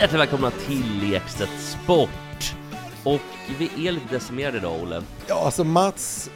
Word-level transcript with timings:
Hjärtligt 0.00 0.20
välkomna 0.20 0.50
till 0.50 1.14
Ekstedt 1.14 1.50
Sport! 1.60 2.54
Och 3.04 3.20
vi 3.58 3.88
är 3.88 3.92
lite 3.92 4.14
decimerade 4.14 4.58
idag, 4.58 4.82
Olle. 4.82 5.02
Ja, 5.26 5.44
alltså 5.44 5.64
Mats 5.64 6.30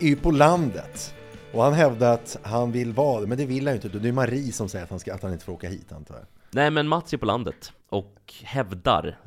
är 0.00 0.06
ju 0.06 0.16
på 0.16 0.30
landet 0.30 1.14
och 1.52 1.62
han 1.62 1.72
hävdar 1.72 2.14
att 2.14 2.38
han 2.42 2.72
vill 2.72 2.92
vara 2.92 3.20
det, 3.20 3.26
men 3.26 3.38
det 3.38 3.46
vill 3.46 3.66
han 3.66 3.76
ju 3.76 3.82
inte. 3.82 3.98
Det 3.98 4.08
är 4.08 4.12
Marie 4.12 4.52
som 4.52 4.68
säger 4.68 4.84
att 4.84 4.90
han, 4.90 4.98
ska, 4.98 5.14
att 5.14 5.22
han 5.22 5.32
inte 5.32 5.44
får 5.44 5.52
åka 5.52 5.68
hit 5.68 5.92
antar 5.92 6.14
jag. 6.14 6.24
Nej, 6.50 6.70
men 6.70 6.88
Mats 6.88 7.12
är 7.12 7.16
på 7.16 7.26
landet 7.26 7.72
och 7.88 8.34
hävdar, 8.42 9.18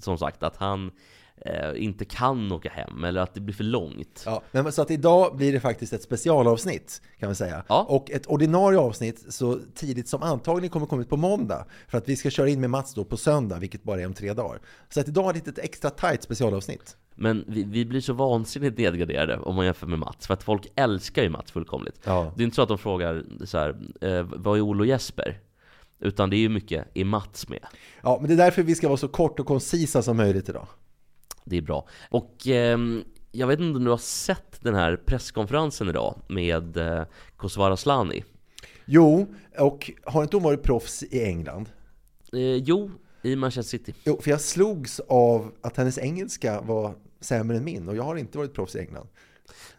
som 0.00 0.18
sagt, 0.18 0.42
att 0.42 0.56
han 0.56 0.90
eh, 1.36 1.84
inte 1.84 2.04
kan 2.04 2.52
åka 2.52 2.70
hem, 2.70 3.04
eller 3.04 3.20
att 3.20 3.34
det 3.34 3.40
blir 3.40 3.54
för 3.54 3.64
långt. 3.64 4.22
Ja, 4.26 4.42
men 4.50 4.72
så 4.72 4.82
att 4.82 4.90
idag 4.90 5.36
blir 5.36 5.52
det 5.52 5.60
faktiskt 5.60 5.92
ett 5.92 6.02
specialavsnitt 6.02 7.02
kan 7.18 7.28
vi 7.28 7.34
säga. 7.34 7.64
Ja. 7.68 7.86
Och 7.88 8.10
ett 8.10 8.26
ordinarie 8.26 8.78
avsnitt 8.78 9.24
så 9.28 9.58
tidigt 9.74 10.08
som 10.08 10.22
antagligen 10.22 10.70
kommer 10.70 10.86
komma 10.86 11.02
ut 11.02 11.08
på 11.08 11.16
måndag. 11.16 11.66
För 11.88 11.98
att 11.98 12.08
vi 12.08 12.16
ska 12.16 12.30
köra 12.30 12.48
in 12.48 12.60
med 12.60 12.70
Mats 12.70 12.94
då 12.94 13.04
på 13.04 13.16
söndag, 13.16 13.58
vilket 13.58 13.82
bara 13.82 14.00
är 14.00 14.06
om 14.06 14.14
tre 14.14 14.32
dagar. 14.32 14.60
Så 14.88 15.00
att 15.00 15.08
idag 15.08 15.28
är 15.28 15.40
det 15.44 15.48
ett 15.50 15.58
extra 15.58 15.90
tight 15.90 16.22
specialavsnitt. 16.22 16.96
Men 17.22 17.44
vi, 17.48 17.64
vi 17.64 17.84
blir 17.84 18.00
så 18.00 18.12
vansinnigt 18.12 18.78
nedgraderade 18.78 19.36
om 19.36 19.54
man 19.54 19.64
jämför 19.64 19.86
med 19.86 19.98
Mats, 19.98 20.26
för 20.26 20.34
att 20.34 20.42
folk 20.42 20.66
älskar 20.74 21.22
ju 21.22 21.28
Mats 21.28 21.50
fullkomligt. 21.50 22.00
Ja. 22.04 22.32
Det 22.36 22.42
är 22.42 22.44
inte 22.44 22.54
så 22.54 22.62
att 22.62 22.68
de 22.68 22.78
frågar 22.78 23.24
så 23.44 23.58
här, 23.58 23.76
eh, 24.00 24.22
vad 24.22 24.58
är 24.58 24.62
Olle 24.62 24.80
och 24.80 24.86
Jesper? 24.86 25.40
Utan 26.00 26.30
det 26.30 26.36
är 26.36 26.38
ju 26.38 26.48
mycket, 26.48 26.86
är 26.94 27.04
Mats 27.04 27.48
med? 27.48 27.66
Ja, 28.02 28.18
men 28.20 28.28
det 28.28 28.34
är 28.34 28.36
därför 28.36 28.62
vi 28.62 28.74
ska 28.74 28.88
vara 28.88 28.96
så 28.96 29.08
kort 29.08 29.40
och 29.40 29.46
koncisa 29.46 30.02
som 30.02 30.16
möjligt 30.16 30.48
idag. 30.48 30.66
Det 31.44 31.56
är 31.56 31.62
bra. 31.62 31.88
Och 32.10 32.46
ehm, 32.46 33.04
jag 33.32 33.46
vet 33.46 33.60
inte 33.60 33.76
om 33.76 33.84
du 33.84 33.90
har 33.90 33.98
sett 33.98 34.60
den 34.60 34.74
här 34.74 34.96
presskonferensen 34.96 35.88
idag 35.88 36.18
med 36.28 36.76
eh, 36.76 37.04
Kosovare 37.36 37.72
Asllani? 37.72 38.24
Jo, 38.84 39.34
och 39.58 39.90
har 40.04 40.22
inte 40.22 40.36
hon 40.36 40.44
varit 40.44 40.62
proffs 40.62 41.02
i 41.02 41.24
England? 41.24 41.68
Eh, 42.32 42.40
jo, 42.40 42.90
i 43.22 43.36
Manchester 43.36 43.78
City. 43.78 43.94
Jo, 44.04 44.20
för 44.22 44.30
jag 44.30 44.40
slogs 44.40 45.00
av 45.00 45.52
att 45.60 45.76
hennes 45.76 45.98
engelska 45.98 46.60
var 46.60 46.94
sämre 47.24 47.56
än 47.56 47.64
min 47.64 47.88
och 47.88 47.96
jag 47.96 48.02
har 48.02 48.16
inte 48.16 48.38
varit 48.38 48.54
proffs 48.54 48.76
i 48.76 48.78
England. 48.78 49.08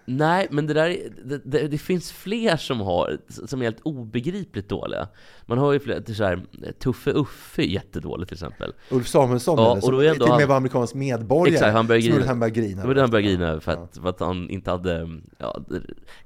Nej, 0.05 0.47
men 0.51 0.67
det 0.67 0.73
där 0.73 0.89
är- 0.89 1.09
det, 1.25 1.41
det, 1.45 1.67
det 1.67 1.77
finns 1.77 2.11
fler 2.11 2.57
som 2.57 2.79
har, 2.79 3.17
som 3.47 3.59
är 3.59 3.63
helt 3.63 3.81
obegripligt 3.81 4.69
dåliga. 4.69 5.07
Man 5.45 5.57
har 5.57 5.73
ju 5.73 5.79
fler, 5.79 6.13
så 6.13 6.23
här, 6.23 6.41
Tuffe 6.79 7.11
Uffe 7.11 7.61
är 7.61 7.65
jättedåligt 7.65 8.29
till 8.29 8.35
exempel. 8.35 8.73
Ulf 8.91 9.07
Samuelsson 9.07 9.57
Ja, 9.57 9.65
eller, 9.65 9.75
och 9.77 9.83
som 9.83 9.93
då 9.93 9.99
är 9.99 10.13
till 10.13 10.21
och 10.21 10.37
med 10.37 10.47
var 10.47 10.55
amerikansk 10.55 10.95
medborgare. 10.95 11.55
Exakt, 11.55 11.73
han 11.73 11.87
började 11.87 12.07
grina. 12.07 12.25
han 12.25 12.39
började 12.39 12.59
grina. 12.59 12.81
Han 12.81 12.89
började 13.11 13.21
grina 13.21 13.59
för 13.59 13.71
att, 13.71 13.97
för 13.97 14.09
att 14.09 14.19
han 14.19 14.49
inte 14.49 14.71
hade 14.71 15.19
ja, 15.37 15.61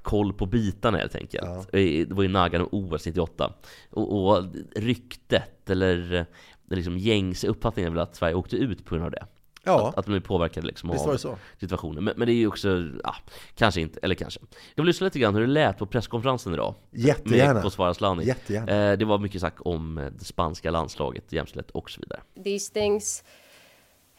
koll 0.02 0.34
på 0.34 0.46
bitarna 0.46 0.98
helt 0.98 1.16
enkelt. 1.16 1.48
Ja. 1.48 1.66
Det 1.72 2.06
var 2.12 2.24
ju 2.24 2.30
Nagano 2.30 2.70
OS 2.72 3.06
98. 3.06 3.54
Och, 3.90 4.28
och 4.28 4.44
ryktet, 4.76 5.70
eller 5.70 6.26
liksom 6.70 6.98
gängse 6.98 7.48
uppfattningen 7.48 7.92
är 7.92 7.96
väl 7.96 8.04
att 8.04 8.16
Sverige 8.16 8.36
åkte 8.36 8.56
ut 8.56 8.86
på 8.86 8.96
grund 8.96 9.06
av 9.06 9.12
det. 9.12 9.26
Ja, 9.68 9.90
Att, 9.90 9.98
att 9.98 10.06
de 10.06 10.16
är 10.16 10.20
påverkade 10.20 10.68
liksom 10.68 10.92
visst 10.92 11.06
av 11.06 11.12
det 11.12 11.18
så. 11.18 11.38
situationen. 11.60 12.04
Men, 12.04 12.14
men 12.18 12.28
det 12.28 12.34
är 12.34 12.36
ju 12.36 12.48
också, 12.48 12.68
ja, 13.04 13.16
kanske 13.56 13.82
inte, 13.82 14.00
eller 14.04 14.16
kanske. 14.16 14.40
Jag 14.76 14.84
vill 14.84 14.88
lyssna 14.88 15.06
lite 15.06 15.20
grann 15.20 15.34
hur 15.36 15.42
det 15.42 15.48
lät 15.48 15.78
på 15.78 15.86
presskonferensen 15.86 16.54
idag. 16.54 16.76
Jättegärna. 16.92 17.54
Med 17.54 17.64
Kosovare 17.64 17.92
Asllani. 17.92 18.24
Jättegärna. 18.26 18.92
Eh, 18.92 18.98
det 18.98 19.06
var 19.06 19.18
mycket 19.18 19.42
snack 19.42 19.56
om 19.60 19.98
eh, 19.98 20.06
det 20.06 20.26
spanska 20.26 20.72
landslaget, 20.72 21.34
jämställdhet 21.34 21.72
och 21.72 21.90
så 21.92 22.02
vidare. 22.02 22.20
these 22.44 22.74
things 22.74 23.24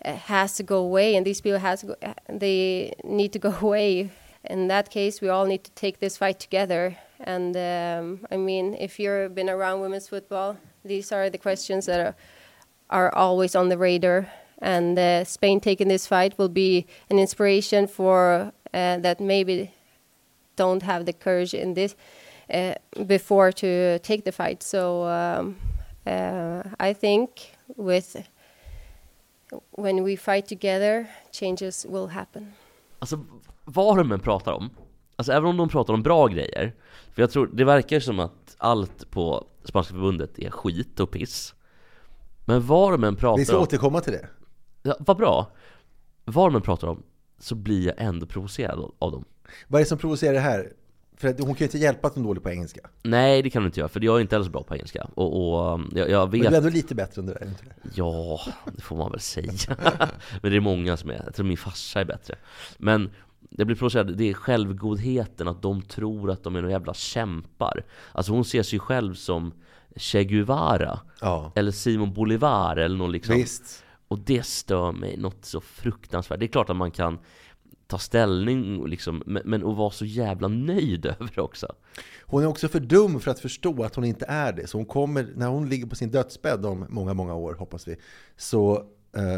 uh, 0.06 0.14
has 0.16 0.56
to 0.56 0.62
go 0.64 0.74
away 0.74 1.16
and 1.16 1.26
these 1.26 1.42
people 1.42 1.58
has 1.58 1.80
to 1.80 1.86
go, 1.86 1.94
they 2.40 2.92
need 3.04 3.32
to 3.32 3.38
go 3.38 3.48
away 3.66 4.08
in 4.50 4.68
that 4.68 4.90
case 4.90 5.20
we 5.26 5.28
all 5.32 5.46
need 5.46 5.62
to 5.64 5.70
take 5.74 5.98
this 5.98 6.18
fight 6.18 6.38
together 6.38 6.94
and 7.18 7.56
um, 7.56 8.26
i 8.30 8.36
mean 8.36 8.74
if 8.74 9.00
you've 9.00 9.34
been 9.34 9.48
around 9.50 9.80
women's 9.80 10.08
football 10.08 10.56
these 10.84 11.12
are 11.16 11.30
the 11.30 11.38
questions 11.38 11.86
that 11.86 12.00
are, 12.00 12.14
are 12.90 13.14
always 13.14 13.56
on 13.56 13.68
the 13.68 13.76
radar 13.76 14.26
and 14.62 14.98
uh, 14.98 15.24
spain 15.24 15.60
taking 15.60 15.88
this 15.88 16.06
fight 16.06 16.38
will 16.38 16.48
be 16.48 16.86
an 17.10 17.18
inspiration 17.18 17.88
for 17.88 18.52
uh, 18.74 18.98
that 19.02 19.20
maybe 19.20 19.70
don't 20.56 20.82
have 20.82 21.04
the 21.04 21.12
courage 21.12 21.54
in 21.54 21.74
this 21.74 21.96
uh, 22.54 22.74
before 23.06 23.52
to 23.52 23.98
take 23.98 24.24
the 24.24 24.32
fight. 24.32 24.62
So 24.62 25.04
um, 25.04 25.56
uh, 26.06 26.62
I 26.80 26.94
think 26.94 27.30
with 27.76 28.16
when 29.70 30.04
we 30.04 30.16
fight 30.16 30.46
together, 30.46 31.06
changes 31.32 31.86
will 31.88 32.08
happen. 32.08 32.52
Alltså 32.98 33.24
vad 33.64 33.96
de 33.96 34.12
än 34.12 34.20
pratar 34.20 34.52
om, 34.52 34.70
alltså 35.16 35.32
även 35.32 35.48
om 35.48 35.56
de 35.56 35.68
pratar 35.68 35.94
om 35.94 36.02
bra 36.02 36.26
grejer, 36.26 36.72
för 37.14 37.22
jag 37.22 37.30
tror, 37.30 37.50
det 37.52 37.64
verkar 37.64 38.00
som 38.00 38.20
att 38.20 38.56
allt 38.58 39.10
på 39.10 39.46
Spanska 39.64 39.94
förbundet 39.94 40.38
är 40.38 40.50
skit 40.50 41.00
och 41.00 41.10
piss. 41.10 41.54
Men 42.44 42.66
vad 42.66 42.92
de 42.92 43.04
än 43.04 43.14
Vi 43.14 43.20
pratar 43.20 43.44
ska 43.44 43.56
om, 43.56 43.62
återkomma 43.62 44.00
till 44.00 44.12
det. 44.12 44.28
Ja, 44.82 44.96
vad 44.98 45.16
bra, 45.16 45.50
vad 46.24 46.46
de 46.52 46.56
än 46.56 46.62
pratar 46.62 46.88
om, 46.88 47.02
så 47.38 47.54
blir 47.54 47.86
jag 47.86 47.94
ändå 47.98 48.26
provocerad 48.26 48.90
av- 48.98 49.12
dem. 49.12 49.24
Vad 49.68 49.80
är 49.80 49.84
det 49.84 49.88
som 49.88 49.98
provocerar 49.98 50.32
det 50.34 50.40
här? 50.40 50.72
För 51.16 51.28
hon 51.28 51.46
kan 51.54 51.56
ju 51.58 51.64
inte 51.64 51.78
hjälpa 51.78 52.06
att 52.08 52.14
hon 52.14 52.24
är 52.24 52.28
dålig 52.28 52.42
på 52.42 52.50
engelska. 52.50 52.80
Nej, 53.02 53.42
det 53.42 53.50
kan 53.50 53.62
du 53.62 53.66
inte 53.66 53.80
göra, 53.80 53.88
för 53.88 54.00
jag 54.04 54.16
är 54.16 54.20
inte 54.20 54.44
så 54.44 54.50
bra 54.50 54.62
på 54.62 54.74
engelska. 54.74 55.08
Och, 55.14 55.36
och 55.54 55.74
um, 55.74 55.92
jag, 55.94 56.10
jag 56.10 56.30
Men 56.30 56.40
vet... 56.40 56.50
du 56.50 56.54
är 56.54 56.58
ändå 56.58 56.70
lite 56.70 56.94
bättre 56.94 57.20
än 57.20 57.26
det 57.26 57.34
där, 57.34 57.46
inte 57.48 57.64
det? 57.64 57.90
Ja, 57.94 58.40
det 58.76 58.82
får 58.82 58.96
man 58.96 59.10
väl 59.10 59.20
säga. 59.20 59.52
Men 60.42 60.50
det 60.50 60.56
är 60.56 60.60
många 60.60 60.96
som 60.96 61.10
är, 61.10 61.22
jag 61.24 61.34
tror 61.34 61.46
min 61.46 61.56
farsa 61.56 62.00
är 62.00 62.04
bättre. 62.04 62.34
Men 62.78 63.10
jag 63.50 63.66
blir 63.66 63.76
provocerad, 63.76 64.16
det 64.16 64.24
är 64.30 64.34
självgodheten, 64.34 65.48
att 65.48 65.62
de 65.62 65.82
tror 65.82 66.30
att 66.30 66.42
de 66.44 66.56
är 66.56 66.60
några 66.60 66.72
jävla 66.72 66.94
kämpar. 66.94 67.84
Alltså 68.12 68.32
hon 68.32 68.44
ser 68.44 68.62
sig 68.62 68.78
själv 68.78 69.14
som 69.14 69.52
Che 69.96 70.24
Guevara, 70.24 71.00
Ja, 71.20 71.52
eller 71.54 71.70
Simon 71.72 72.12
Bolivar, 72.14 72.76
eller 72.76 72.96
någon 72.96 73.12
liksom. 73.12 73.34
visst. 73.34 73.84
Och 74.08 74.18
det 74.18 74.46
stör 74.46 74.92
mig 74.92 75.16
något 75.16 75.44
så 75.44 75.60
fruktansvärt. 75.60 76.38
Det 76.40 76.46
är 76.46 76.48
klart 76.48 76.70
att 76.70 76.76
man 76.76 76.90
kan 76.90 77.18
ta 77.86 77.98
ställning 77.98 78.86
liksom, 78.86 79.22
men, 79.26 79.42
men 79.44 79.66
att 79.66 79.76
vara 79.76 79.90
så 79.90 80.04
jävla 80.04 80.48
nöjd 80.48 81.06
över 81.20 81.30
det 81.34 81.40
också. 81.40 81.74
Hon 82.22 82.42
är 82.42 82.46
också 82.46 82.68
för 82.68 82.80
dum 82.80 83.20
för 83.20 83.30
att 83.30 83.40
förstå 83.40 83.82
att 83.82 83.94
hon 83.94 84.04
inte 84.04 84.24
är 84.28 84.52
det. 84.52 84.66
Så 84.66 84.78
hon 84.78 84.86
kommer, 84.86 85.28
när 85.36 85.46
hon 85.46 85.68
ligger 85.68 85.86
på 85.86 85.96
sin 85.96 86.10
dödsbädd 86.10 86.66
om 86.66 86.86
många, 86.88 87.14
många 87.14 87.34
år, 87.34 87.54
hoppas 87.54 87.88
vi, 87.88 87.96
så 88.36 88.84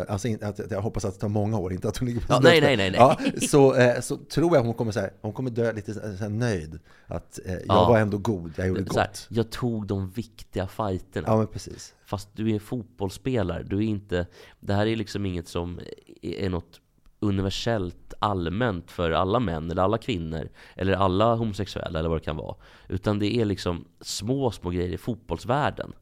alltså 0.08 0.28
in, 0.28 0.38
att, 0.44 0.60
jag 0.70 0.80
hoppas 0.82 1.04
att 1.04 1.14
det 1.14 1.20
tar 1.20 1.28
många 1.28 1.58
år, 1.58 1.72
inte 1.72 1.88
att 1.88 1.96
hon 1.96 2.08
ligger 2.08 2.20
på 2.20 2.26
Ja, 2.32 2.40
nej, 2.42 2.60
nej, 2.60 2.76
nej, 2.76 2.90
nej. 2.90 3.00
Ja, 3.00 3.18
så, 3.48 3.74
eh, 3.74 4.00
så 4.00 4.16
tror 4.16 4.56
jag 4.56 4.62
hon 4.64 4.74
kommer, 4.74 4.92
så 4.92 5.00
här, 5.00 5.10
hon 5.20 5.32
kommer 5.32 5.50
dö 5.50 5.72
lite 5.72 6.16
så 6.18 6.28
nöjd. 6.28 6.78
Att 7.06 7.38
eh, 7.46 7.52
jag 7.52 7.62
Ja. 7.68 7.88
var 7.88 7.98
ändå 7.98 8.18
god, 8.18 8.52
jag 8.56 8.68
gjorde 8.68 8.84
Så 8.92 8.98
här, 9.00 9.06
gott. 9.06 9.26
jag 9.30 9.50
tog 9.50 9.86
de 9.86 10.10
viktiga 10.10 10.66
fighterna. 10.66 11.28
Ja, 11.28 11.36
men 11.36 11.46
precis. 11.46 11.94
Fast 12.04 12.28
du 12.36 12.54
är 12.54 12.58
fotbollsspelare, 12.58 13.62
du 13.62 13.76
är 13.76 13.82
inte... 13.82 14.26
Det 14.60 14.74
här 14.74 14.86
är 14.86 14.96
liksom 14.96 15.26
inget 15.26 15.48
som 15.48 15.80
är 16.22 16.48
något 16.50 16.80
universellt 17.22 18.14
allmänt 18.18 18.90
för 18.90 19.10
alla 19.10 19.40
män 19.40 19.70
eller 19.70 19.82
alla 19.82 19.98
kvinnor 19.98 20.48
eller 20.76 20.92
alla 20.92 21.34
homosexuella 21.34 21.98
eller 21.98 22.08
vad 22.08 22.18
det 22.20 22.24
kan 22.24 22.36
vara. 22.36 22.56
Utan 22.88 23.18
det 23.18 23.36
är 23.36 23.44
liksom 23.44 23.84
små, 24.00 24.50
små 24.50 24.70
grejer 24.70 24.92
i 24.92 24.98
fotbollsvärlden. 24.98 25.92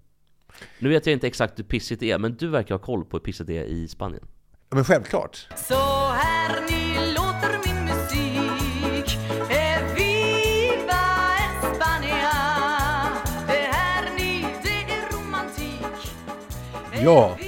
Nu 0.79 0.89
vet 0.89 1.07
jag 1.07 1.13
inte 1.13 1.27
exakt 1.27 1.59
hur 1.59 1.65
pissigt 1.65 2.01
det 2.01 2.11
är, 2.11 2.19
men 2.19 2.35
du 2.37 2.49
verkar 2.49 2.75
ha 2.75 2.83
koll 2.83 3.05
på 3.05 3.17
hur 3.17 3.25
pissigt 3.25 3.47
det 3.47 3.59
är 3.59 3.65
i 3.65 3.89
Spanien. 3.89 4.27
Ja, 4.71 4.75
men 4.75 4.85
självklart. 4.85 5.49
Så 5.57 5.75
här 6.13 6.61
ni 6.71 7.13
låter 7.15 7.59
min 7.67 7.85
musik 7.85 9.19
Viva 9.97 11.05
España 11.63 12.33
Det 13.47 13.69
här 13.73 14.17
ni, 14.19 14.47
det 14.63 14.93
är 14.93 15.13
romantik 15.13 16.13
Ja. 17.03 17.39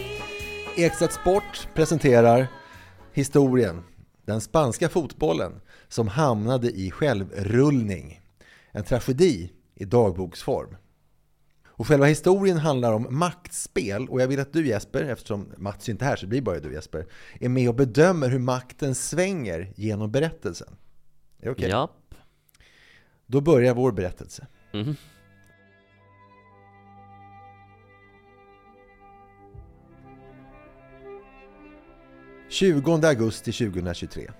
Ekstedt 0.76 1.12
Sport 1.12 1.68
presenterar 1.74 2.46
historien. 3.12 3.82
Den 4.26 4.40
spanska 4.40 4.88
fotbollen 4.88 5.60
som 5.88 6.08
hamnade 6.08 6.70
i 6.70 6.90
självrullning. 6.90 8.20
En 8.72 8.84
tragedi 8.84 9.50
i 9.74 9.84
dagboksform. 9.84 10.76
Och 11.80 11.86
själva 11.86 12.06
historien 12.06 12.56
handlar 12.58 12.92
om 12.92 13.06
maktspel 13.10 14.08
och 14.08 14.20
jag 14.20 14.28
vill 14.28 14.40
att 14.40 14.52
du 14.52 14.66
Jesper, 14.66 15.04
eftersom 15.04 15.52
Mats 15.56 15.88
inte 15.88 16.04
är 16.04 16.08
här 16.08 16.16
så 16.16 16.26
blir 16.26 16.42
bara 16.42 16.60
du 16.60 16.72
Jesper, 16.72 17.06
är 17.40 17.48
med 17.48 17.68
och 17.68 17.74
bedömer 17.74 18.28
hur 18.28 18.38
makten 18.38 18.94
svänger 18.94 19.72
genom 19.76 20.10
berättelsen. 20.10 20.76
Är 21.38 21.44
det 21.44 21.50
okej? 21.50 21.68
Japp. 21.68 22.14
Då 23.26 23.40
börjar 23.40 23.74
vår 23.74 23.92
berättelse. 23.92 24.46
Mhm.— 24.72 24.96
20 32.48 33.06
augusti 33.06 33.52
2023. 33.52 34.30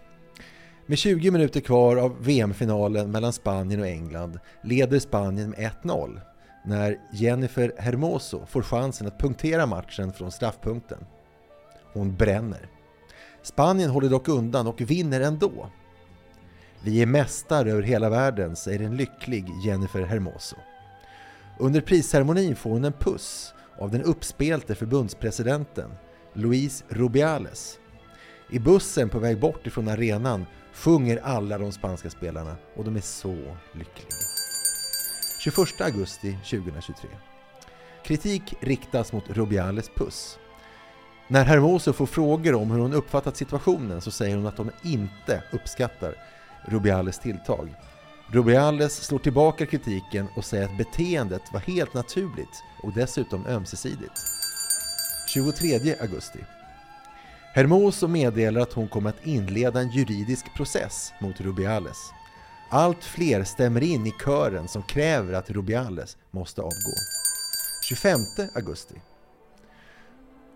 Med 0.87 0.99
20 0.99 1.31
minuter 1.31 1.61
kvar 1.61 1.97
av 1.97 2.25
VM-finalen 2.25 3.11
mellan 3.11 3.33
Spanien 3.33 3.81
och 3.81 3.87
England 3.87 4.39
leder 4.63 4.99
Spanien 4.99 5.51
med 5.51 5.59
1-0 5.83 6.21
när 6.63 6.99
Jennifer 7.13 7.73
Hermoso 7.79 8.47
får 8.47 8.63
chansen 8.63 9.07
att 9.07 9.19
punktera 9.19 9.67
matchen 9.67 10.13
från 10.13 10.33
straffpunkten. 10.33 11.07
Hon 11.93 12.17
bränner. 12.17 12.69
Spanien 13.43 13.91
håller 13.91 14.09
dock 14.09 14.29
undan 14.29 14.67
och 14.67 14.81
vinner 14.81 15.21
ändå. 15.21 15.71
Vi 16.83 17.03
är 17.03 17.07
mästare 17.07 17.71
över 17.71 17.83
hela 17.83 18.11
världen, 18.11 18.57
säger 18.57 18.81
en 18.81 18.97
lycklig 18.97 19.47
Jennifer 19.65 20.03
Hermoso. 20.03 20.57
Under 21.59 21.81
prisceremonin 21.81 22.57
får 22.57 22.71
hon 22.71 22.85
en 22.85 22.93
puss 22.93 23.55
av 23.79 23.91
den 23.91 24.03
uppspelte 24.03 24.75
förbundspresidenten 24.75 25.91
Luis 26.33 26.85
Rubiales. 26.89 27.79
I 28.51 28.59
bussen 28.59 29.09
på 29.09 29.19
väg 29.19 29.41
bort 29.41 29.67
ifrån 29.67 29.89
arenan 29.89 30.47
sjunger 30.73 31.17
alla 31.23 31.59
de 31.59 31.73
spanska 31.73 32.11
spelarna 32.11 32.57
och 32.77 32.85
de 32.85 32.97
är 32.97 33.01
så 33.01 33.57
lyckliga. 33.73 34.40
21 35.41 35.81
augusti 35.81 36.39
2023. 36.45 37.09
Kritik 38.05 38.55
riktas 38.61 39.13
mot 39.13 39.31
Rubiales 39.31 39.91
puss. 39.95 40.39
När 41.29 41.45
Hermoso 41.45 41.93
får 41.93 42.07
frågor 42.07 42.55
om 42.55 42.71
hur 42.71 42.79
hon 42.79 42.93
uppfattat 42.93 43.37
situationen 43.37 44.01
så 44.01 44.11
säger 44.11 44.37
hon 44.37 44.47
att 44.47 44.59
hon 44.59 44.71
inte 44.85 45.43
uppskattar 45.53 46.15
Rubiales 46.65 47.19
tilltag. 47.19 47.75
Rubiales 48.27 49.05
slår 49.05 49.19
tillbaka 49.19 49.67
kritiken 49.67 50.27
och 50.37 50.45
säger 50.45 50.65
att 50.65 50.79
beteendet 50.79 51.43
var 51.53 51.61
helt 51.61 51.95
naturligt 51.95 52.63
och 52.83 52.93
dessutom 52.93 53.47
ömsesidigt. 53.47 54.21
23 55.35 55.97
augusti. 56.01 56.39
Hermoso 57.55 58.09
meddelar 58.09 58.61
att 58.61 58.73
hon 58.73 58.89
kommer 58.89 59.11
att 59.11 59.27
inleda 59.27 59.81
en 59.81 59.91
juridisk 59.91 60.55
process 60.55 61.13
mot 61.21 61.41
Rubiales. 61.41 62.13
Allt 62.73 63.05
fler 63.05 63.45
stämmer 63.45 63.83
in 63.83 64.07
i 64.07 64.15
kören 64.25 64.69
som 64.69 64.83
kräver 64.83 65.33
att 65.33 65.51
Rubiales 65.51 66.17
måste 66.31 66.61
avgå. 66.61 66.95
25 67.89 68.19
augusti. 68.55 68.95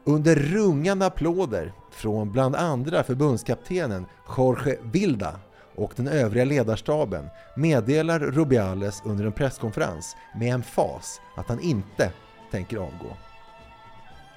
Under 0.04 0.36
rungande 0.36 1.06
applåder 1.06 1.72
från 1.90 2.32
bland 2.32 2.56
andra 2.56 3.04
förbundskaptenen 3.04 4.06
Jorge 4.36 4.78
Vilda 4.82 5.40
och 5.74 5.92
den 5.96 6.08
övriga 6.08 6.44
ledarstaben 6.44 7.28
meddelar 7.56 8.20
Rubiales 8.20 9.02
under 9.04 9.24
en 9.24 9.32
presskonferens 9.32 10.16
med 10.36 10.54
emfas 10.54 11.20
att 11.36 11.48
han 11.48 11.60
inte 11.60 12.12
tänker 12.50 12.76
avgå. 12.76 13.16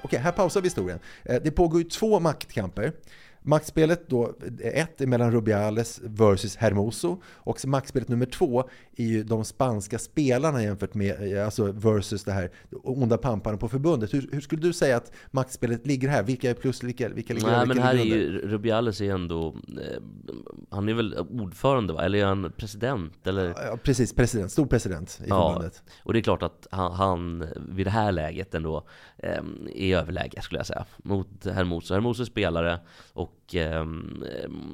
Okej, 0.02 0.20
här 0.20 0.32
pausar 0.32 0.62
vi 0.62 0.66
historien. 0.66 1.00
Eh, 1.24 1.42
det 1.44 1.52
pågår 1.52 1.82
ju 1.82 1.90
två 1.90 2.20
maktkamper. 2.20 2.94
Maktspelet 3.48 4.10
då, 4.10 4.34
ett 4.64 5.02
är 5.02 5.08
mellan 5.08 5.32
Rubiales 5.32 6.02
versus 6.04 6.56
Hermoso 6.56 7.22
och 7.34 7.66
maktspelet 7.68 8.08
nummer 8.08 8.26
två 8.26 8.70
är 8.98 9.06
ju 9.06 9.24
de 9.24 9.46
spanska 9.46 10.00
spelarna 10.00 10.64
jämfört 10.64 10.94
med, 10.94 11.34
eh, 11.38 11.46
alltså 11.46 11.72
versus 11.72 12.24
det 12.24 12.32
här 12.32 12.52
onda 12.72 13.18
pamparna 13.18 13.58
på 13.58 13.70
förbundet. 13.70 14.14
Hur, 14.14 14.30
hur 14.32 14.42
skulle 14.42 14.62
du 14.62 14.74
säga 14.74 14.98
att 14.98 15.12
maktspelet 15.32 15.88
ligger 15.88 16.10
här? 16.10 16.24
Vilka 16.24 16.50
är 16.50 16.54
plus, 16.54 16.84
vilka, 16.84 17.10
vilka 17.10 17.34
ligger 17.34 17.48
Nej 17.48 17.60
vilka 17.60 17.74
men 17.76 17.84
här 17.84 17.96
är 17.96 18.04
ju, 18.04 18.42
Rubiales 18.42 19.02
är 19.02 19.14
ändå, 19.14 19.56
eh, 19.68 20.02
han 20.70 20.90
är 20.90 20.94
väl 20.94 21.18
ordförande 21.18 21.94
va? 21.94 22.06
Eller 22.06 22.20
är 22.20 22.26
han 22.26 22.52
president? 22.58 23.28
Eller? 23.28 23.46
Ja, 23.48 23.78
precis, 23.84 24.14
president, 24.14 24.52
stor 24.52 24.66
president 24.66 25.20
i 25.26 25.30
Ja, 25.30 25.54
förbundet. 25.54 25.84
och 26.04 26.14
det 26.14 26.20
är 26.20 26.24
klart 26.24 26.44
att 26.44 26.68
han, 26.72 26.92
han 26.92 27.46
vid 27.70 27.86
det 27.86 27.92
här 27.92 28.12
läget 28.12 28.56
ändå 28.56 28.84
eh, 29.18 29.44
är 29.76 29.98
överläge 29.98 30.42
skulle 30.42 30.60
jag 30.60 30.68
säga 30.68 30.86
mot 30.98 31.46
Hermoso. 31.46 31.94
Hermoso 31.94 32.22
är 32.22 32.26
spelare 32.26 32.80
och 33.14 33.34
eh, 33.56 33.86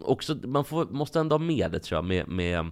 också, 0.03 0.35
man 0.43 0.65
får, 0.65 0.85
måste 0.85 1.19
ändå 1.19 1.33
ha 1.33 1.39
med 1.43 1.71
det 1.71 1.79
tror 1.79 1.97
jag 1.97 2.05
med, 2.05 2.27
med 2.27 2.71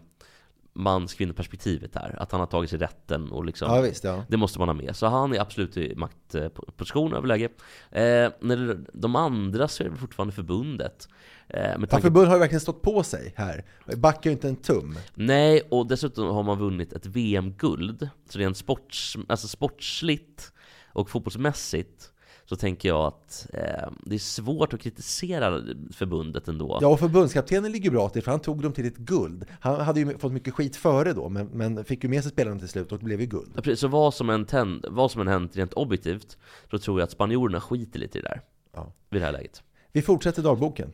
mans 0.73 1.13
kvinnoperspektivet 1.13 1.95
här. 1.95 2.15
Att 2.19 2.31
han 2.31 2.39
har 2.39 2.47
tagit 2.47 2.69
sig 2.69 2.79
rätten 2.79 3.31
och 3.31 3.45
liksom 3.45 3.75
Ja, 3.75 3.81
visst, 3.81 4.03
ja. 4.03 4.23
det 4.27 4.37
måste 4.37 4.59
man 4.59 4.69
ha 4.69 4.73
med. 4.73 4.95
Så 4.95 5.07
han 5.07 5.33
är 5.33 5.39
absolut 5.39 5.77
i 5.77 5.95
maktposition, 5.95 7.13
överläge. 7.13 7.45
Eh, 7.91 8.31
när 8.41 8.67
det, 8.67 8.79
de 8.93 9.15
andra 9.15 9.67
så 9.67 9.83
är 9.83 9.89
det 9.89 9.95
fortfarande 9.95 10.33
förbundet. 10.33 11.07
Eh, 11.47 11.59
med 11.61 11.81
Ja, 11.81 11.85
tanke 11.85 12.01
förbundet 12.01 12.29
har 12.29 12.35
ju 12.35 12.39
verkligen 12.39 12.61
stått 12.61 12.81
på 12.81 13.03
sig 13.03 13.33
här. 13.35 13.65
Backar 13.97 14.29
ju 14.29 14.31
inte 14.31 14.47
en 14.47 14.55
tum. 14.55 14.97
Nej, 15.13 15.61
och 15.71 15.87
dessutom 15.87 16.27
har 16.27 16.43
man 16.43 16.59
vunnit 16.59 16.93
ett 16.93 17.05
VM-guld. 17.05 18.09
Så 18.29 18.39
rent 18.39 18.57
sports, 18.57 19.17
alltså 19.27 19.47
sportsligt 19.47 20.53
och 20.93 21.09
fotbollsmässigt 21.09 22.10
så 22.51 22.55
tänker 22.55 22.89
jag 22.89 23.05
att 23.05 23.47
eh, 23.53 23.89
det 24.05 24.15
är 24.15 24.19
svårt 24.19 24.73
att 24.73 24.79
kritisera 24.79 25.61
förbundet 25.93 26.47
ändå. 26.47 26.77
Ja, 26.81 26.87
och 26.87 26.99
förbundskaptenen 26.99 27.71
ligger 27.71 27.91
bra 27.91 28.09
till 28.09 28.23
för 28.23 28.31
han 28.31 28.39
tog 28.39 28.61
dem 28.61 28.73
till 28.73 28.85
ett 28.85 28.97
guld. 28.97 29.45
Han 29.59 29.81
hade 29.81 29.99
ju 29.99 30.17
fått 30.17 30.31
mycket 30.31 30.53
skit 30.53 30.75
före 30.75 31.13
då, 31.13 31.29
men, 31.29 31.45
men 31.45 31.85
fick 31.85 32.03
ju 32.03 32.09
med 32.09 32.23
sig 32.23 32.31
spelarna 32.31 32.59
till 32.59 32.67
slut 32.67 32.91
och 32.91 32.99
det 32.99 33.05
blev 33.05 33.21
ju 33.21 33.27
guld. 33.27 33.51
Ja, 33.55 33.61
precis. 33.61 33.79
Så 33.79 33.87
vad 33.87 34.13
som, 34.13 34.29
än 34.29 34.45
tänd, 34.45 34.85
vad 34.89 35.11
som 35.11 35.21
än 35.21 35.27
hänt 35.27 35.57
rent 35.57 35.73
objektivt 35.73 36.37
så 36.71 36.79
tror 36.79 36.99
jag 36.99 37.05
att 37.05 37.11
spanjorerna 37.11 37.61
skiter 37.61 37.99
lite 37.99 38.17
i 38.19 38.21
det 38.21 38.27
där. 38.27 38.41
Ja. 38.73 38.93
Vid 39.09 39.21
det 39.21 39.25
här 39.25 39.33
läget. 39.33 39.63
Vi 39.91 40.01
fortsätter 40.01 40.41
dagboken. 40.41 40.91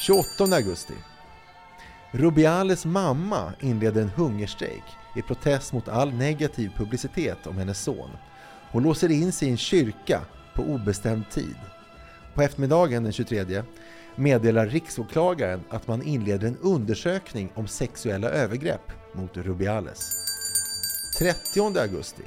28 0.00 0.44
augusti. 0.56 0.94
Rubiales 2.10 2.84
mamma 2.84 3.52
inleder 3.60 4.02
en 4.02 4.10
hungerstrejk 4.10 4.84
i 5.16 5.22
protest 5.22 5.72
mot 5.72 5.88
all 5.88 6.12
negativ 6.12 6.70
publicitet 6.76 7.46
om 7.46 7.56
hennes 7.58 7.82
son. 7.82 8.10
Hon 8.70 8.82
låser 8.82 9.10
in 9.10 9.32
sig 9.32 9.48
i 9.48 9.50
en 9.50 9.56
kyrka 9.56 10.20
på 10.54 10.62
obestämd 10.62 11.30
tid. 11.30 11.56
På 12.34 12.42
eftermiddagen 12.42 13.02
den 13.02 13.12
23 13.12 13.62
meddelar 14.16 14.66
riksåklagaren 14.66 15.60
att 15.70 15.86
man 15.86 16.02
inleder 16.02 16.48
en 16.48 16.56
undersökning 16.60 17.52
om 17.54 17.66
sexuella 17.66 18.28
övergrepp 18.28 18.92
mot 19.12 19.36
Rubiales. 19.36 20.12
30 21.18 21.78
augusti. 21.80 22.22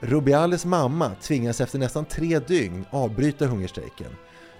Rubiales 0.00 0.64
mamma 0.64 1.10
tvingas 1.22 1.60
efter 1.60 1.78
nästan 1.78 2.04
tre 2.04 2.38
dygn 2.38 2.84
avbryta 2.90 3.46
hungerstrejken. 3.46 4.10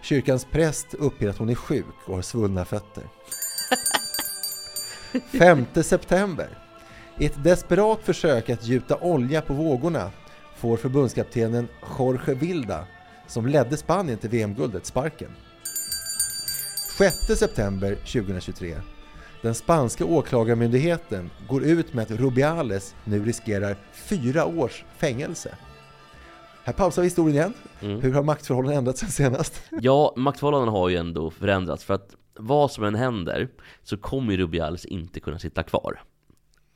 Kyrkans 0.03 0.45
präst 0.45 0.95
uppger 0.95 1.29
att 1.29 1.39
hon 1.39 1.49
är 1.49 1.55
sjuk 1.55 1.95
och 2.07 2.15
har 2.15 2.23
svullna 2.23 2.65
fötter. 2.65 3.05
5 5.39 5.67
september. 5.83 6.59
I 7.19 7.27
ett 7.27 7.45
desperat 7.45 8.01
försök 8.03 8.51
att 8.51 8.67
gjuta 8.67 8.97
olja 8.97 9.41
på 9.41 9.55
vågorna 9.55 10.11
får 10.65 10.77
förbundskaptenen 10.77 11.69
Jorge 11.99 12.35
Vilda, 12.35 12.85
som 13.27 13.47
ledde 13.47 13.77
Spanien 13.77 14.19
till 14.19 14.31
VM-guldet, 14.31 14.87
sparken. 14.87 15.31
6 16.99 17.17
september 17.39 17.95
2023. 17.95 18.77
Den 19.43 19.55
spanska 19.55 20.05
åklagarmyndigheten 20.05 21.31
går 21.49 21.65
ut 21.65 21.95
med 21.95 22.03
att 22.03 22.11
Rubiales 22.11 22.95
nu 23.05 23.25
riskerar 23.25 23.77
fyra 23.93 24.47
års 24.47 24.85
fängelse. 24.97 25.55
Här 26.65 26.73
pausar 26.73 27.03
vi 27.03 27.07
historien 27.07 27.37
igen. 27.37 27.55
Mm. 27.81 28.01
Hur 28.01 28.13
har 28.13 28.23
maktförhållandena 28.23 28.79
ändrats 28.79 29.01
sen 29.01 29.11
senast? 29.11 29.63
Ja, 29.71 30.15
maktförhållandena 30.17 30.73
har 30.73 30.89
ju 30.89 30.97
ändå 30.97 31.31
förändrats 31.31 31.85
för 31.85 31.95
att 31.95 32.15
vad 32.39 32.71
som 32.71 32.85
än 32.85 32.95
händer 32.95 33.49
så 33.83 33.97
kommer 33.97 34.37
Rubiales 34.37 34.85
inte 34.85 35.21
kunna 35.21 35.39
sitta 35.39 35.63
kvar. 35.63 36.01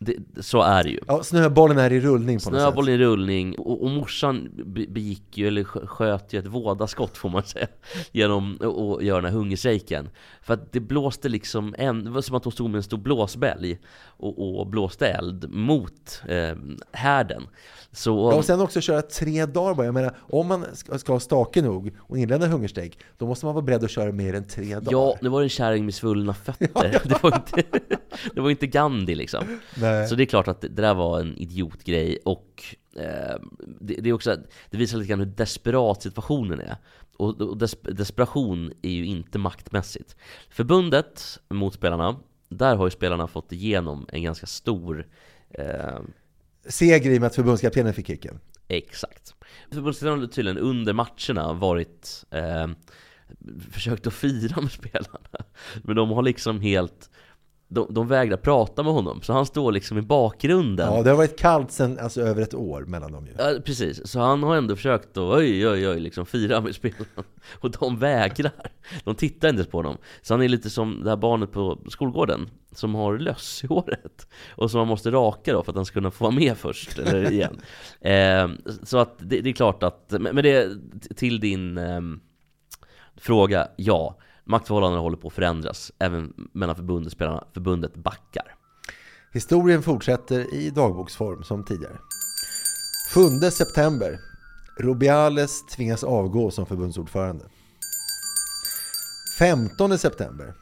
Det, 0.01 0.17
så 0.41 0.63
är 0.63 0.85
det 0.85 0.91
ju. 0.91 1.01
Ja, 1.07 1.23
snöbollen 1.23 1.79
är 1.79 1.93
i 1.93 2.01
rullning 2.01 2.39
på 2.41 2.51
något 2.51 2.61
sätt. 2.61 2.69
Snöboll 2.69 2.89
i 2.89 2.99
rullning, 2.99 3.59
och, 3.59 3.83
och 3.83 3.91
morsan 3.91 4.49
be- 4.67 4.87
begick 4.89 5.39
ju, 5.39 5.47
eller 5.49 5.65
skö- 5.65 5.87
sköt 5.87 6.33
ju 6.33 6.39
ett 6.39 6.47
vådaskott 6.47 7.17
får 7.19 7.29
man 7.29 7.43
säga 7.45 7.67
Genom 8.13 8.55
att 8.97 9.05
göra 9.05 9.21
den 9.21 9.33
här 9.33 9.39
hungerstrejken 9.39 10.09
För 10.43 10.55
att 10.55 10.73
det 10.73 10.81
blåste 10.81 11.29
liksom, 11.29 11.75
en, 11.79 12.05
det 12.05 12.11
var 12.11 12.21
som 12.21 12.37
att 12.37 12.45
hon 12.45 12.53
stod 12.53 12.71
med 12.71 12.77
en 12.77 12.83
stor 12.83 12.99
blåsbälg 12.99 13.79
Och, 14.17 14.61
och 14.61 14.67
blåste 14.67 15.07
eld 15.09 15.51
mot 15.51 16.23
eh, 16.29 16.57
härden 16.93 17.43
Så, 17.93 18.11
Ja, 18.33 18.37
och 18.39 18.45
sen 18.45 18.61
också 18.61 18.81
köra 18.81 19.03
tre 19.03 19.47
dagar 19.47 19.75
bara. 19.75 19.85
Jag 19.87 19.95
menar, 19.95 20.15
om 20.21 20.47
man 20.47 20.65
ska, 20.73 20.99
ska 20.99 21.13
ha 21.13 21.21
stake 21.21 21.63
nog 21.63 21.91
och 21.99 22.19
inleda 22.19 22.47
hungerstrejk, 22.47 22.99
då 23.19 23.27
måste 23.27 23.47
man 23.47 23.55
vara 23.55 23.65
beredd 23.65 23.85
att 23.85 23.91
köra 23.91 24.13
mer 24.13 24.35
än 24.35 24.45
tre 24.45 24.75
dagar. 24.75 24.89
ja, 24.93 25.17
nu 25.21 25.29
var 25.29 25.41
det 25.41 25.45
en 25.45 25.49
kärring 25.51 25.85
med 25.85 25.95
svullna 25.95 26.35
fötter 26.35 27.01
Det 27.09 27.23
var 27.23 27.35
inte, 27.37 27.63
det 28.35 28.41
var 28.41 28.51
inte 28.51 28.67
Gandhi 28.67 29.15
liksom 29.15 29.45
Nej. 29.77 29.88
Så 30.09 30.15
det 30.15 30.23
är 30.23 30.27
klart 30.27 30.49
att 30.49 30.61
det 30.61 30.69
där 30.69 30.95
var 30.95 31.21
en 31.21 31.39
idiotgrej 31.39 32.19
och 32.25 32.65
eh, 32.97 33.37
det, 33.81 33.95
det 33.95 34.09
är 34.09 34.13
också, 34.13 34.37
det 34.71 34.77
visar 34.77 34.99
lite 34.99 35.09
grann 35.09 35.19
hur 35.19 35.27
desperat 35.27 36.03
situationen 36.03 36.61
är. 36.61 36.77
Och, 37.17 37.41
och 37.41 37.57
des, 37.57 37.77
desperation 37.83 38.73
är 38.83 38.91
ju 38.91 39.07
inte 39.07 39.39
maktmässigt. 39.39 40.17
Förbundet 40.51 41.39
mot 41.49 41.75
spelarna, 41.75 42.17
där 42.49 42.77
har 42.77 42.87
ju 42.87 42.91
spelarna 42.91 43.27
fått 43.27 43.53
igenom 43.53 44.07
en 44.13 44.23
ganska 44.23 44.47
stor 44.47 45.07
eh, 45.51 45.99
Seger 46.69 47.11
i 47.11 47.17
och 47.17 47.21
med 47.21 47.27
att 47.27 47.35
förbundskaptenen 47.35 47.95
fick 47.95 48.07
kicken. 48.07 48.41
Exakt. 48.69 49.35
Förbundskaptenen 49.71 50.21
har 50.21 50.27
tydligen 50.27 50.59
under 50.59 50.93
matcherna 50.93 51.53
varit 51.53 52.25
eh, 52.31 52.67
försökt 53.71 54.07
att 54.07 54.15
fira 54.15 54.61
med 54.61 54.73
spelarna. 54.73 55.45
Men 55.83 55.97
de 55.97 56.11
har 56.11 56.23
liksom 56.23 56.61
helt 56.61 57.11
de, 57.71 57.95
de 57.95 58.09
vägrar 58.09 58.37
prata 58.37 58.83
med 58.83 58.93
honom, 58.93 59.23
så 59.23 59.33
han 59.33 59.47
står 59.47 59.73
liksom 59.73 59.99
i 59.99 60.03
bakgrunden. 60.03 60.95
Ja, 60.95 61.03
det 61.03 61.11
har 61.11 61.17
varit 61.17 61.39
kallt 61.39 61.73
sedan 61.73 61.99
alltså, 61.99 62.21
över 62.21 62.43
ett 62.43 62.55
år 62.55 62.81
mellan 62.81 63.13
dem 63.13 63.27
ju. 63.27 63.33
Ja, 63.39 63.61
precis. 63.65 64.11
Så 64.11 64.21
han 64.21 64.43
har 64.43 64.57
ändå 64.57 64.77
försökt 64.77 65.17
att 65.17 65.39
oj, 65.39 65.69
oj, 65.69 65.89
oj, 65.89 66.01
liksom 66.01 66.27
fira 66.27 66.61
med 66.61 66.75
spelarna. 66.75 67.05
Och 67.61 67.71
de 67.71 67.99
vägrar. 67.99 68.73
De 69.05 69.15
tittar 69.15 69.49
inte 69.49 69.59
ens 69.59 69.71
på 69.71 69.79
honom. 69.79 69.97
Så 70.23 70.35
han 70.35 70.43
är 70.43 70.49
lite 70.49 70.71
som 70.71 71.05
det 71.05 71.11
här 71.11 71.17
barnet 71.17 71.53
på 71.53 71.79
skolgården 71.89 72.51
som 72.73 72.95
har 72.95 73.19
löss 73.19 73.65
i 73.65 73.67
håret. 73.67 74.29
Och 74.51 74.71
som 74.71 74.79
man 74.79 74.89
måste 74.89 75.11
raka 75.11 75.53
då 75.53 75.63
för 75.63 75.73
att 75.73 75.77
han 75.77 75.85
ska 75.85 75.95
kunna 75.95 76.11
få 76.11 76.25
vara 76.25 76.35
med 76.35 76.57
först, 76.57 76.99
eller 76.99 77.33
igen. 77.33 77.61
eh, 78.01 78.75
så 78.83 78.99
att 78.99 79.19
det, 79.19 79.41
det, 79.41 79.51
är 79.51 79.55
klart 79.55 79.83
att, 79.83 80.15
men 80.21 80.37
det, 80.37 80.69
till 81.17 81.41
din 81.41 81.79
eh, 81.79 82.01
fråga, 83.17 83.69
ja. 83.77 84.19
Maktförhållandena 84.49 85.03
håller 85.03 85.17
på 85.17 85.29
att 85.29 85.35
förändras, 85.35 85.93
även 85.99 86.33
mellan 86.53 86.77
förbundsspelarna. 86.77 87.45
Förbundet 87.55 87.95
backar. 87.95 88.55
Historien 89.33 89.83
fortsätter 89.83 90.55
i 90.55 90.71
dagboksform 90.71 91.43
som 91.43 91.65
tidigare. 91.65 91.99
7 93.15 93.51
september. 93.51 94.21
Rubiales 94.79 95.67
tvingas 95.67 96.05
avgå 96.05 96.51
som 96.51 96.67
förbundsordförande. 96.67 97.45
15 99.39 99.99
september. 99.99 100.55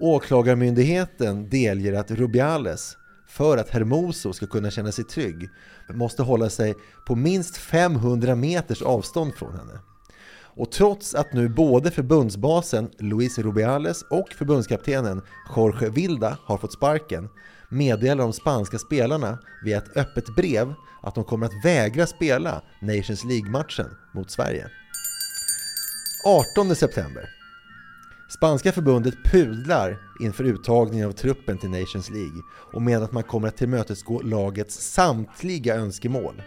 Åklagarmyndigheten 0.00 1.48
delger 1.48 1.92
att 1.92 2.10
Rubiales, 2.10 2.96
för 3.28 3.58
att 3.58 3.70
Hermoso 3.70 4.32
ska 4.32 4.46
kunna 4.46 4.70
känna 4.70 4.92
sig 4.92 5.04
trygg, 5.04 5.48
måste 5.94 6.22
hålla 6.22 6.50
sig 6.50 6.74
på 7.06 7.14
minst 7.14 7.56
500 7.56 8.34
meters 8.34 8.82
avstånd 8.82 9.34
från 9.34 9.52
henne. 9.52 9.80
Och 10.58 10.72
trots 10.72 11.14
att 11.14 11.32
nu 11.32 11.48
både 11.48 11.90
förbundsbasen 11.90 12.90
Luis 12.98 13.38
Rubiales 13.38 14.02
och 14.02 14.28
förbundskaptenen 14.32 15.22
Jorge 15.56 15.90
Vilda 15.90 16.38
har 16.44 16.58
fått 16.58 16.72
sparken 16.72 17.28
meddelar 17.68 18.24
de 18.24 18.32
spanska 18.32 18.78
spelarna 18.78 19.38
via 19.64 19.78
ett 19.78 19.96
öppet 19.96 20.36
brev 20.36 20.74
att 21.02 21.14
de 21.14 21.24
kommer 21.24 21.46
att 21.46 21.64
vägra 21.64 22.06
spela 22.06 22.62
Nations 22.82 23.24
League-matchen 23.24 23.86
mot 24.14 24.30
Sverige. 24.30 24.70
18 26.26 26.76
september. 26.76 27.28
Spanska 28.28 28.72
förbundet 28.72 29.14
pudlar 29.24 29.98
inför 30.20 30.44
uttagningen 30.44 31.08
av 31.08 31.12
truppen 31.12 31.58
till 31.58 31.70
Nations 31.70 32.10
League 32.10 32.42
och 32.72 32.82
menar 32.82 33.04
att 33.04 33.12
man 33.12 33.22
kommer 33.22 33.48
att 33.48 33.56
tillmötesgå 33.56 34.22
lagets 34.22 34.92
samtliga 34.92 35.74
önskemål. 35.74 36.42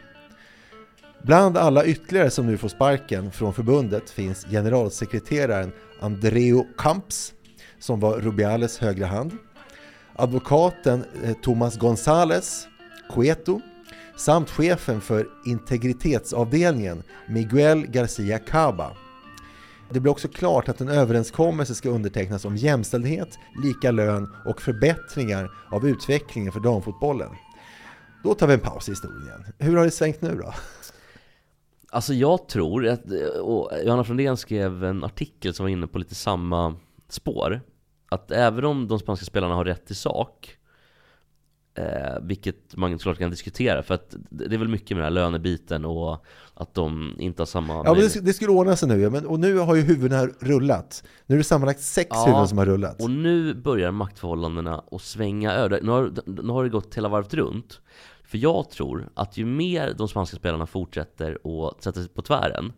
Bland 1.24 1.58
alla 1.58 1.86
ytterligare 1.86 2.30
som 2.30 2.46
nu 2.46 2.58
får 2.58 2.68
sparken 2.68 3.32
från 3.32 3.54
förbundet 3.54 4.10
finns 4.10 4.46
generalsekreteraren 4.46 5.72
Andreo 6.00 6.66
Camps, 6.78 7.34
som 7.80 8.00
var 8.00 8.20
Rubiales 8.20 8.78
högra 8.78 9.06
hand, 9.06 9.32
advokaten 10.16 11.04
eh, 11.24 11.34
Thomas 11.42 11.80
González 11.80 12.68
Cueto 13.13 13.62
samt 14.18 14.50
chefen 14.50 15.01
för 15.01 15.28
integritetsavdelningen 15.46 17.04
Miguel 17.28 17.88
Garcia 17.88 18.40
Caba. 18.40 18.92
Det 19.90 20.00
blir 20.00 20.12
också 20.12 20.28
klart 20.28 20.70
att 20.70 20.82
en 20.82 20.90
överenskommelse 20.90 21.75
ska 21.75 21.90
undertecknas 21.90 22.46
om 22.46 22.56
jämställdhet, 22.56 23.40
lika 23.63 23.92
lön 23.92 24.36
och 24.46 24.62
förbättringar 24.62 25.51
av 25.70 25.88
utvecklingen 25.88 26.51
för 26.51 26.60
damfotbollen. 26.60 27.30
Då 28.24 28.34
tar 28.34 28.48
vi 28.48 28.54
en 28.54 28.60
paus 28.60 28.88
i 28.88 28.92
historien. 28.92 29.46
Hur 29.58 29.78
har 29.78 29.86
det 29.86 29.92
svängt 29.92 30.22
nu 30.22 30.40
då? 30.44 30.54
Alltså 31.93 32.13
jag 32.13 32.48
tror, 32.48 32.88
att, 32.88 33.01
och 33.41 33.71
Johanna 33.83 34.03
Frundén 34.03 34.38
skrev 34.38 34.83
en 34.83 35.03
artikel 35.03 35.53
som 35.53 35.63
var 35.63 35.69
inne 35.69 35.88
på 35.88 36.00
lite 36.00 36.15
samma 36.15 36.75
spår 37.10 37.62
Att 38.10 38.31
även 38.31 38.65
om 38.65 38.88
de 38.88 39.00
spanska 39.00 39.25
spelarna 39.25 39.55
har 39.55 39.65
rätt 39.65 39.91
i 39.91 39.95
sak 39.95 40.57
eh, 41.75 42.19
Vilket 42.21 42.75
man 42.75 43.00
såklart 43.00 43.17
kan 43.17 43.29
diskutera 43.29 43.83
för 43.83 43.93
att 43.93 44.15
det 44.29 44.55
är 44.55 44.57
väl 44.60 44.67
mycket 44.67 44.89
med 44.89 44.98
den 44.98 45.03
här 45.03 45.12
lönebiten 45.12 45.86
och 45.86 46.25
att 46.53 46.74
de 46.74 47.15
inte 47.19 47.41
har 47.41 47.45
samma 47.45 47.74
Ja, 47.74 47.93
men 47.93 48.01
det, 48.01 48.21
det 48.21 48.33
skulle 48.33 48.51
ordna 48.51 48.75
sig 48.75 48.89
nu, 48.89 49.10
men, 49.10 49.25
och 49.25 49.39
nu 49.39 49.57
har 49.57 49.75
ju 49.75 49.81
huvudena 49.81 50.27
rullat. 50.39 51.03
Nu 51.25 51.36
är 51.36 51.38
det 51.38 51.43
sammanlagt 51.43 51.81
sex 51.81 52.07
Ja, 52.12 52.25
huvuden 52.25 52.48
som 52.48 52.57
har 52.57 52.65
rullat. 52.65 53.01
Och 53.01 53.12
nu 53.12 53.53
börjar 53.53 53.91
maktförhållandena 53.91 54.83
att 54.91 55.01
svänga 55.01 55.53
över. 55.53 55.81
Nu 55.81 55.91
har, 55.91 56.12
nu 56.25 56.51
har 56.51 56.63
det 56.63 56.69
gått 56.69 56.98
hela 56.98 57.10
varvet 57.10 57.33
runt. 57.33 57.81
För 58.31 58.38
jag 58.38 58.69
tror 58.69 59.09
att 59.13 59.38
ju 59.38 59.45
mer 59.45 59.93
de 59.97 60.07
spanska 60.07 60.38
spelarna 60.38 60.65
fortsätter 60.65 61.38
att 61.43 61.83
sätta 61.83 62.00
sig 62.00 62.09
på 62.09 62.21
tvären, 62.21 62.73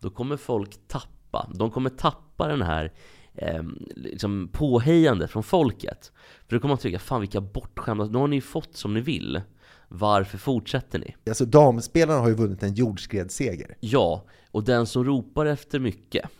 då 0.00 0.10
kommer 0.10 0.36
folk 0.36 0.88
tappa. 0.88 1.50
De 1.54 1.70
kommer 1.70 1.90
tappa 1.90 2.48
den 2.48 2.62
här 2.62 2.92
eh, 3.34 3.62
liksom 3.94 4.48
påhejandet 4.52 5.30
från 5.30 5.42
folket. 5.42 6.12
För 6.48 6.56
då 6.56 6.60
kommer 6.60 6.72
man 6.72 6.78
tycka, 6.78 6.98
fan 6.98 7.20
vilka 7.20 7.40
bortskämda, 7.40 8.04
nu 8.04 8.18
har 8.18 8.28
ni 8.28 8.36
ju 8.36 8.42
fått 8.42 8.76
som 8.76 8.94
ni 8.94 9.00
vill. 9.00 9.40
Varför 9.88 10.38
fortsätter 10.38 10.98
ni? 10.98 11.14
Alltså 11.28 11.44
damspelarna 11.44 12.20
har 12.20 12.28
ju 12.28 12.34
vunnit 12.34 12.62
en 12.62 12.74
jordskredsseger. 12.74 13.76
Ja, 13.80 14.24
och 14.50 14.64
den 14.64 14.86
som 14.86 15.04
ropar 15.04 15.46
efter 15.46 15.78
mycket, 15.78 16.30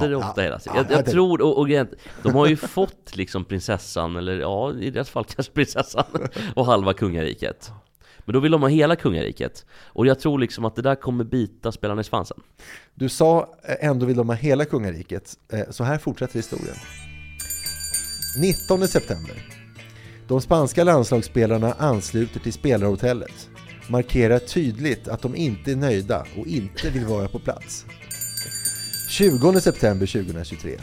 Det 0.00 0.06
är 0.06 0.14
ofta 0.14 0.42
hela 0.42 0.58
tiden. 0.58 0.76
ja, 0.76 0.82
Jag, 0.88 0.98
jag 0.98 1.04
det- 1.04 1.10
tror, 1.10 1.40
och, 1.42 1.58
och 1.58 1.68
de 2.22 2.34
har 2.34 2.46
ju 2.46 2.56
fått 2.76 3.16
liksom 3.16 3.44
prinsessan, 3.44 4.16
eller 4.16 4.40
ja, 4.40 4.74
i 4.74 4.90
deras 4.90 5.10
fall 5.10 5.24
kanske 5.24 5.52
prinsessan, 5.52 6.04
och 6.56 6.66
halva 6.66 6.92
kungariket. 6.94 7.70
Men 8.24 8.32
då 8.32 8.40
vill 8.40 8.52
de 8.52 8.62
ha 8.62 8.68
hela 8.68 8.96
kungariket. 8.96 9.66
Och 9.84 10.06
jag 10.06 10.20
tror 10.20 10.38
liksom 10.38 10.64
att 10.64 10.76
det 10.76 10.82
där 10.82 10.94
kommer 10.94 11.24
bita 11.24 11.72
spelarna 11.72 12.00
i 12.00 12.04
svansen. 12.04 12.40
Du 12.94 13.08
sa 13.08 13.48
eh, 13.68 13.88
ändå 13.88 14.06
vill 14.06 14.16
de 14.16 14.28
ha 14.28 14.36
hela 14.36 14.64
kungariket. 14.64 15.34
Eh, 15.52 15.60
Så 15.70 15.84
här 15.84 15.98
fortsätter 15.98 16.34
historien. 16.34 16.76
19 18.40 18.88
september. 18.88 19.34
De 20.28 20.40
spanska 20.40 20.84
landslagsspelarna 20.84 21.72
ansluter 21.72 22.40
till 22.40 22.52
spelarhotellet. 22.52 23.48
Markerar 23.88 24.38
tydligt 24.38 25.08
att 25.08 25.22
de 25.22 25.36
inte 25.36 25.72
är 25.72 25.76
nöjda 25.76 26.26
och 26.38 26.46
inte 26.46 26.90
vill 26.90 27.04
vara 27.06 27.28
på 27.28 27.38
plats. 27.38 27.86
20 29.12 29.60
september 29.60 30.06
2023. 30.06 30.78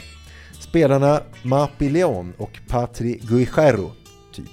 Spelarna 0.60 1.22
Mapi 1.42 1.90
Leon 1.90 2.32
och 2.38 2.60
Patri 2.68 3.20
Guijarro, 3.22 3.92
typ, 4.32 4.50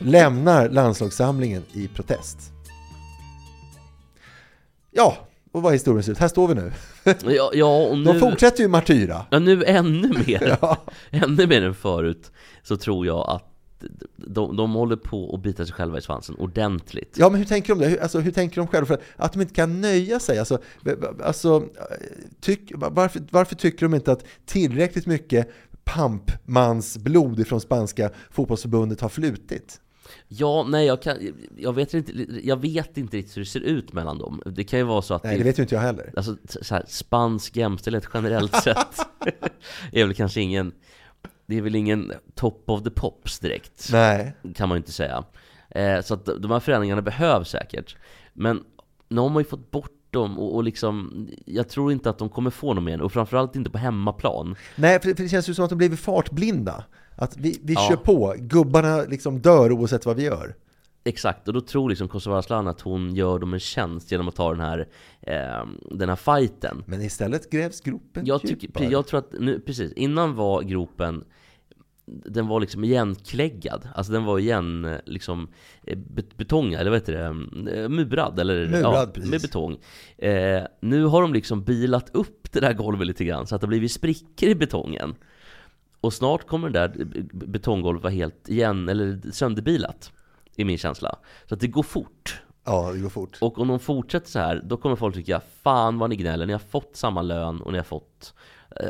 lämnar 0.00 0.68
landslagssamlingen 0.68 1.62
i 1.72 1.88
protest. 1.88 2.38
Ja, 4.90 5.16
och 5.52 5.62
vad 5.62 5.72
är 5.72 5.74
historien 5.74 6.02
slut? 6.02 6.18
Här 6.18 6.28
står 6.28 6.48
vi 6.48 6.54
nu. 6.54 6.72
Ja, 7.34 7.50
ja 7.54 7.76
och 7.76 7.98
nu... 7.98 8.04
De 8.04 8.20
fortsätter 8.20 8.62
ju 8.62 8.68
martyra. 8.68 9.26
Ja, 9.30 9.38
nu 9.38 9.64
ännu 9.64 10.08
mer. 10.26 10.56
Ja. 10.60 10.76
Ännu 11.10 11.46
mer 11.46 11.62
än 11.62 11.74
förut. 11.74 12.32
Så 12.62 12.76
tror 12.76 13.06
jag 13.06 13.30
att 13.30 13.57
de, 14.16 14.56
de 14.56 14.72
håller 14.72 14.96
på 14.96 15.34
att 15.34 15.42
bita 15.42 15.66
sig 15.66 15.74
själva 15.74 15.98
i 15.98 16.02
svansen 16.02 16.36
ordentligt. 16.36 17.16
Ja, 17.18 17.28
men 17.28 17.38
hur 17.38 17.46
tänker 17.46 17.74
de 17.74 17.80
det? 17.80 17.86
Hur, 17.86 18.02
alltså, 18.02 18.20
hur 18.20 18.32
tänker 18.32 18.56
de 18.56 18.66
själva? 18.66 18.86
För 18.86 19.00
att 19.16 19.32
de 19.32 19.40
inte 19.40 19.54
kan 19.54 19.80
nöja 19.80 20.20
sig? 20.20 20.38
Alltså, 20.38 20.58
alltså, 21.22 21.64
tyck, 22.40 22.72
varför, 22.74 23.22
varför 23.30 23.54
tycker 23.54 23.86
de 23.86 23.94
inte 23.94 24.12
att 24.12 24.24
tillräckligt 24.46 25.06
mycket 25.06 25.48
pampmansblod 25.84 27.46
från 27.46 27.60
spanska 27.60 28.10
fotbollsförbundet 28.30 29.00
har 29.00 29.08
flutit? 29.08 29.80
Ja, 30.28 30.66
nej, 30.68 30.86
jag, 30.86 31.02
kan, 31.02 31.16
jag, 31.56 31.72
vet 31.72 31.94
inte, 31.94 32.12
jag 32.42 32.60
vet 32.60 32.96
inte 32.98 33.16
riktigt 33.16 33.36
hur 33.36 33.42
det 33.42 33.48
ser 33.48 33.60
ut 33.60 33.92
mellan 33.92 34.18
dem. 34.18 34.42
Det 34.46 34.64
kan 34.64 34.78
ju 34.78 34.84
vara 34.84 35.02
så 35.02 35.14
att 35.14 35.24
Nej, 35.24 35.38
det 35.38 35.44
vet 35.44 35.58
ju 35.58 35.62
inte 35.62 35.74
jag 35.74 35.82
heller. 35.82 36.12
Alltså 36.16 36.36
så 36.44 36.74
här, 36.74 36.84
spansk 36.88 37.56
jämställdhet 37.56 38.08
generellt 38.14 38.62
sett 38.62 38.96
är 39.92 40.04
väl 40.04 40.14
kanske 40.14 40.40
ingen 40.40 40.72
Det 41.48 41.56
är 41.58 41.62
väl 41.62 41.74
ingen 41.74 42.12
top 42.34 42.62
of 42.66 42.82
the 42.82 42.90
pops 42.90 43.38
direkt 43.38 43.88
Nej. 43.92 44.34
Kan 44.54 44.68
man 44.68 44.76
ju 44.76 44.80
inte 44.80 44.92
säga 44.92 45.24
eh, 45.70 46.00
Så 46.00 46.14
att 46.14 46.24
de 46.24 46.50
här 46.50 46.60
förändringarna 46.60 47.02
behövs 47.02 47.48
säkert 47.50 47.96
Men 48.32 48.64
nu 49.08 49.20
har 49.20 49.28
man 49.28 49.42
ju 49.42 49.48
fått 49.48 49.70
bort 49.70 49.90
dem 50.10 50.38
och, 50.38 50.54
och 50.54 50.64
liksom 50.64 51.26
Jag 51.46 51.68
tror 51.68 51.92
inte 51.92 52.10
att 52.10 52.18
de 52.18 52.28
kommer 52.28 52.50
få 52.50 52.74
någon 52.74 52.84
mer 52.84 53.00
och 53.00 53.12
framförallt 53.12 53.56
inte 53.56 53.70
på 53.70 53.78
hemmaplan 53.78 54.56
Nej, 54.76 55.00
för 55.00 55.08
det, 55.08 55.14
för 55.14 55.22
det 55.22 55.28
känns 55.28 55.48
ju 55.48 55.54
som 55.54 55.64
att 55.64 55.70
de 55.70 55.76
blivit 55.78 56.00
fartblinda. 56.00 56.84
Att 57.16 57.36
vi, 57.36 57.60
vi 57.62 57.74
Ja. 57.74 57.86
kör 57.88 57.96
på, 57.96 58.34
gubbarna 58.38 59.02
liksom 59.02 59.40
dör 59.40 59.72
oavsett 59.72 60.06
vad 60.06 60.16
vi 60.16 60.22
gör. 60.24 60.54
Exakt, 61.04 61.48
och 61.48 61.54
då 61.54 61.60
tror 61.60 61.88
liksom 61.88 62.08
Kosova 62.08 62.38
Aslan 62.38 62.68
att 62.68 62.80
hon 62.80 63.14
gör 63.14 63.38
dem 63.38 63.54
en 63.54 63.60
tjänst 63.60 64.12
genom 64.12 64.28
att 64.28 64.36
ta 64.36 64.50
den 64.50 64.60
här 64.60 64.88
eh, 65.20 65.66
Den 65.90 66.08
här 66.08 66.16
fighten 66.16 66.82
Men 66.86 67.02
istället 67.02 67.50
grävs 67.50 67.80
gropen 67.80 68.26
Jag, 68.26 68.40
tycker, 68.40 68.90
jag 68.90 69.06
tror 69.06 69.18
att, 69.18 69.32
nu, 69.40 69.60
precis, 69.60 69.92
innan 69.92 70.34
var 70.34 70.62
gropen 70.62 71.24
den 72.24 72.46
var 72.46 72.60
liksom 72.60 72.84
igenkläggad, 72.84 73.88
alltså 73.94 74.12
den 74.12 74.24
var 74.24 74.38
igen 74.38 74.84
eh, 74.84 74.98
liksom 75.04 75.48
eh, 75.82 75.98
bet- 75.98 76.36
betongad, 76.36 76.80
eller 76.80 76.90
vad 76.90 77.00
heter 77.00 77.12
det? 77.12 77.82
Eh, 77.82 77.88
Murad, 77.88 78.38
eller 78.38 78.68
Murad, 78.68 79.10
ja, 79.14 79.22
med 79.30 79.40
betong. 79.40 79.78
Eh, 80.18 80.62
nu 80.80 81.04
har 81.04 81.22
de 81.22 81.32
liksom 81.32 81.64
bilat 81.64 82.10
upp 82.14 82.52
det 82.52 82.60
där 82.60 82.72
golvet 82.72 83.06
lite 83.06 83.24
grann, 83.24 83.46
så 83.46 83.54
att 83.54 83.60
det 83.60 83.64
har 83.66 83.68
blivit 83.68 83.92
sprickor 83.92 84.48
i 84.48 84.54
betongen. 84.54 85.14
Och 86.00 86.12
snart 86.12 86.46
kommer 86.46 86.70
det 86.70 86.78
där 86.78 87.04
betonggolvet 87.32 88.02
vara 88.02 88.12
helt 88.12 88.48
igen, 88.48 88.88
eller 88.88 89.20
sönderbilat, 89.32 90.12
i 90.56 90.64
min 90.64 90.78
känsla. 90.78 91.18
Så 91.46 91.54
att 91.54 91.60
det 91.60 91.68
går 91.68 91.82
fort. 91.82 92.42
Ja, 92.64 92.92
det 92.92 92.98
går 93.00 93.08
fort. 93.08 93.38
Och 93.40 93.58
om 93.58 93.68
de 93.68 93.80
fortsätter 93.80 94.28
så 94.28 94.38
här, 94.38 94.62
då 94.64 94.76
kommer 94.76 94.96
folk 94.96 95.14
tycka 95.14 95.40
Fan 95.62 95.98
vad 95.98 96.10
ni 96.10 96.16
gnäller, 96.16 96.46
ni 96.46 96.52
har 96.52 96.60
fått 96.60 96.96
samma 96.96 97.22
lön 97.22 97.60
och 97.60 97.72
ni 97.72 97.78
har 97.78 97.84
fått 97.84 98.34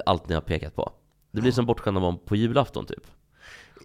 allt 0.06 0.28
ni 0.28 0.34
har 0.34 0.42
pekat 0.42 0.74
på 0.76 0.92
Det 1.30 1.40
blir 1.40 1.52
som 1.52 1.66
bortskämda 1.66 2.00
barn 2.00 2.18
på 2.26 2.36
julafton 2.36 2.86
typ. 2.86 3.06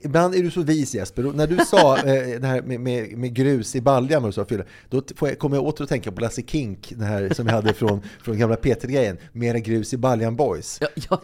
Ibland 0.03 0.35
är 0.35 0.43
du 0.43 0.51
så 0.51 0.61
vis 0.61 0.95
Jesper, 0.95 1.23
när 1.23 1.47
du 1.47 1.57
sa 1.65 1.97
eh, 1.97 2.39
det 2.39 2.47
här 2.47 2.61
med, 2.61 2.79
med, 2.79 3.17
med 3.17 3.33
grus 3.33 3.75
i 3.75 3.81
baljan 3.81 4.25
och 4.25 4.33
så, 4.33 4.45
då 4.89 5.03
jag, 5.19 5.39
kommer 5.39 5.57
jag 5.57 5.65
åter 5.65 5.83
att 5.83 5.89
tänka 5.89 6.11
på 6.11 6.21
Lasse 6.21 6.41
Kink, 6.41 6.93
den 6.95 7.07
här 7.07 7.29
som 7.33 7.45
vi 7.45 7.51
hade 7.51 7.73
från, 7.73 8.01
från 8.21 8.37
gamla 8.37 8.55
P3-grejen, 8.55 9.17
Mera 9.31 9.59
grus 9.59 9.93
i 9.93 9.97
baljan 9.97 10.35
boys. 10.35 10.77
ja, 10.81 10.87
ja, 11.09 11.21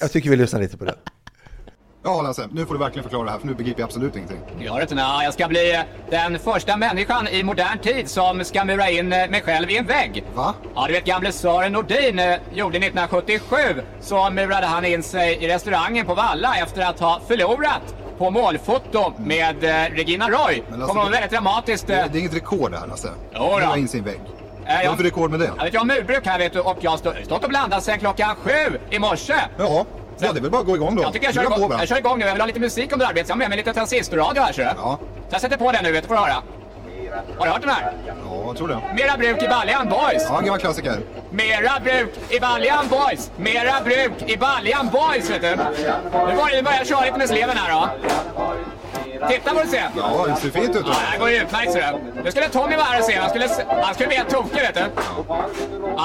Jag 0.00 0.12
tycker 0.12 0.30
vi 0.30 0.36
lyssnar 0.36 0.60
lite 0.60 0.76
på 0.76 0.84
det. 0.84 0.94
Ja 2.06 2.22
Lasse, 2.22 2.48
nu 2.52 2.66
får 2.66 2.74
du 2.74 2.80
verkligen 2.80 3.02
förklara 3.02 3.24
det 3.24 3.30
här 3.30 3.38
för 3.38 3.46
nu 3.46 3.54
begriper 3.54 3.80
jag 3.80 3.86
absolut 3.86 4.16
ingenting. 4.16 4.38
Gör 4.58 4.80
inte 4.82 4.94
nej, 4.94 5.24
jag 5.24 5.34
ska 5.34 5.48
bli 5.48 5.82
den 6.10 6.38
första 6.38 6.76
människan 6.76 7.28
i 7.28 7.42
modern 7.42 7.78
tid 7.78 8.10
som 8.10 8.44
ska 8.44 8.64
mura 8.64 8.90
in 8.90 9.12
eh, 9.12 9.30
mig 9.30 9.42
själv 9.42 9.70
i 9.70 9.76
en 9.76 9.86
vägg. 9.86 10.24
Va? 10.34 10.54
Ja, 10.74 10.84
du 10.86 10.92
vet 10.92 11.04
gamle 11.04 11.32
Sören 11.32 11.72
Nordin 11.72 12.18
eh, 12.18 12.34
gjorde 12.54 12.78
1977 12.78 13.56
så 14.00 14.30
murade 14.30 14.66
han 14.66 14.84
in 14.84 15.02
sig 15.02 15.44
i 15.44 15.48
restaurangen 15.48 16.06
på 16.06 16.14
Valla 16.14 16.56
efter 16.56 16.82
att 16.82 17.00
ha 17.00 17.20
förlorat 17.28 17.94
på 18.18 18.30
målfoto 18.30 19.12
med 19.18 19.64
eh, 19.64 19.90
Regina 19.94 20.28
Roy. 20.28 20.62
Lasse, 20.70 20.86
Kommer 20.86 21.04
det- 21.04 21.10
väldigt 21.10 21.30
dramatiskt. 21.30 21.86
Det, 21.86 21.94
eh, 22.00 22.06
det 22.12 22.18
är 22.18 22.20
inget 22.20 22.34
rekord 22.34 22.70
det 22.70 22.78
här 22.78 22.86
Lasse. 22.86 23.08
Jo 23.34 23.40
då. 23.52 23.58
Dra 23.58 23.76
in 23.78 23.88
sin 23.88 24.04
vägg. 24.04 24.20
eh, 24.66 24.74
Vad 24.74 24.74
är 24.86 24.90
det 24.90 24.96
för 24.96 25.04
rekord 25.04 25.30
med 25.30 25.40
det? 25.40 25.50
jag 25.56 25.64
vet, 25.64 25.74
jag 25.74 25.80
har 25.80 25.86
murbruk 25.86 26.26
här 26.26 26.38
vet 26.38 26.52
du 26.52 26.60
och 26.60 26.76
jag 26.80 26.90
har 26.90 26.98
stå- 26.98 27.24
stått 27.24 27.42
och 27.44 27.48
blandat 27.50 27.84
sedan 27.84 27.98
klockan 27.98 28.34
sju 28.36 28.78
i 28.90 28.98
morse. 28.98 29.34
Ja, 29.58 29.84
ja 30.18 30.32
det 30.32 30.38
är 30.38 30.42
väl 30.42 30.50
bara 30.50 30.60
att 30.60 30.66
gå 30.66 30.76
igång 30.76 30.96
då. 30.96 31.02
Jag 31.02 31.12
tycker 31.12 31.26
jag 31.26 31.34
kör, 31.34 31.42
igång, 31.42 31.70
jag 31.78 31.88
kör 31.88 31.98
igång 31.98 32.18
nu. 32.18 32.24
Jag 32.24 32.32
vill 32.32 32.40
ha 32.40 32.46
lite 32.46 32.60
musik 32.60 32.92
under 32.92 33.06
arbetet. 33.06 33.26
så 33.26 33.30
Jag 33.30 33.34
har 33.34 33.38
med 33.38 33.48
mig 33.48 33.58
lite 33.58 33.72
transistorradio 33.72 34.42
här 34.42 34.52
så. 34.52 34.60
Ja, 34.60 34.74
Så 35.28 35.34
jag 35.34 35.40
sätter 35.40 35.56
på 35.56 35.72
den 35.72 35.84
nu 35.84 35.92
vet 35.92 36.02
du, 36.02 36.08
får 36.08 36.14
du 36.14 36.20
höra. 36.20 36.42
Har 37.38 37.46
du 37.46 37.52
hört 37.52 37.60
den 37.60 37.70
här? 37.70 37.92
ja, 38.06 38.14
jag 38.46 38.56
tror 38.56 38.68
det. 38.68 38.80
Mera 38.96 39.16
bruk 39.16 39.42
i 39.42 39.48
baljan 39.48 39.88
boys! 39.88 40.26
Ja, 40.28 40.40
gammal 40.40 40.58
klassiker. 40.60 40.98
Mera 41.30 41.80
bruk 41.84 42.10
i 42.30 42.40
baljan 42.40 42.88
boys! 42.88 43.30
Mera 43.36 43.80
bruk 43.84 44.30
i 44.30 44.36
baljan 44.36 44.88
boys 44.92 45.30
vet 45.30 45.42
du! 45.42 45.48
Nu 46.50 46.62
börjar 46.62 46.78
jag 46.78 46.86
köra 46.86 47.00
lite 47.04 47.18
med 47.18 47.28
sleven 47.28 47.56
här 47.56 47.72
då. 47.72 47.88
Titta 49.28 49.54
vad 49.54 49.64
du 49.64 49.68
ser! 49.68 49.90
Ja, 49.96 50.26
det 50.28 50.36
ser 50.36 50.50
fint 50.50 50.76
ut. 50.76 50.82
Ja, 50.86 50.94
det 51.12 51.18
går 51.18 51.30
utmärkt 51.30 51.72
du. 51.72 52.22
Nu 52.22 52.30
skulle 52.30 52.48
Tommy 52.48 52.76
vara 52.76 52.84
här 52.84 52.98
och 52.98 53.04
se. 53.04 53.18
Han 53.18 53.30
skulle, 53.30 53.48
han 53.82 53.94
skulle 53.94 54.08
bli 54.08 54.16
helt 54.16 54.30
tokig 54.30 54.60
vet 54.60 54.74
du. 54.74 54.80
Ja, 54.80 55.46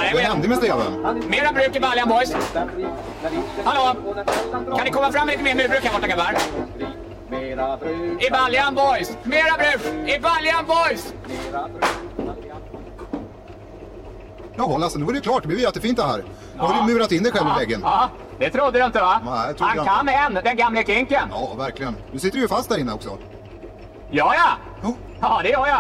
det 0.10 0.14
Vad 0.14 0.24
hände 0.24 0.48
med 0.48 0.58
sleven? 0.58 0.94
Mera 1.30 1.52
bruk 1.52 1.76
i 1.76 1.80
baljan 1.80 2.10
boys! 2.10 2.34
Hallå! 3.64 3.96
Kan 4.76 4.86
ni 4.86 4.92
komma 4.92 5.12
fram 5.12 5.26
med 5.26 5.34
lite 5.34 5.44
mer 5.44 5.56
murbruk 5.56 5.84
här 5.84 5.94
borta 5.94 6.08
grabbar? 6.08 6.36
I 8.20 8.30
baljan 8.32 8.76
boys! 8.76 9.12
Mera 9.24 9.58
bruk! 9.58 10.10
I 10.10 10.20
baljan 10.20 10.66
boys! 10.66 11.14
Jaha 14.56 14.78
Lasse, 14.78 15.00
nu 15.00 15.06
var 15.06 15.14
det 15.14 15.22
klart. 15.22 15.42
Det 15.42 15.48
blev 15.48 15.60
jättefint 15.60 15.98
det 15.98 16.04
här. 16.04 16.24
Har 16.60 16.88
du 16.88 16.94
murat 16.94 17.12
in 17.12 17.24
dig 17.24 17.32
själv 17.32 17.48
i 17.56 17.60
väggen. 17.60 17.82
Ja, 17.84 18.10
det 18.40 18.50
trodde 18.50 18.80
du 18.80 18.86
inte 18.86 19.00
va? 19.02 19.22
Nej, 19.26 19.54
trodde 19.54 19.64
Han 19.66 19.78
jag 19.78 19.86
kan 19.86 20.10
en, 20.38 20.44
den 20.44 20.58
gamle 20.58 20.84
kinken. 20.84 21.30
Ja, 21.32 21.54
verkligen. 21.58 21.96
Du 22.12 22.20
sitter 22.20 22.38
ju 22.38 22.48
fast 22.48 22.70
där 22.70 22.78
inne 22.80 22.94
också. 22.94 23.10
Ja, 24.12 24.34
ja! 24.36 24.50
Ja, 24.84 24.94
Ja, 25.22 25.40
det 25.44 25.50
gör 25.50 25.68
jag. 25.68 25.80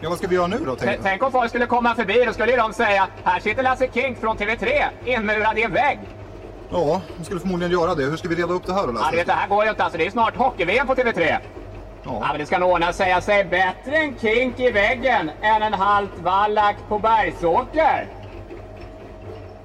ja 0.00 0.08
vad 0.08 0.18
ska 0.18 0.26
vi 0.26 0.34
göra 0.34 0.46
nu 0.46 0.58
då? 0.66 0.76
Tänk. 0.76 1.00
Tänk 1.02 1.22
om 1.22 1.32
folk 1.32 1.48
skulle 1.48 1.66
komma 1.66 1.94
förbi, 1.94 2.24
då 2.26 2.32
skulle 2.32 2.56
de 2.56 2.72
säga 2.72 3.06
här 3.24 3.40
sitter 3.40 3.62
Lasse 3.62 3.88
Kink 3.94 4.18
från 4.20 4.36
TV3 4.36 4.68
inmurad 5.04 5.58
i 5.58 5.62
en 5.62 5.72
vägg. 5.72 5.98
Ja, 6.72 7.00
de 7.18 7.24
skulle 7.24 7.40
förmodligen 7.40 7.72
göra 7.72 7.94
det. 7.94 8.04
Hur 8.04 8.16
ska 8.16 8.28
vi 8.28 8.34
reda 8.34 8.52
upp 8.52 8.66
det 8.66 8.72
här 8.74 8.82
då 8.86 8.88
Ja, 8.88 8.92
Lasse? 8.92 9.16
vet, 9.16 9.26
det 9.26 9.32
här 9.32 9.48
går 9.48 9.64
ju 9.64 9.70
inte 9.70 9.82
alltså. 9.84 9.98
Det 9.98 10.06
är 10.06 10.10
snart 10.10 10.36
hockey-VM 10.36 10.86
på 10.86 10.94
TV3. 10.94 11.20
Ja, 11.28 11.38
Ja. 12.04 12.26
men 12.30 12.38
det 12.38 12.46
ska 12.46 12.58
nog 12.58 12.70
ordna 12.70 12.92
sig. 12.92 13.10
Jag 13.10 13.22
säger 13.22 13.44
bättre 13.44 13.96
en 13.96 14.18
Kink 14.20 14.60
i 14.60 14.70
väggen 14.70 15.30
än 15.42 15.62
en 15.62 15.74
halt 15.74 16.10
vallack 16.22 16.76
på 16.88 16.98
Bergsåker. 16.98 18.06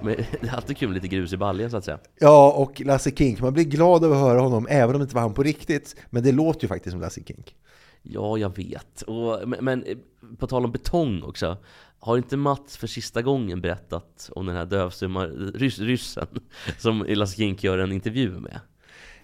Men 0.02 0.16
det 0.42 0.48
är 0.48 0.56
alltid 0.56 0.78
kul 0.78 0.90
med 0.90 0.96
lite 0.96 1.08
grus 1.08 1.34
i 1.34 1.38
baljan 1.38 1.70
så 1.72 1.78
att 1.78 1.86
säga 1.86 2.00
Ja, 2.20 2.52
och 2.52 2.82
Lasse 2.86 3.12
Kink, 3.12 3.42
man 3.42 3.54
blir 3.54 3.64
glad 3.64 4.04
över 4.04 4.16
att 4.16 4.22
höra 4.22 4.40
honom, 4.40 4.68
även 4.70 4.96
om 4.96 5.00
det 5.00 5.04
inte 5.04 5.16
var 5.16 5.22
han 5.22 5.34
på 5.34 5.44
riktigt. 5.44 5.96
Men 6.10 6.24
det 6.24 6.32
låter 6.32 6.62
ju 6.62 6.68
faktiskt 6.68 6.92
som 6.92 7.02
Lasse 7.02 7.24
Kink. 7.24 7.56
Ja, 8.02 8.38
jag 8.38 8.58
vet. 8.58 9.02
Och, 9.02 9.50
men, 9.50 9.66
men 9.66 9.84
eh, 9.84 9.98
på 10.38 10.48
tal 10.48 10.66
om 10.66 10.72
betong 10.72 11.24
också. 11.24 11.58
Har 12.00 12.18
inte 12.18 12.38
Mats 12.38 12.78
för 12.78 12.88
sista 12.88 13.22
gången 13.22 13.62
berättat 13.62 14.30
om 14.36 14.46
den 14.46 14.56
här 14.56 14.66
dövstumma 14.66 15.26
rys, 15.26 15.80
ryssen 15.80 16.28
som 16.78 17.06
Lasse 17.08 17.38
Kink 17.38 17.64
gör 17.64 17.78
en 17.78 17.92
intervju 17.92 18.30
med? 18.30 18.60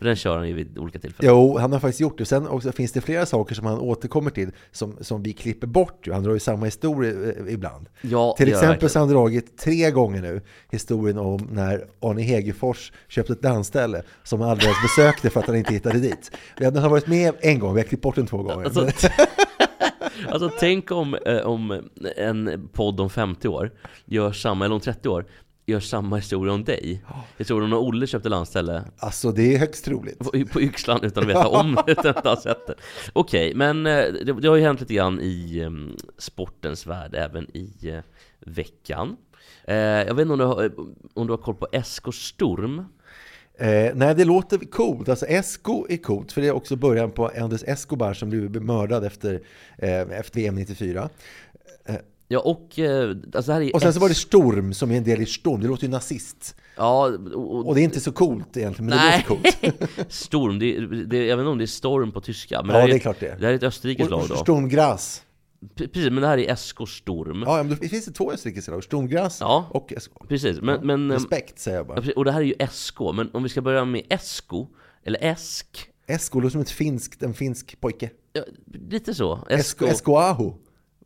För 0.01 0.05
den 0.05 0.15
kör 0.15 0.37
han 0.37 0.47
ju 0.47 0.53
vid 0.53 0.77
olika 0.77 0.99
tillfällen. 0.99 1.35
Jo, 1.35 1.57
han 1.57 1.73
har 1.73 1.79
faktiskt 1.79 1.99
gjort 1.99 2.17
det. 2.17 2.25
Sen 2.25 2.47
också 2.47 2.71
finns 2.71 2.91
det 2.91 3.01
flera 3.01 3.25
saker 3.25 3.55
som 3.55 3.65
han 3.65 3.79
återkommer 3.79 4.31
till 4.31 4.51
som, 4.71 4.97
som 5.01 5.23
vi 5.23 5.33
klipper 5.33 5.67
bort. 5.67 6.07
Han 6.11 6.23
drar 6.23 6.33
ju 6.33 6.39
samma 6.39 6.65
historia 6.65 7.11
eh, 7.11 7.53
ibland. 7.53 7.89
Ja, 8.01 8.35
Till 8.37 8.49
exempel 8.49 8.89
så 8.89 8.99
har 8.99 9.05
han 9.05 9.15
dragit 9.15 9.57
tre 9.57 9.91
gånger 9.91 10.21
nu 10.21 10.41
historien 10.71 11.17
om 11.17 11.47
när 11.51 11.87
Arne 11.99 12.21
Hegerfors 12.21 12.91
köpte 13.07 13.33
ett 13.33 13.41
dansställe 13.41 14.03
som 14.23 14.41
han 14.41 14.49
aldrig 14.49 14.67
ens 14.67 14.81
besökte 14.81 15.29
för 15.29 15.39
att 15.39 15.47
han 15.47 15.55
inte 15.55 15.73
hittade 15.73 15.99
dit. 15.99 16.31
Den 16.57 16.75
har 16.75 16.89
varit 16.89 17.07
med 17.07 17.33
en 17.39 17.59
gång, 17.59 17.73
vi 17.73 17.81
har 17.81 17.87
klippt 17.87 18.03
bort 18.03 18.15
den 18.15 18.27
två 18.27 18.37
gånger. 18.37 18.65
Alltså, 18.65 18.89
alltså 20.29 20.51
tänk 20.59 20.91
om, 20.91 21.15
eh, 21.25 21.37
om 21.37 21.89
en 22.17 22.69
podd 22.73 22.99
om 22.99 23.09
50 23.09 23.47
år 23.47 23.71
gör 24.05 24.31
samma, 24.31 24.65
eller 24.65 24.75
om 24.75 24.81
30 24.81 25.09
år, 25.09 25.25
gör 25.65 25.79
samma 25.79 26.15
historia 26.15 26.53
om 26.53 26.63
dig. 26.63 27.03
Historien 27.37 27.63
om 27.63 27.69
när 27.69 27.87
Olle 27.87 28.07
köpte 28.07 28.29
landställe 28.29 28.83
Alltså 28.97 29.31
det 29.31 29.55
är 29.55 29.59
högst 29.59 29.85
troligt. 29.85 30.19
på, 30.19 30.31
på 30.53 30.61
Yxlan 30.61 31.03
utan 31.03 31.23
att 31.23 31.29
veta 31.29 31.47
om 31.47 31.77
det, 31.85 31.91
utan 31.91 32.15
att 32.15 32.25
ha 32.25 32.41
sett 32.41 32.67
det. 32.67 32.73
Okej, 33.13 33.55
men 33.55 33.85
eh, 33.85 34.05
det, 34.25 34.33
det 34.41 34.47
har 34.47 34.55
ju 34.55 34.63
hänt 34.63 34.79
lite 34.79 34.93
grann 34.93 35.19
i 35.21 35.59
eh, 35.59 35.71
sportens 36.17 36.87
värld, 36.87 37.15
även 37.15 37.57
i 37.57 37.73
eh, 37.89 37.99
veckan. 38.39 39.17
Eh, 39.63 39.75
jag 39.75 40.13
vet 40.13 40.21
inte 40.21 40.33
om 40.33 40.39
du 40.39 40.45
har, 40.45 40.71
om 41.13 41.27
du 41.27 41.33
har 41.33 41.37
koll 41.37 41.55
på 41.55 41.67
SK 41.83 42.13
Sturm? 42.13 42.85
Eh, 43.61 43.91
nej, 43.95 44.15
det 44.15 44.25
låter 44.25 44.57
coolt. 44.57 45.09
Alltså 45.09 45.25
Esko 45.25 45.85
är 45.89 45.97
coolt, 45.97 46.31
för 46.31 46.41
det 46.41 46.47
är 46.47 46.51
också 46.51 46.75
början 46.75 47.11
på 47.11 47.31
Anders 47.37 47.63
Escobar 47.63 48.13
som 48.13 48.29
blev 48.29 48.61
mördad 48.63 49.05
efter, 49.05 49.41
eh, 49.77 50.01
efter 50.01 50.39
VM 50.39 50.55
94. 50.55 51.09
Ja, 52.31 52.39
och 52.39 52.79
eh, 52.79 53.09
alltså 53.09 53.41
det 53.51 53.53
här 53.53 53.61
är 53.61 53.75
Och 53.75 53.81
sen 53.81 53.93
så 53.93 53.99
var 53.99 54.09
det 54.09 54.15
Storm 54.15 54.73
som 54.73 54.91
är 54.91 54.97
en 54.97 55.03
del 55.03 55.21
i 55.21 55.25
Storm. 55.25 55.61
Det 55.61 55.67
låter 55.67 55.83
ju 55.83 55.89
nazist. 55.89 56.55
Ja, 56.75 57.07
och, 57.33 57.67
Och 57.67 57.75
det 57.75 57.81
är 57.81 57.83
inte 57.83 57.99
så 57.99 58.11
coolt 58.11 58.57
egentligen, 58.57 58.89
men 58.89 58.97
Nej, 58.97 59.25
det 59.27 59.33
låter 59.33 59.77
coolt. 59.77 59.91
Storm, 60.13 60.59
det, 60.59 60.79
det, 61.05 61.25
jag 61.25 61.37
vet 61.37 61.43
inte 61.43 61.49
om 61.51 61.57
det 61.57 61.63
är 61.63 61.67
Storm 61.67 62.11
på 62.11 62.21
tyska 62.21 62.61
men 62.63 62.75
Ja, 62.75 62.81
här 62.81 62.87
det 62.87 62.95
är 62.95 62.99
klart 62.99 63.19
det. 63.19 63.35
Det 63.39 63.45
här 63.45 63.51
är 63.51 63.55
ett 63.55 63.63
österrikiskt 63.63 64.11
lag 64.11 64.25
då 64.29 64.35
Stormgras. 64.35 65.23
Precis, 65.75 66.09
men 66.11 66.15
det 66.21 66.27
här 66.27 66.37
är 66.37 66.55
SK 66.55 66.77
Storm 66.87 67.43
Ja, 67.45 67.63
men 67.63 67.77
det 67.81 67.89
finns 67.89 68.05
det 68.05 68.11
två 68.11 68.31
österrikiska 68.31 68.71
lag. 68.71 68.83
Stormgras 68.83 69.37
Ja. 69.41 69.65
och 69.69 69.93
SK. 69.99 70.11
Precis, 70.29 70.61
men, 70.61 70.87
men 70.87 71.01
ehm, 71.01 71.11
Respekt 71.11 71.59
säger 71.59 71.77
jag 71.77 71.83
ja, 71.89 72.01
bara. 72.01 72.13
Och 72.15 72.25
det 72.25 72.31
här 72.31 72.41
är 72.41 72.45
ju 72.45 72.55
SK, 72.71 72.99
men 73.13 73.29
om 73.33 73.43
vi 73.43 73.49
ska 73.49 73.61
börja 73.61 73.85
med 73.85 74.01
Esko 74.09 74.67
Eller 75.03 75.23
Esk 75.23 75.87
Esko 76.07 76.39
låter 76.39 76.51
som 76.51 76.61
ett 76.61 76.69
finskt, 76.69 77.23
en 77.23 77.33
finsk 77.33 77.79
pojke. 77.81 78.09
ja, 78.33 78.41
Lite 78.89 79.13
så 79.13 79.35
Esko, 79.49 79.85
Esko 79.85 79.85
Esko 79.85 80.15
Aho. 80.15 80.53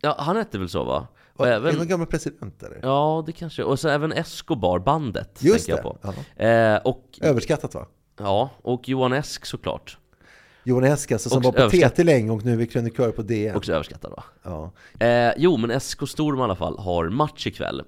Ja, 0.00 0.16
han 0.18 0.36
hette 0.36 0.58
väl 0.58 0.68
så 0.68 0.84
va? 0.84 1.06
Och 1.36 1.46
Är 1.46 1.60
det 1.60 1.70
även, 1.70 1.88
gammal 1.88 2.06
president 2.06 2.62
eller? 2.62 2.78
ja, 2.82 3.22
det 3.26 3.32
kanske, 3.32 3.62
och 3.62 3.80
så 3.80 3.88
även 3.88 4.12
Escobar-bandet 4.12 5.38
Just 5.42 5.66
tänker 5.66 5.82
jag 5.84 5.98
det, 6.02 6.22
på 6.36 6.42
eh, 6.42 6.76
och, 6.76 7.18
Överskattat 7.20 7.74
va? 7.74 7.86
ja, 8.18 8.50
och 8.62 8.88
Johan 8.88 9.12
Esk 9.12 9.46
såklart 9.46 9.98
Johan 10.64 10.84
Esk 10.84 11.12
alltså, 11.12 11.28
som 11.28 11.38
Också 11.38 11.50
var 11.62 11.70
på. 11.70 11.88
TT 11.90 12.04
länge 12.04 12.30
och 12.30 12.44
nu 12.44 12.62
är 12.62 12.66
krönikör 12.66 13.10
på 13.10 13.22
DN. 13.22 13.56
Också 13.56 13.72
överskattad 13.72 14.10
va? 14.10 14.24
Ja. 14.42 14.72
Eh, 15.06 15.32
jo, 15.36 15.56
men 15.56 15.80
SK 15.80 16.08
Storm 16.08 16.38
i 16.38 16.42
alla 16.42 16.56
fall 16.56 16.78
har 16.78 17.08
match 17.08 17.46
ikväll 17.46 17.82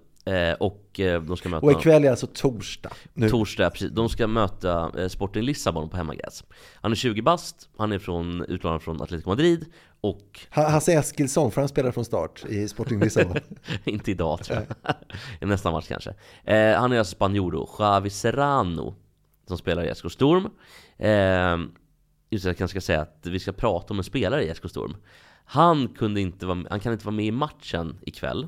Och 0.60 1.00
eh, 1.00 1.22
de 1.22 1.36
ska 1.36 1.48
möta 1.48 1.66
Och 1.66 1.72
ikväll 1.72 2.04
är 2.04 2.10
alltså 2.10 2.26
torsdag. 2.26 2.90
Nu. 3.14 3.28
Torsdag, 3.30 3.70
precis. 3.70 3.90
De 3.90 4.08
ska 4.08 4.26
möta 4.26 4.92
eh, 5.02 5.08
Sporting 5.08 5.42
Lissabon 5.42 5.88
på 5.88 5.96
hemmagräs. 5.96 6.44
Han 6.74 6.92
är 6.92 6.96
20 6.96 7.22
bast, 7.22 7.68
han 7.78 7.92
är 7.92 7.98
från, 7.98 8.42
utlånad 8.48 8.82
från 8.82 9.02
Atletico 9.02 9.30
Madrid 9.30 9.64
och 10.00 10.40
Ha- 10.54 10.68
Hasse 10.68 10.92
Eskilsson, 10.92 11.50
för 11.50 11.60
han 11.60 11.68
spelar 11.68 11.90
från 11.92 12.04
start 12.04 12.44
i 12.48 12.68
Sporting 12.68 13.00
Lissabon. 13.00 13.36
inte 13.84 14.10
idag 14.10 14.44
tror 14.44 14.58
jag. 14.58 14.94
I 15.40 15.46
nästa 15.46 15.70
match 15.70 15.88
kanske. 15.88 16.10
Eh, 16.44 16.80
han 16.80 16.92
är 16.92 16.98
alltså 16.98 17.14
spanjoro, 17.14 17.68
Javi 17.78 18.10
Serrano, 18.10 18.94
som 19.46 19.58
spelar 19.58 19.84
i 19.84 19.94
SK 19.94 20.10
Storm. 20.12 20.48
Eh, 20.98 21.56
just 22.30 22.44
det, 22.44 22.50
jag 22.50 22.56
kanske 22.58 22.80
ska 22.80 22.86
säga 22.86 23.00
att 23.00 23.20
vi 23.26 23.38
ska 23.40 23.52
prata 23.52 23.94
om 23.94 23.98
en 23.98 24.04
spelare 24.04 24.44
i 24.44 24.54
SK 24.54 24.70
Storm. 24.70 24.96
Han, 25.44 25.88
kunde 25.88 26.20
inte 26.20 26.46
vara, 26.46 26.64
han 26.70 26.80
kan 26.80 26.92
inte 26.92 27.06
vara 27.06 27.16
med 27.16 27.26
i 27.26 27.30
matchen 27.30 27.98
ikväll. 28.02 28.46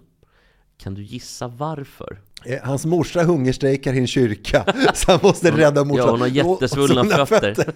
Kan 0.82 0.94
du 0.94 1.02
gissa 1.02 1.48
varför? 1.48 2.18
Eh, 2.44 2.58
Hans 2.62 2.86
morsa 2.86 3.22
hungerstrejkar 3.22 3.94
i 3.94 3.98
en 3.98 4.06
kyrka, 4.06 4.64
så 4.94 5.10
han 5.10 5.20
måste 5.22 5.50
rädda 5.50 5.84
morsan. 5.84 6.06
Ja, 6.06 6.10
hon 6.10 6.20
har 6.20 6.28
jättesvullna 6.28 7.22
och 7.22 7.28
fötter. 7.28 7.72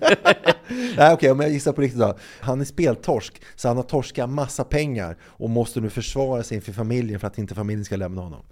Nej, 0.96 1.12
okej, 1.12 1.30
om 1.30 1.40
jag 1.40 1.50
gissar 1.50 1.72
på 1.72 1.80
riktigt 1.80 2.00
då. 2.00 2.18
Han 2.40 2.60
är 2.60 2.64
speltorsk, 2.64 3.42
så 3.56 3.68
han 3.68 3.76
har 3.76 3.84
torskat 3.84 4.30
massa 4.30 4.64
pengar 4.64 5.16
och 5.22 5.50
måste 5.50 5.80
nu 5.80 5.90
försvara 5.90 6.42
sig 6.42 6.54
inför 6.56 6.72
familjen 6.72 7.20
för 7.20 7.26
att 7.26 7.38
inte 7.38 7.54
familjen 7.54 7.84
ska 7.84 7.96
lämna 7.96 8.22
honom. 8.22 8.44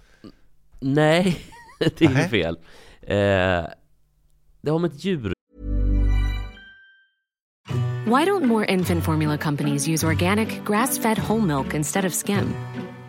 Nej, 0.79 1.37
det 1.79 2.01
är 2.01 2.09
Nej. 2.09 2.29
fel. 2.29 2.57
Eh, 3.01 3.15
det 4.61 4.71
har 4.71 4.79
med 4.79 4.91
ett 4.91 5.05
djur 5.05 5.33
Why 8.05 8.25
don't 8.25 8.45
more 8.45 8.73
infant 8.73 9.03
formula 9.03 9.37
companies 9.37 9.87
use 9.87 10.07
organic, 10.07 10.49
grass 10.65 10.99
fed 10.99 11.19
whole 11.19 11.45
milk 11.45 11.73
instead 11.73 12.05
of 12.05 12.13
skim? 12.13 12.53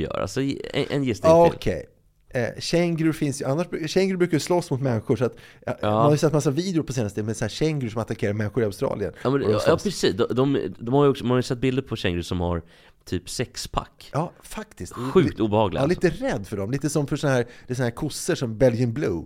Göra. 0.00 0.28
Så 0.28 0.40
en, 0.40 0.54
en 0.90 1.04
gissning 1.04 1.32
Ja, 1.32 1.48
till. 1.48 1.56
Okej. 1.56 1.86
Eh, 2.34 2.60
känguru 2.60 3.12
finns 3.12 3.40
ju, 3.40 3.44
annars, 3.46 3.66
känguru 3.86 4.16
brukar 4.16 4.32
ju 4.32 4.40
slåss 4.40 4.70
mot 4.70 4.80
människor 4.80 5.16
så 5.16 5.24
att 5.24 5.36
ja. 5.66 5.74
man 5.82 5.92
har 5.92 6.10
ju 6.10 6.16
sett 6.16 6.32
massa 6.32 6.50
videor 6.50 6.82
på 6.82 6.92
senaste 6.92 7.22
med 7.22 7.36
så 7.36 7.44
här 7.44 7.48
känguru 7.48 7.90
som 7.90 8.00
attackerar 8.00 8.32
människor 8.32 8.62
i 8.62 8.66
Australien. 8.66 9.12
Ja, 9.22 9.30
men, 9.30 9.50
ja, 9.50 9.58
slåss. 9.58 9.82
precis. 9.82 10.16
De, 10.16 10.26
de, 10.30 10.74
de 10.78 10.94
har 10.94 11.04
ju 11.04 11.10
också, 11.10 11.24
man 11.24 11.30
har 11.30 11.38
ju 11.38 11.42
sett 11.42 11.58
bilder 11.58 11.82
på 11.82 11.96
kängurur 11.96 12.22
som 12.22 12.40
har 12.40 12.62
typ 13.04 13.30
sexpack. 13.30 14.10
Ja, 14.12 14.32
faktiskt. 14.42 14.92
Sjukt 14.92 15.40
obehagliga. 15.40 15.80
Ja, 15.80 15.84
alltså. 15.84 16.06
lite 16.06 16.24
rädd 16.24 16.46
för 16.46 16.56
dem. 16.56 16.70
Lite 16.70 16.90
som 16.90 17.06
för 17.06 17.16
såna 17.16 17.32
här, 17.32 17.46
det 17.66 17.72
är 17.72 17.74
såna 17.74 17.86
här 17.86 17.94
kossor 17.94 18.34
som 18.34 18.58
Belgian 18.58 18.92
Blue. 18.92 19.24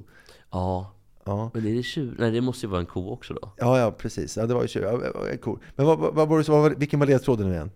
Ja. 0.50 0.92
Ja. 1.24 1.50
Men 1.54 1.66
är 1.66 1.74
det 1.74 1.82
tjur? 1.82 2.14
Nej, 2.18 2.30
det 2.30 2.40
måste 2.40 2.66
ju 2.66 2.70
vara 2.70 2.80
en 2.80 2.86
ko 2.86 3.10
också 3.10 3.34
då. 3.34 3.52
Ja, 3.56 3.78
ja, 3.78 3.90
precis. 3.90 4.36
Ja, 4.36 4.46
det 4.46 4.54
var 4.54 4.62
ju 4.62 4.68
tjur. 4.68 4.82
Ja, 4.82 5.00
ja, 5.14 5.28
ja, 5.30 5.36
cool. 5.36 5.58
Men 5.76 5.86
vad, 5.86 5.98
vad, 5.98 6.46
vad 6.46 6.78
vilken 6.78 7.00
var 7.00 7.06
ledtråden 7.06 7.48
nu 7.48 7.54
igen? 7.54 7.70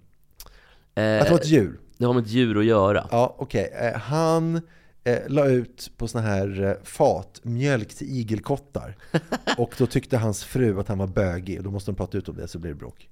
Eh, 0.95 1.19
Att 1.21 1.25
det 1.25 1.31
var 1.31 1.39
ett 1.39 1.47
djur? 1.47 1.81
Det 2.01 2.07
har 2.07 2.15
med 2.15 2.23
ett 2.23 2.31
djur 2.31 2.59
att 2.59 2.65
göra. 2.65 3.07
Ja, 3.11 3.35
okej. 3.39 3.73
Eh, 3.81 4.01
han 4.01 4.61
eh, 5.05 5.19
la 5.29 5.47
ut 5.47 5.91
på 5.97 6.09
såna 6.09 6.25
här 6.25 6.63
eh, 6.63 6.85
fat 6.85 7.41
mjölk 7.43 7.95
till 7.95 8.07
igelkottar. 8.07 8.97
Och 9.59 9.75
då 9.79 9.87
tyckte 9.87 10.17
hans 10.17 10.45
fru 10.45 10.81
att 10.81 10.89
han 10.89 10.99
var 10.99 11.07
bögig 11.07 11.59
och 11.59 11.65
då 11.65 11.71
måste 11.71 11.91
de 11.91 11.97
prata 11.97 12.19
ut 12.19 12.29
om 12.29 12.37
det 12.37 12.49
så 12.49 12.59
blir 12.59 12.71
det 12.71 12.77
bråk. 12.77 13.09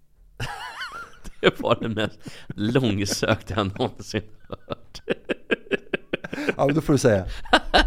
Det 1.40 1.61
var 1.61 1.79
det 1.81 1.88
mest 1.88 2.18
långsökta 2.46 3.55
jag 3.57 3.79
någonsin 3.79 4.22
hört. 4.48 5.01
Ja, 6.57 6.66
men 6.66 6.74
då 6.74 6.81
får 6.81 6.92
du 6.92 6.98
säga. 6.98 7.27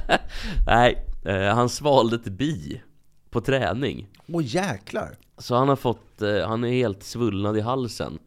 Nej, 0.68 1.06
eh, 1.26 1.56
han 1.56 1.70
svalde 1.70 2.16
ett 2.16 2.26
bi 2.26 2.82
på 3.30 3.42
träning. 3.42 4.08
Åh 4.28 4.44
jäklar! 4.46 5.18
Så 5.38 5.56
han 5.56 5.70
har 5.70 5.76
fått, 5.76 6.22
eh, 6.22 6.48
han 6.48 6.64
är 6.64 6.72
helt 6.72 7.04
svullnad 7.04 7.58
i 7.58 7.62
halsen. 7.62 8.20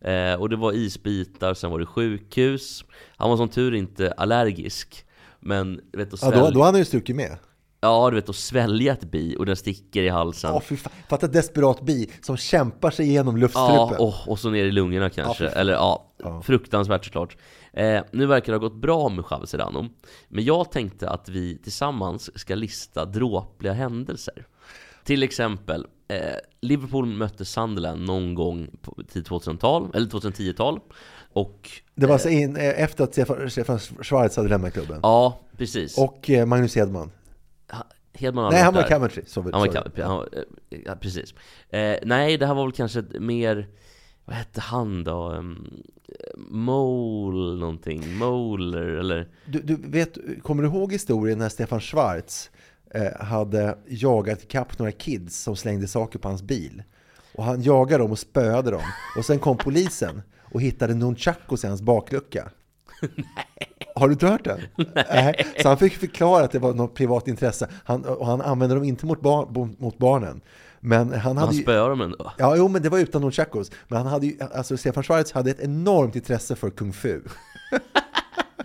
Eh, 0.00 0.34
och 0.40 0.48
det 0.48 0.56
var 0.56 0.72
isbitar, 0.72 1.54
sen 1.54 1.70
var 1.70 1.78
det 1.78 1.86
sjukhus. 1.86 2.84
Han 3.16 3.30
var 3.30 3.36
som 3.36 3.48
tur 3.48 3.74
inte 3.74 4.12
allergisk. 4.12 5.04
Men 5.40 5.80
du 5.92 5.98
vet 5.98 6.14
att 6.14 6.22
Ja, 6.22 6.30
då, 6.30 6.36
då 6.36 6.44
hade 6.44 6.62
han 6.64 6.78
ju 6.78 6.84
stuckit 6.84 7.16
med. 7.16 7.36
ja, 7.80 8.10
du 8.10 8.14
vet 8.16 8.28
att 8.28 8.36
svälja 8.36 8.92
ett 8.92 9.04
bi 9.04 9.36
och 9.38 9.46
den 9.46 9.56
sticker 9.56 10.02
i 10.02 10.08
halsen. 10.08 10.50
Ja, 10.54 10.60
fan. 10.60 10.92
Fatta 11.08 11.26
ett 11.26 11.32
desperat 11.32 11.80
bi 11.80 12.10
som 12.20 12.36
kämpar 12.36 12.90
sig 12.90 13.06
igenom 13.06 13.36
Ja, 13.36 13.40
luftstrupen. 13.40 13.96
och, 14.06 14.14
och 14.28 14.38
så 14.38 14.50
ner 14.50 14.64
i 14.64 14.70
lungorna 14.72 15.10
kanske. 15.10 15.44
Ja, 15.44 15.50
fan. 15.50 15.60
Eller 15.60 15.72
ja, 15.72 16.04
Ja. 16.22 16.42
fruktansvärt 16.42 17.04
såklart. 17.04 17.36
Eh, 17.72 18.02
nu 18.12 18.26
verkar 18.26 18.52
det 18.52 18.58
ha 18.58 18.68
gått 18.68 18.80
bra 18.80 19.08
med 19.08 19.24
Javi 19.30 19.46
Serrano. 19.46 19.88
Men 20.28 20.44
jag 20.44 20.72
tänkte 20.72 21.10
att 21.10 21.28
vi 21.28 21.58
tillsammans 21.58 22.38
ska 22.40 22.54
lista 22.54 23.04
dråpliga 23.04 23.72
händelser. 23.72 24.46
Till 25.04 25.22
exempel, 25.22 25.86
eh, 26.08 26.18
Liverpool 26.60 27.06
mötte 27.06 27.44
Sunderland 27.44 28.06
någon 28.06 28.34
gång 28.34 28.68
på 28.82 29.02
tidigt 29.08 29.28
2000-tal, 29.28 29.90
eller 29.94 30.06
2010-tal. 30.06 30.80
Och 31.32 31.70
Det 31.94 32.06
var 32.06 32.12
alltså 32.12 32.28
in, 32.28 32.56
eh, 32.56 32.82
efter 32.82 33.04
att 33.04 33.12
Stefan, 33.12 33.50
Stefan 33.50 33.78
Schwarz 33.78 34.36
hade 34.36 34.48
lämnat 34.48 34.72
klubben. 34.72 35.00
ja, 35.02 35.40
precis. 35.56 35.98
Och 35.98 36.30
eh, 36.30 36.46
Magnus 36.46 36.74
Hedman. 36.76 37.10
Ha- 37.72 37.86
Hedman 38.14 38.52
Nej, 38.52 38.62
han 38.62 38.74
var. 38.74 38.82
Coventry. 38.82 39.22
Han 39.34 39.44
var 39.44 39.50
sorry. 39.52 39.68
Coventry, 39.72 40.02
han 40.02 40.16
var, 40.16 40.28
eh, 40.70 40.78
ja, 40.84 40.94
precis. 41.00 41.34
Eh, 41.70 41.96
nej, 42.02 42.36
det 42.36 42.46
här 42.46 42.54
var 42.54 42.64
väl 42.64 42.72
kanske 42.72 42.98
ett 42.98 43.20
mer, 43.22 43.68
vad 44.24 44.36
hette 44.36 44.60
han 44.60 45.04
då? 45.04 45.32
Um, 45.32 45.70
Mole 46.36 47.56
någonting, 47.60 48.16
Moler 48.18 48.86
eller? 48.86 49.28
Du, 49.46 49.60
du 49.60 49.76
vet, 49.90 50.18
kommer 50.42 50.62
du 50.62 50.68
ihåg 50.68 50.92
historien 50.92 51.38
när 51.38 51.48
Stefan 51.48 51.80
Schwarz 51.80 52.50
eh, 52.54 52.57
hade 53.20 53.78
jagat 53.88 54.42
ikapp 54.42 54.78
några 54.78 54.92
kids 54.92 55.42
som 55.42 55.56
slängde 55.56 55.88
saker 55.88 56.18
på 56.18 56.28
hans 56.28 56.42
bil? 56.42 56.82
Och 57.34 57.44
han 57.44 57.62
jagade 57.62 58.04
dem 58.04 58.10
och 58.10 58.18
spöade 58.18 58.70
dem. 58.70 58.82
Och 59.16 59.24
sen 59.24 59.38
kom 59.38 59.56
polisen 59.56 60.22
och 60.52 60.60
hittade 60.62 60.94
nunchakos 60.94 61.64
i 61.64 61.66
hans 61.66 61.82
baklucka. 61.82 62.50
Har 63.94 64.08
du 64.08 64.12
inte 64.12 64.26
hört 64.26 64.44
den? 64.44 64.60
Nej. 64.94 65.46
Så 65.62 65.68
han 65.68 65.78
fick 65.78 65.92
förklara 65.92 66.44
att 66.44 66.50
det 66.50 66.58
var 66.58 66.74
något 66.74 66.94
privat 66.94 67.28
intresse. 67.28 67.68
Han, 67.84 68.04
och 68.04 68.26
han 68.26 68.40
använde 68.40 68.74
dem 68.74 68.84
inte 68.84 69.06
mot, 69.06 69.20
bar, 69.20 69.48
mot 69.82 69.98
barnen. 69.98 70.40
Men 70.80 71.12
han 71.12 71.36
hade 71.36 71.46
Han 71.52 71.54
spöade 71.54 71.88
dem 71.88 72.00
ändå. 72.00 72.32
Ja, 72.38 72.56
jo, 72.56 72.68
men 72.68 72.82
det 72.82 72.88
var 72.88 72.98
utan 72.98 73.22
nunchakos. 73.22 73.70
Men 73.88 73.98
han 73.98 74.06
hade 74.06 74.26
ju, 74.26 74.36
alltså 74.54 74.76
Stefan 74.76 75.02
Schwarz 75.02 75.32
hade 75.32 75.50
ett 75.50 75.60
enormt 75.60 76.16
intresse 76.16 76.56
för 76.56 76.70
kung 76.70 76.92
fu. 76.92 77.20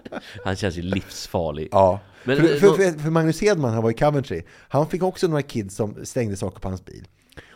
Han 0.44 0.56
känns 0.56 0.78
ju 0.78 0.82
livsfarlig. 0.82 1.68
Ja. 1.72 2.00
Men, 2.24 2.38
för, 2.38 2.48
för, 2.48 2.74
för, 2.74 3.00
för 3.00 3.10
Magnus 3.10 3.42
Hedman, 3.42 3.74
han 3.74 3.84
var 3.84 3.92
i 3.92 3.94
Coventry, 3.94 4.44
han 4.70 4.90
fick 4.90 5.04
också 5.04 5.28
några 5.28 5.42
kids 5.42 5.76
som 5.76 6.06
slängde 6.06 6.36
saker 6.36 6.60
på 6.60 6.68
hans 6.68 6.86
bil. 6.86 7.08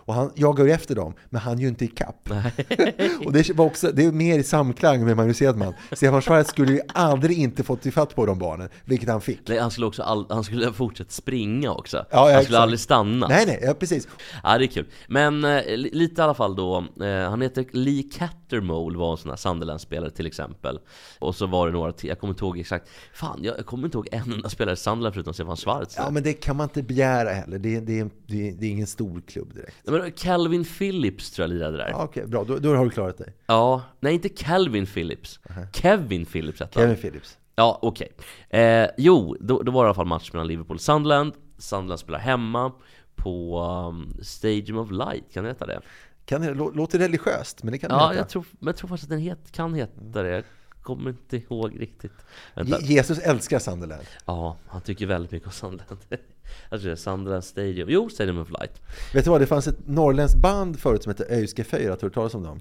Och 0.07 0.13
han 0.13 0.31
jagar 0.35 0.65
ju 0.65 0.71
efter 0.71 0.95
dem, 0.95 1.13
men 1.29 1.41
han 1.41 1.57
är 1.57 1.61
ju 1.61 1.67
inte 1.67 1.85
ikapp. 1.85 2.29
och 3.25 3.33
det, 3.33 3.49
var 3.55 3.65
också, 3.65 3.91
det 3.91 4.05
är 4.05 4.11
mer 4.11 4.39
i 4.39 4.43
samklang 4.43 5.05
med 5.05 5.17
Magnus 5.17 5.39
Hedman. 5.39 5.73
Stefan 5.91 6.21
Schwarz 6.21 6.47
skulle 6.47 6.73
ju 6.73 6.79
aldrig 6.93 7.37
inte 7.39 7.63
fått 7.63 7.85
ifatt 7.85 8.15
på 8.15 8.25
de 8.25 8.39
barnen, 8.39 8.69
vilket 8.85 9.09
han 9.09 9.21
fick. 9.21 9.39
Nej, 9.47 9.59
han 9.59 9.71
skulle 9.71 9.87
också 9.87 10.03
all, 10.03 10.25
han 10.29 10.43
skulle 10.43 10.73
fortsätta 10.73 11.09
springa 11.09 11.71
också. 11.71 12.05
Ja, 12.09 12.17
han 12.19 12.27
skulle 12.27 12.39
exakt. 12.41 12.55
aldrig 12.61 12.79
stanna. 12.79 13.27
Nej, 13.27 13.45
nej, 13.45 13.59
ja, 13.61 13.73
precis. 13.73 14.07
Ja, 14.43 14.57
det 14.57 14.65
är 14.65 14.67
kul. 14.67 14.85
Men 15.07 15.43
eh, 15.43 15.63
li- 15.77 15.89
lite 15.93 16.21
i 16.21 16.23
alla 16.23 16.33
fall 16.33 16.55
då. 16.55 16.77
Eh, 17.01 17.29
han 17.29 17.41
heter 17.41 17.65
Lee 17.71 18.03
Cattermole, 18.13 18.97
var 18.97 19.11
en 19.11 19.17
sån 19.17 19.29
här 19.29 19.37
Sunderland-spelare 19.37 20.09
till 20.11 20.25
exempel. 20.25 20.79
Och 21.19 21.35
så 21.35 21.45
var 21.47 21.67
det 21.67 21.73
några 21.73 21.91
till, 21.91 22.09
jag 22.09 22.19
kommer 22.19 22.33
inte 22.33 22.45
ihåg 22.45 22.59
exakt. 22.59 22.89
Fan, 23.13 23.39
jag, 23.43 23.65
kommer 23.65 23.85
inte 23.85 23.97
ihåg 23.97 24.07
en 24.11 24.33
enda 24.33 24.49
spelare 24.49 24.73
i 24.73 24.77
Sunderland 24.77 25.13
förutom 25.13 25.33
Stefan 25.33 25.57
Schwarz. 25.57 25.93
Ja, 25.97 26.09
men 26.09 26.23
det 26.23 26.33
kan 26.33 26.55
man 26.55 26.63
inte 26.63 26.83
begära 26.83 27.29
heller. 27.29 27.59
Det, 27.59 27.75
är- 27.75 27.81
det, 27.81 28.03
det, 28.27 28.51
det 28.51 28.65
är 28.65 28.69
ingen 28.69 28.87
stor 28.87 29.21
klubb 29.27 29.53
direkt. 29.53 29.75
Nej, 29.83 29.96
men 30.01 30.11
Calvin 30.11 30.63
Phillips 30.65 31.31
tror 31.31 31.47
jag 31.47 31.55
lirade 31.57 31.77
där. 31.77 31.89
Ja, 31.89 32.03
Okej, 32.03 32.27
bra. 32.27 32.43
Då, 32.43 32.57
då 32.57 32.75
har 32.75 32.83
du 32.85 32.89
klarat 32.91 33.17
dig. 33.17 33.33
Ja, 33.47 33.81
nej 33.99 34.13
inte 34.13 34.29
Calvin 34.29 34.85
Phillips. 34.85 35.39
Kevin 35.73 36.25
Phillips 36.25 36.59
hette 36.59 36.79
han. 36.79 36.87
Kevin 36.87 37.01
Phillips. 37.01 37.37
Ja, 37.55 37.79
okej. 37.81 38.11
Eh, 38.49 38.87
jo, 38.97 39.35
då, 39.39 39.61
då 39.61 39.71
var 39.71 39.83
det 39.83 39.85
i 39.85 39.87
alla 39.87 39.93
fall 39.93 40.05
match 40.05 40.33
mellan 40.33 40.47
Liverpool 40.47 40.75
och 40.75 40.81
Sunderland. 40.81 41.33
Sunderland 41.57 41.99
spelar 41.99 42.19
hemma 42.19 42.71
på 43.15 43.59
um, 43.89 44.13
Stadium 44.23 44.77
of 44.77 44.91
Light, 44.91 45.33
kan 45.33 45.43
det 45.43 45.49
heta 45.49 45.65
det? 45.65 45.81
Kan 46.25 46.41
det, 46.41 46.53
lå- 46.53 46.75
låter 46.75 46.99
religiöst, 46.99 47.63
men 47.63 47.71
det 47.71 47.77
kan 47.77 47.89
det 47.89 47.95
Ja, 47.95 48.07
heta. 48.07 48.15
jag 48.19 48.29
tror, 48.29 48.45
men 48.59 48.67
jag 48.67 48.75
tror 48.77 48.87
faktiskt 48.87 49.03
att 49.03 49.09
den 49.09 49.19
het, 49.19 49.51
kan 49.51 49.73
heta 49.73 50.23
det. 50.23 50.29
Jag 50.29 50.43
kommer 50.81 51.09
inte 51.09 51.37
ihåg 51.37 51.81
riktigt. 51.81 52.11
Vänta. 52.55 52.79
Je- 52.79 52.85
Jesus 52.93 53.19
älskar 53.19 53.59
Sunderland. 53.59 54.03
Ja, 54.25 54.57
han 54.67 54.81
tycker 54.81 55.05
väldigt 55.05 55.31
mycket 55.31 55.47
om 55.47 55.53
Sunderland. 55.53 55.99
Jag 56.69 56.79
tror 56.79 56.87
det 56.87 56.93
är 56.93 56.95
Sunderland 56.95 57.43
Stadium. 57.43 57.89
Jo, 57.89 58.09
Stadium 58.09 58.37
of 58.37 58.49
Light. 58.49 58.81
Vet 59.13 59.25
du 59.25 59.31
vad, 59.31 59.41
det 59.41 59.47
fanns 59.47 59.67
ett 59.67 59.87
norrländskt 59.87 60.39
band 60.39 60.79
förut 60.79 61.03
som 61.03 61.09
hette 61.09 61.25
Öyske 61.35 61.63
Fyra, 61.63 61.89
har 61.89 61.97
du 61.97 62.05
hört 62.05 62.13
talas 62.13 62.33
om 62.33 62.43
dem? 62.43 62.59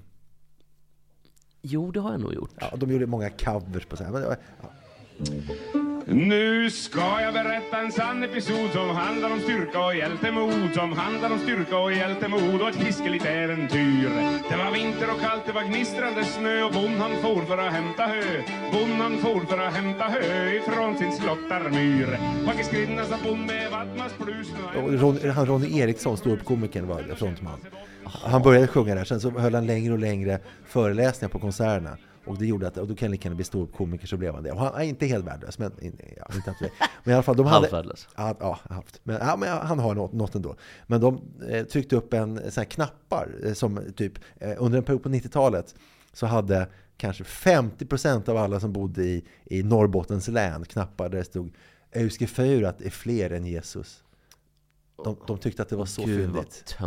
Jo, 1.61 1.91
det 1.91 1.99
har 1.99 2.11
jag 2.11 2.21
nog 2.21 2.33
gjort. 2.33 2.51
Ja, 2.59 2.73
de 2.75 2.91
gjorde 2.91 3.05
många 3.05 3.29
covers 3.29 3.85
på 3.85 3.97
så 3.97 4.03
här. 4.03 4.11
Men, 4.11 4.21
ja. 4.23 4.35
Nu 6.09 6.69
ska 6.69 7.21
jag 7.21 7.33
berätta 7.33 7.77
en 7.77 7.91
sann 7.91 8.23
episod 8.23 8.71
som 8.71 8.89
handlar 8.89 9.31
om 9.31 9.39
styrka 9.39 9.85
och 9.85 9.95
hjältemod 9.95 10.73
Som 10.73 10.91
handlar 10.91 11.31
om 11.31 11.39
styrka 11.39 11.77
och 11.77 11.93
hjältemod 11.93 12.61
och 12.61 12.69
ett 12.69 12.75
fiskeligt 12.75 13.25
äventyr 13.25 14.09
Det 14.49 14.57
var 14.57 14.71
vinter 14.71 15.13
och 15.13 15.21
kallt, 15.21 15.45
det 15.45 15.51
var 15.51 15.63
gnistrande 15.63 16.25
snö 16.25 16.63
och 16.63 16.73
bondan 16.73 17.11
for 17.21 17.41
för 17.41 17.57
att 17.57 17.73
hämta 17.73 18.03
hö 18.03 18.43
Bondan 18.71 19.17
for 19.17 19.45
för 19.45 19.57
att 19.57 19.73
hämta 19.73 20.03
hö 20.03 20.53
ifrån 20.55 20.97
sin 20.97 21.11
slottarmyr 21.11 22.19
bonde 24.99 25.31
han 25.31 25.45
Ronny 25.45 25.79
Eriksson, 25.79 26.17
ståuppkomikern, 26.17 26.87
var 26.87 27.15
frontman. 27.15 27.59
Han 28.03 28.41
började 28.41 28.67
sjunga 28.67 28.95
där, 28.95 29.05
sen 29.05 29.19
så 29.19 29.29
höll 29.29 29.55
han 29.55 29.65
längre 29.65 29.93
och 29.93 29.99
längre 29.99 30.39
föreläsningar 30.65 31.29
på 31.29 31.39
konserterna. 31.39 31.97
Och 32.27 32.37
det 32.37 32.45
gjorde 32.45 32.67
att, 32.67 32.77
och 32.77 32.87
då 32.87 32.95
kan 32.95 33.05
han 33.05 33.11
lika 33.11 33.27
gärna 33.27 33.35
bli 33.35 33.45
ståuppkomiker 33.45 34.07
så 34.07 34.17
blev 34.17 34.33
han 34.33 34.43
det. 34.43 34.51
Och 34.51 34.59
han 34.59 34.73
är 34.75 34.83
inte 34.83 35.05
helt 35.05 35.25
värdelös, 35.25 35.59
men, 35.59 35.71
ja, 36.17 36.35
inte 36.35 36.51
att, 36.51 36.61
men 37.03 37.11
i 37.11 37.13
alla 37.13 37.23
fall 37.23 37.37
de 37.37 37.45
hade... 37.45 37.67
Ja, 38.15 38.35
ja, 38.39 38.59
halvt. 38.69 38.99
Men, 39.03 39.17
ja, 39.21 39.37
men 39.37 39.49
han 39.49 39.79
har 39.79 39.95
något, 39.95 40.13
något 40.13 40.35
ändå. 40.35 40.55
Men 40.87 41.01
de 41.01 41.21
eh, 41.49 41.65
tryckte 41.65 41.95
upp 41.95 42.13
en 42.13 42.37
sån 42.37 42.61
här 42.61 42.65
knappar 42.65 43.29
eh, 43.43 43.53
som 43.53 43.79
typ 43.95 44.13
eh, 44.39 44.53
under 44.57 44.77
en 44.77 44.83
period 44.83 45.03
på 45.03 45.09
90-talet 45.09 45.75
så 46.13 46.25
hade 46.25 46.67
kanske 46.97 47.23
50% 47.23 48.29
av 48.29 48.37
alla 48.37 48.59
som 48.59 48.73
bodde 48.73 49.03
i, 49.03 49.23
i 49.45 49.63
Norrbottens 49.63 50.27
län 50.27 50.65
knappar 50.65 51.09
där 51.09 51.17
det 51.17 51.23
stod 51.23 51.51
Euske 51.91 52.27
Feurat 52.27 52.81
är 52.81 52.89
fler 52.89 53.29
än 53.29 53.45
Jesus. 53.45 54.03
De, 55.03 55.17
de 55.27 55.37
tyckte 55.37 55.61
att 55.61 55.69
det 55.69 55.75
var 55.75 55.85
så 55.85 56.05
Gud, 56.05 56.19
fyndigt. 56.19 56.77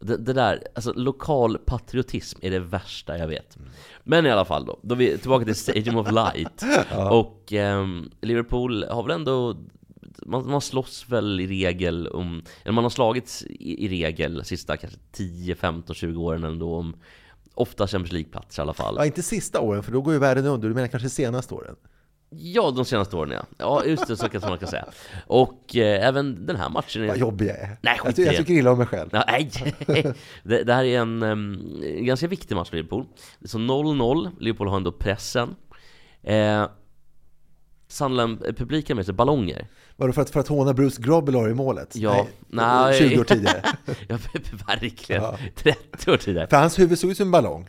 Det, 0.00 0.16
det 0.16 0.32
där, 0.32 0.62
alltså 0.74 0.92
lokal 0.92 1.58
patriotism 1.58 2.38
är 2.42 2.50
det 2.50 2.58
värsta 2.58 3.18
jag 3.18 3.28
vet. 3.28 3.58
Men 4.04 4.26
i 4.26 4.30
alla 4.30 4.44
fall 4.44 4.64
då, 4.64 4.78
då 4.82 4.94
är 4.94 4.98
vi 4.98 5.18
tillbaka 5.18 5.44
till 5.44 5.54
Stadium 5.54 5.96
of 5.96 6.10
Light. 6.10 6.62
Och 7.10 7.52
ehm, 7.52 8.10
Liverpool 8.20 8.84
har 8.84 9.02
väl 9.02 9.10
ändå 9.10 9.56
man, 10.26 10.50
man 10.50 10.60
slåss 10.60 11.08
väl 11.08 11.40
i 11.40 11.46
regel 11.46 12.08
om, 12.08 12.42
eller 12.62 12.72
man 12.72 12.84
har 12.84 12.90
slagits 12.90 13.42
i, 13.42 13.84
i 13.84 13.88
regel 13.88 14.44
sista 14.44 14.76
kanske 14.76 14.98
10, 15.12 15.54
15, 15.54 15.94
20 15.94 16.22
åren 16.22 16.44
ändå 16.44 16.74
om 16.74 16.96
ofta 17.54 17.86
Champions 17.86 18.12
League-plats 18.12 18.58
i 18.58 18.60
alla 18.60 18.74
fall. 18.74 18.94
Ja, 18.98 19.06
inte 19.06 19.22
sista 19.22 19.60
åren, 19.60 19.82
för 19.82 19.92
då 19.92 20.00
går 20.00 20.12
ju 20.12 20.18
världen 20.18 20.46
under. 20.46 20.68
Du 20.68 20.74
menar 20.74 20.88
kanske 20.88 21.08
senaste 21.08 21.54
åren? 21.54 21.76
Ja, 22.36 22.70
de 22.70 22.84
senaste 22.84 23.16
åren 23.16 23.30
ja. 23.30 23.44
Ja, 23.58 23.84
just 23.84 24.06
det, 24.06 24.16
så 24.16 24.28
kan 24.28 24.40
man 24.40 24.58
kan 24.58 24.68
säga. 24.68 24.84
Och 25.26 25.76
eh, 25.76 26.08
även 26.08 26.46
den 26.46 26.56
här 26.56 26.68
matchen 26.68 27.02
är... 27.02 27.08
Vad 27.08 27.18
jobbig 27.18 27.48
jag 27.48 27.58
är. 27.58 27.76
Nej, 27.82 27.94
jag, 27.96 28.06
skit 28.06 28.16
ty- 28.16 28.22
i 28.22 28.26
jag 28.26 28.36
tycker 28.36 28.54
illa 28.54 28.70
om 28.72 28.78
mig 28.78 28.86
själv. 28.86 29.08
Ja, 29.12 29.24
nej. 29.26 29.50
det, 30.42 30.62
det 30.62 30.74
här 30.74 30.84
är 30.84 31.00
en 31.00 31.22
em, 31.22 31.80
ganska 31.82 32.28
viktig 32.28 32.54
match 32.54 32.68
för 32.68 32.76
Liverpool. 32.76 33.06
Så 33.44 33.58
0-0, 33.58 34.30
Liverpool 34.40 34.68
har 34.68 34.76
ändå 34.76 34.92
pressen. 34.92 35.56
Eh, 36.22 36.66
Sunderland, 37.88 38.56
publiken 38.56 38.96
med 38.96 39.06
sig 39.06 39.14
ballonger. 39.14 39.68
Var 39.96 40.06
det 40.06 40.12
för 40.12 40.22
att, 40.22 40.30
för 40.30 40.40
att 40.40 40.48
håna 40.48 40.72
Bruce 40.72 41.02
Grobbelaar 41.02 41.50
i 41.50 41.54
målet? 41.54 41.96
Ja, 41.96 42.26
nej. 42.48 42.98
20 42.98 43.20
år 43.20 43.24
tidigare. 43.24 43.62
ja, 44.08 44.18
verkligen. 44.68 45.22
Ja. 45.22 45.38
30 45.56 46.10
år 46.10 46.16
tidigare. 46.16 46.46
För 46.46 46.56
hans 46.56 46.78
huvud 46.78 46.98
såg 46.98 47.10
ut 47.10 47.16
som 47.16 47.26
en 47.26 47.30
ballong. 47.30 47.68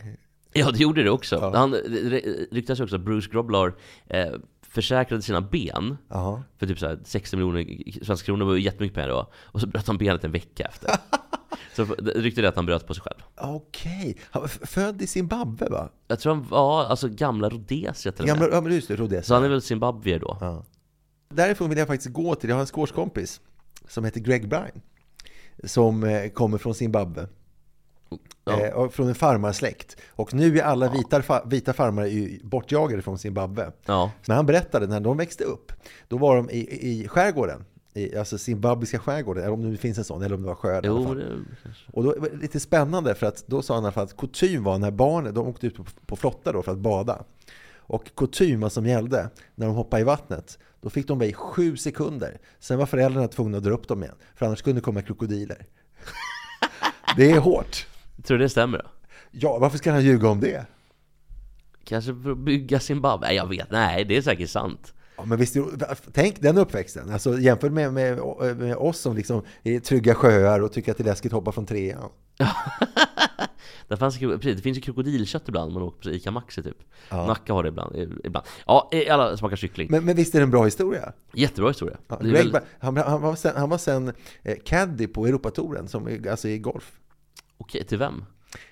Ja, 0.52 0.70
det 0.70 0.78
gjorde 0.78 1.02
det 1.02 1.10
också. 1.10 1.50
Han, 1.54 1.70
det 1.70 2.08
det 2.10 2.20
ryktas 2.50 2.80
också 2.80 2.96
att 2.96 3.02
Bruce 3.02 3.30
Grobbelaar 3.32 3.74
eh, 4.06 4.26
försäkrade 4.74 5.22
sina 5.22 5.40
ben 5.40 5.96
Ja. 6.08 6.42
för 6.58 6.66
typ 6.66 6.78
så 6.78 6.86
här 6.86 6.98
60 7.04 7.36
miljoner 7.36 8.04
svenska 8.04 8.26
kronor, 8.26 8.44
var 8.46 8.54
ju 8.54 8.60
jättemycket 8.62 8.94
pengar 8.94 9.08
då. 9.08 9.30
Och 9.34 9.60
så 9.60 9.66
bröt 9.66 9.86
han 9.86 9.98
benet 9.98 10.24
en 10.24 10.32
vecka 10.32 10.64
efter. 10.64 10.90
så 11.76 11.84
det 11.84 12.10
ryktet 12.12 12.44
är 12.44 12.48
att 12.48 12.56
han 12.56 12.66
bröt 12.66 12.86
på 12.86 12.94
sig 12.94 13.02
själv. 13.02 13.22
Okej. 13.36 14.16
Han 14.30 14.42
var 14.42 14.48
född 14.48 15.02
i 15.02 15.06
Zimbabwe 15.06 15.68
va? 15.68 15.88
Jag 16.08 16.20
tror 16.20 16.34
han 16.34 16.48
var, 16.48 16.84
alltså 16.84 17.08
gamla 17.08 17.48
Rhodesia 17.48 18.12
till. 18.12 18.26
Gamla, 18.26 18.48
ja, 18.52 18.60
men 18.60 18.72
just 18.72 18.88
det, 18.88 18.96
Rhodesia. 18.96 19.22
Så 19.22 19.34
han 19.34 19.44
är 19.44 19.48
väl 19.48 19.62
zimbabwier 19.62 20.18
då? 20.18 20.38
Ja. 20.40 20.64
Därifrån 21.34 21.68
vill 21.68 21.78
jag 21.78 21.86
faktiskt 21.88 22.14
gå 22.14 22.34
till, 22.34 22.48
jag 22.48 22.56
har 22.56 22.60
en 22.60 22.66
squashkompis 22.66 23.40
som 23.88 24.04
heter 24.04 24.20
Greg 24.20 24.48
Bryan. 24.48 24.82
Som 25.64 26.04
eh, 26.04 26.28
kommer 26.28 26.58
från 26.58 26.74
Zimbabwe. 26.74 27.28
Ja. 28.44 28.60
Eh, 28.60 28.88
från 28.88 29.08
en 29.08 29.14
farmarsläkt. 29.14 29.96
Och 30.10 30.34
nu 30.34 30.58
är 30.58 30.62
alla 30.62 30.88
vita, 30.88 31.42
vita 31.46 31.72
farmare 31.72 32.08
ju 32.08 32.40
bortjagade 32.42 33.02
från 33.02 33.18
Zimbabwe. 33.18 33.72
Ja. 33.86 34.10
Men 34.26 34.36
han 34.36 34.46
berättade 34.46 34.86
när 34.86 35.00
de 35.00 35.16
växte 35.16 35.44
upp, 35.44 35.72
då 36.08 36.18
var 36.18 36.36
de 36.36 36.50
i, 36.50 36.58
i 36.80 37.08
skärgården. 37.08 37.64
I, 37.96 38.16
alltså 38.16 38.38
zimbabwiska 38.38 38.98
skärgården, 38.98 39.42
eller 39.42 39.52
om 39.52 39.70
det 39.70 39.76
finns 39.76 39.98
en 39.98 40.04
sån, 40.04 40.22
eller 40.22 40.34
om 40.34 40.42
det 40.42 40.48
var 40.48 40.70
alla 40.70 40.80
Jo, 40.84 41.14
det, 41.14 41.24
Och 41.92 42.04
då 42.04 42.14
var 42.20 42.28
det 42.28 42.36
lite 42.36 42.60
spännande 42.60 43.14
för 43.14 43.26
att 43.26 43.46
då 43.46 43.62
sa 43.62 43.74
han 43.74 43.82
i 43.82 43.86
alla 43.86 43.92
fall 43.92 44.04
att 44.04 44.16
kutym 44.16 44.64
var 44.64 44.78
när 44.78 44.90
barnen, 44.90 45.34
de 45.34 45.46
åkte 45.46 45.66
ut 45.66 45.76
på, 45.76 45.84
på 46.06 46.16
flotta 46.16 46.52
då 46.52 46.62
för 46.62 46.72
att 46.72 46.78
bada. 46.78 47.24
Och 47.86 48.16
kutym 48.16 48.60
vad 48.60 48.72
som 48.72 48.86
gällde 48.86 49.30
när 49.54 49.66
de 49.66 49.76
hoppade 49.76 50.00
i 50.00 50.04
vattnet, 50.04 50.58
då 50.80 50.90
fick 50.90 51.08
de 51.08 51.18
vara 51.18 51.28
i 51.28 51.32
sju 51.32 51.76
sekunder. 51.76 52.38
Sen 52.58 52.78
var 52.78 52.86
föräldrarna 52.86 53.28
tvungna 53.28 53.58
att 53.58 53.64
dra 53.64 53.70
upp 53.70 53.88
dem 53.88 54.02
igen, 54.02 54.16
för 54.34 54.46
annars 54.46 54.62
kunde 54.62 54.80
det 54.80 54.84
komma 54.84 55.02
krokodiler. 55.02 55.66
Det 57.16 57.30
är 57.30 57.38
hårt. 57.38 57.86
Tror 58.22 58.38
du 58.38 58.44
det 58.44 58.48
stämmer 58.48 58.78
då? 58.78 58.84
Ja, 59.30 59.58
varför 59.58 59.78
ska 59.78 59.92
han 59.92 60.02
ljuga 60.04 60.28
om 60.28 60.40
det? 60.40 60.66
Kanske 61.84 62.14
för 62.22 62.30
att 62.30 62.38
bygga 62.38 62.80
Zimbabwe? 62.80 63.26
Nej, 63.26 63.36
jag 63.36 63.46
vet, 63.46 63.70
nej 63.70 64.04
det 64.04 64.16
är 64.16 64.22
säkert 64.22 64.50
sant. 64.50 64.94
Ja, 65.16 65.24
men 65.24 65.38
visst, 65.38 65.56
tänk 66.12 66.40
den 66.40 66.58
uppväxten. 66.58 67.10
Alltså, 67.10 67.38
jämfört 67.38 67.72
med, 67.72 67.92
med, 67.92 68.18
med 68.56 68.76
oss 68.76 68.98
som 68.98 69.16
liksom 69.16 69.42
är 69.62 69.72
i 69.72 69.80
trygga 69.80 70.14
sjöar 70.14 70.60
och 70.60 70.72
tycker 70.72 70.90
att 70.92 70.98
det 70.98 71.02
är 71.02 71.08
läskigt 71.08 71.32
att 71.32 71.36
hoppa 71.36 71.52
från 71.52 71.66
trean. 71.66 72.10
Det, 73.88 73.96
fanns, 73.96 74.18
precis, 74.18 74.56
det 74.56 74.62
finns 74.62 74.78
ju 74.78 74.80
krokodilkött 74.82 75.48
ibland 75.48 75.72
man 75.72 75.82
åker 75.82 76.10
på 76.10 76.16
Ica 76.16 76.30
Maxi 76.30 76.62
typ. 76.62 76.76
Ja. 77.10 77.26
Nacka 77.26 77.52
har 77.52 77.62
det 77.62 77.68
ibland. 77.68 77.96
ibland. 78.24 78.46
Ja, 78.66 78.90
alla 79.10 79.36
smakar 79.36 79.56
kyckling. 79.56 79.88
Men, 79.90 80.04
men 80.04 80.16
visst 80.16 80.34
är 80.34 80.38
det 80.38 80.42
en 80.42 80.50
bra 80.50 80.64
historia? 80.64 81.12
Jättebra 81.32 81.70
historia. 81.70 81.96
Ja, 82.08 82.16
Greg, 82.16 82.52
väl- 82.52 82.62
han, 82.78 82.96
han 82.96 83.22
var 83.22 83.34
sen, 83.34 83.56
han 83.56 83.70
var 83.70 83.78
sen 83.78 84.12
eh, 84.42 84.56
caddy 84.64 85.06
på 85.06 85.26
Europatouren, 85.26 85.88
som, 85.88 86.18
alltså 86.30 86.48
i 86.48 86.58
golf. 86.58 86.92
Okej, 87.58 87.84
till 87.84 87.98
vem? 87.98 88.24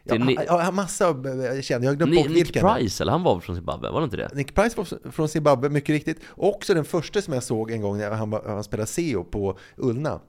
Ja, 0.05 0.15
han, 0.19 0.27
Ni- 0.27 0.39
ja, 0.47 0.71
massa 0.71 1.09
eh, 1.09 1.61
kände, 1.63 1.87
jag 1.87 1.93
har 1.93 1.97
glömt 1.97 2.11
Ni, 2.11 2.17
bort 2.17 2.29
Nick 2.29 2.37
vilken. 2.37 2.75
Price, 2.75 3.03
eller 3.05 3.13
han 3.13 3.23
var 3.23 3.35
väl 3.35 3.43
från 3.43 3.57
Zimbabwe? 3.57 3.91
Var 3.91 4.01
det 4.01 4.05
inte 4.05 4.17
det? 4.17 4.31
Nick 4.35 4.55
Price 4.55 4.77
var 4.77 5.11
från 5.11 5.29
Zimbabwe, 5.29 5.69
mycket 5.69 5.89
riktigt. 5.91 6.21
Och 6.27 6.49
också 6.49 6.75
den 6.75 6.85
första 6.85 7.23
som 7.23 7.35
jag 7.35 7.43
såg 7.43 7.71
en 7.71 7.81
gång 7.83 7.99
när 7.99 8.11
han, 8.11 8.31
var, 8.31 8.43
han 8.47 8.65
spelade 8.65 8.87
CEO 8.87 9.25
på 9.25 9.59
Ullna. 9.77 10.21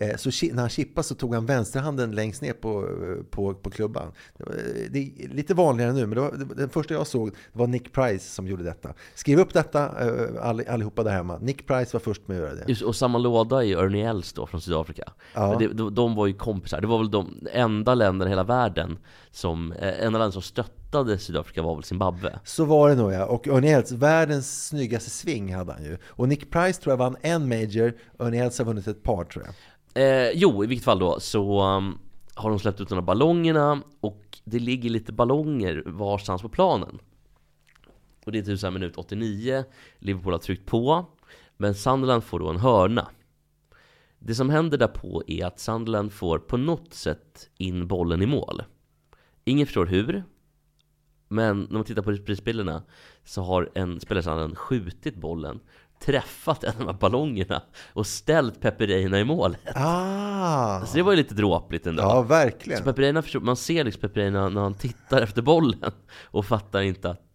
Eh, 0.00 0.16
Så 0.16 0.30
när 0.52 0.60
han 0.60 0.68
chippade 0.68 1.04
så 1.04 1.14
tog 1.14 1.34
han 1.34 1.46
vänsterhanden 1.46 2.10
längst 2.12 2.42
ner 2.42 2.52
på, 2.52 2.84
eh, 2.84 3.24
på, 3.30 3.54
på 3.54 3.70
klubban. 3.70 4.12
Det, 4.36 4.44
var, 4.44 4.52
eh, 4.52 4.90
det 4.90 4.98
är 4.98 5.28
lite 5.28 5.54
vanligare 5.54 5.92
nu, 5.92 6.00
men 6.06 6.10
det 6.10 6.20
var, 6.20 6.32
det, 6.32 6.54
den 6.54 6.68
första 6.68 6.94
jag 6.94 7.06
såg 7.06 7.34
var 7.52 7.66
Nick 7.66 7.92
Price 7.92 8.34
som 8.34 8.46
gjorde 8.46 8.64
detta. 8.64 8.94
Skriv 9.14 9.38
upp 9.40 9.52
detta 9.52 9.88
all, 10.40 10.62
allihopa 10.68 11.02
där 11.02 11.10
hemma. 11.10 11.38
Nick 11.38 11.66
Price 11.66 11.90
var 11.92 12.00
först 12.00 12.28
med 12.28 12.36
att 12.36 12.42
göra 12.42 12.54
det. 12.54 12.64
Just, 12.68 12.82
och 12.82 12.96
samma 12.96 13.18
låda 13.18 13.62
ju 13.62 13.78
Ernie 13.78 14.08
Els 14.08 14.32
då 14.32 14.46
från 14.46 14.60
Sydafrika. 14.60 15.12
Ja. 15.34 15.56
Det, 15.58 15.66
de, 15.68 15.94
de 15.94 16.14
var 16.14 16.26
ju 16.26 16.32
kompisar. 16.34 16.80
Det 16.80 16.86
var 16.86 16.98
väl 16.98 17.10
de 17.10 17.46
enda 17.52 17.94
länderna 17.94 18.28
i 18.28 18.32
hela 18.32 18.44
världen 18.44 18.98
som, 19.30 19.74
enda 19.80 20.18
land 20.18 20.32
som 20.32 20.42
stöttade 20.42 20.77
Sydafrika 21.18 21.62
var 21.62 21.74
väl 21.74 21.84
Zimbabwe. 21.84 22.38
Så 22.44 22.64
var 22.64 22.88
det 22.88 22.94
nog 22.94 23.12
ja. 23.12 23.26
Och 23.26 23.48
Ernie 23.48 23.76
Els, 23.76 23.92
världens 23.92 24.68
snyggaste 24.68 25.10
swing 25.10 25.54
hade 25.54 25.72
han 25.72 25.84
ju. 25.84 25.98
Och 26.04 26.28
Nick 26.28 26.50
Price 26.50 26.82
tror 26.82 26.92
jag 26.92 26.96
vann 26.98 27.16
en 27.22 27.48
major, 27.48 27.94
Ernie 28.18 28.44
Els 28.44 28.58
har 28.58 28.64
vunnit 28.64 28.86
ett 28.86 29.02
par 29.02 29.24
tror 29.24 29.44
jag. 29.44 29.54
Eh, 29.94 30.30
jo, 30.34 30.64
i 30.64 30.66
vilket 30.66 30.84
fall 30.84 30.98
då 30.98 31.20
så 31.20 31.62
um, 31.62 31.98
har 32.34 32.50
de 32.50 32.58
släppt 32.58 32.80
ut 32.80 32.88
de 32.88 32.94
här 32.94 33.02
ballongerna 33.02 33.82
och 34.00 34.38
det 34.44 34.58
ligger 34.58 34.90
lite 34.90 35.12
ballonger 35.12 35.82
varstans 35.86 36.42
på 36.42 36.48
planen. 36.48 36.98
Och 38.24 38.32
det 38.32 38.38
är 38.38 38.42
typ 38.42 38.58
så 38.58 38.66
här 38.66 38.72
minut 38.72 38.96
89, 38.96 39.64
Liverpool 39.98 40.32
har 40.32 40.38
tryckt 40.38 40.66
på, 40.66 41.06
men 41.56 41.74
Sunderland 41.74 42.24
får 42.24 42.38
då 42.38 42.50
en 42.50 42.56
hörna. 42.56 43.08
Det 44.18 44.34
som 44.34 44.50
händer 44.50 44.78
därpå 44.78 45.22
är 45.26 45.46
att 45.46 45.60
Sunderland 45.60 46.12
får 46.12 46.38
på 46.38 46.56
något 46.56 46.94
sätt 46.94 47.50
in 47.56 47.86
bollen 47.86 48.22
i 48.22 48.26
mål. 48.26 48.62
Ingen 49.44 49.66
förstår 49.66 49.86
hur, 49.86 50.24
men 51.28 51.60
när 51.60 51.74
man 51.74 51.84
tittar 51.84 52.02
på 52.02 52.16
prisbilderna 52.16 52.82
så 53.24 53.42
har 53.42 53.70
en 53.74 54.00
spelare 54.00 54.20
i 54.20 54.22
Sunderland 54.22 54.58
skjutit 54.58 55.16
bollen, 55.16 55.60
träffat 56.04 56.64
en 56.64 56.70
av 56.70 56.78
de 56.78 56.86
här 56.86 56.98
ballongerna 57.00 57.62
och 57.92 58.06
ställt 58.06 58.60
Pepe 58.60 58.86
Reina 58.86 59.20
i 59.20 59.24
målet. 59.24 59.60
Ah! 59.74 60.86
Så 60.86 60.96
det 60.96 61.02
var 61.02 61.12
ju 61.12 61.16
lite 61.16 61.34
dråpligt 61.34 61.86
ändå. 61.86 62.02
Ja, 62.02 62.22
verkligen. 62.22 63.22
Så 63.22 63.40
man 63.40 63.56
ser 63.56 63.84
liksom 63.84 64.00
Pepe 64.00 64.20
Reina 64.20 64.48
när 64.48 64.60
han 64.60 64.74
tittar 64.74 65.22
efter 65.22 65.42
bollen 65.42 65.92
och 66.24 66.46
fattar 66.46 66.80
inte 66.80 67.10
att 67.10 67.28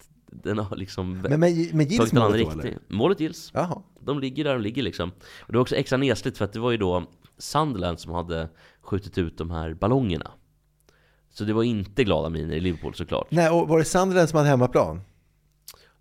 den 0.43 0.59
har 0.59 0.75
liksom 0.75 1.21
Men, 1.21 1.39
men, 1.39 1.67
men 1.73 1.87
gills 1.87 2.13
målet 2.13 2.41
då, 2.41 2.51
eller? 2.51 2.77
Målet 2.87 3.19
gills. 3.19 3.51
Jaha. 3.53 3.81
De 3.99 4.19
ligger 4.19 4.43
där 4.43 4.53
de 4.53 4.61
ligger 4.61 4.83
liksom. 4.83 5.09
Och 5.39 5.47
det 5.51 5.53
var 5.53 5.61
också 5.61 5.75
extra 5.75 5.97
nesligt 5.97 6.37
för 6.37 6.45
att 6.45 6.53
det 6.53 6.59
var 6.59 6.71
ju 6.71 6.77
då 6.77 7.03
Sunderland 7.37 7.99
som 7.99 8.13
hade 8.13 8.49
skjutit 8.81 9.17
ut 9.17 9.37
de 9.37 9.51
här 9.51 9.73
ballongerna. 9.73 10.31
Så 11.33 11.43
det 11.43 11.53
var 11.53 11.63
inte 11.63 12.03
glada 12.03 12.29
miner 12.29 12.55
i 12.55 12.59
Liverpool 12.59 12.93
såklart. 12.95 13.27
Nej, 13.29 13.49
och 13.49 13.67
var 13.67 13.79
det 13.79 13.85
Sunderland 13.85 14.29
som 14.29 14.37
hade 14.37 14.49
hemmaplan? 14.49 15.01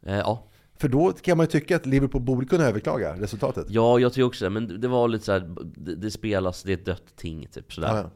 Eh, 0.02 0.16
ja. 0.16 0.46
För 0.78 0.88
då 0.88 1.12
kan 1.12 1.36
man 1.36 1.46
ju 1.46 1.50
tycka 1.50 1.76
att 1.76 1.86
Liverpool 1.86 2.22
borde 2.22 2.46
kunna 2.46 2.64
överklaga 2.64 3.20
resultatet. 3.20 3.66
ja, 3.68 3.98
jag 3.98 4.12
tycker 4.12 4.26
också 4.26 4.44
det. 4.44 4.50
Men 4.50 4.80
det 4.80 4.88
var 4.88 5.08
lite 5.08 5.24
så 5.24 5.32
här, 5.32 5.54
det, 5.64 5.94
det 5.94 6.10
spelas, 6.10 6.62
det 6.62 6.72
är 6.72 6.76
ett 6.76 6.84
dött 6.84 7.16
ting 7.16 7.46
typ 7.46 7.72
sådär. 7.72 7.88
Ja, 7.88 7.96
ja. 7.96 8.10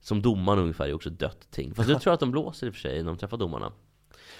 Som 0.00 0.22
domaren 0.22 0.58
ungefär 0.58 0.88
är 0.88 0.94
också 0.94 1.08
ett 1.08 1.18
dött 1.18 1.50
ting. 1.50 1.74
Fast 1.74 1.88
jag 1.88 2.02
tror 2.02 2.14
att 2.14 2.20
de 2.20 2.30
blåser 2.30 2.66
i 2.66 2.70
och 2.70 2.74
för 2.74 2.80
sig 2.80 2.98
när 3.02 3.10
de 3.10 3.18
träffar 3.18 3.36
domarna. 3.36 3.72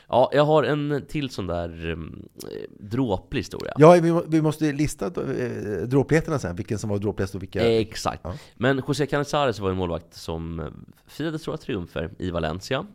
Ja, 0.09 0.31
jag 0.33 0.45
har 0.45 0.63
en 0.63 1.05
till 1.09 1.31
sån 1.31 1.47
där 1.47 1.87
um, 1.91 2.29
dråplig 2.81 3.41
historia. 3.41 3.73
Ja, 3.77 3.93
vi, 3.93 4.21
vi 4.29 4.43
måste 4.43 4.73
lista 4.73 5.07
eh, 5.07 5.83
dråpligheterna 5.87 6.39
sen, 6.39 6.57
vilken 6.57 6.79
som 6.79 6.91
var 6.91 6.99
dråpligast 6.99 7.35
och 7.35 7.43
vilka... 7.43 7.81
Exakt. 7.81 8.21
Ja. 8.25 8.35
Men 8.57 8.83
José 8.89 9.07
Canizares 9.07 9.61
var 9.61 9.71
en 9.71 9.77
målvakt 9.77 10.15
som 10.15 10.61
eh, 10.61 10.67
firade 11.07 11.39
stora 11.39 11.57
triumfer 11.57 12.11
i 12.19 12.31
Valencia. 12.31 12.87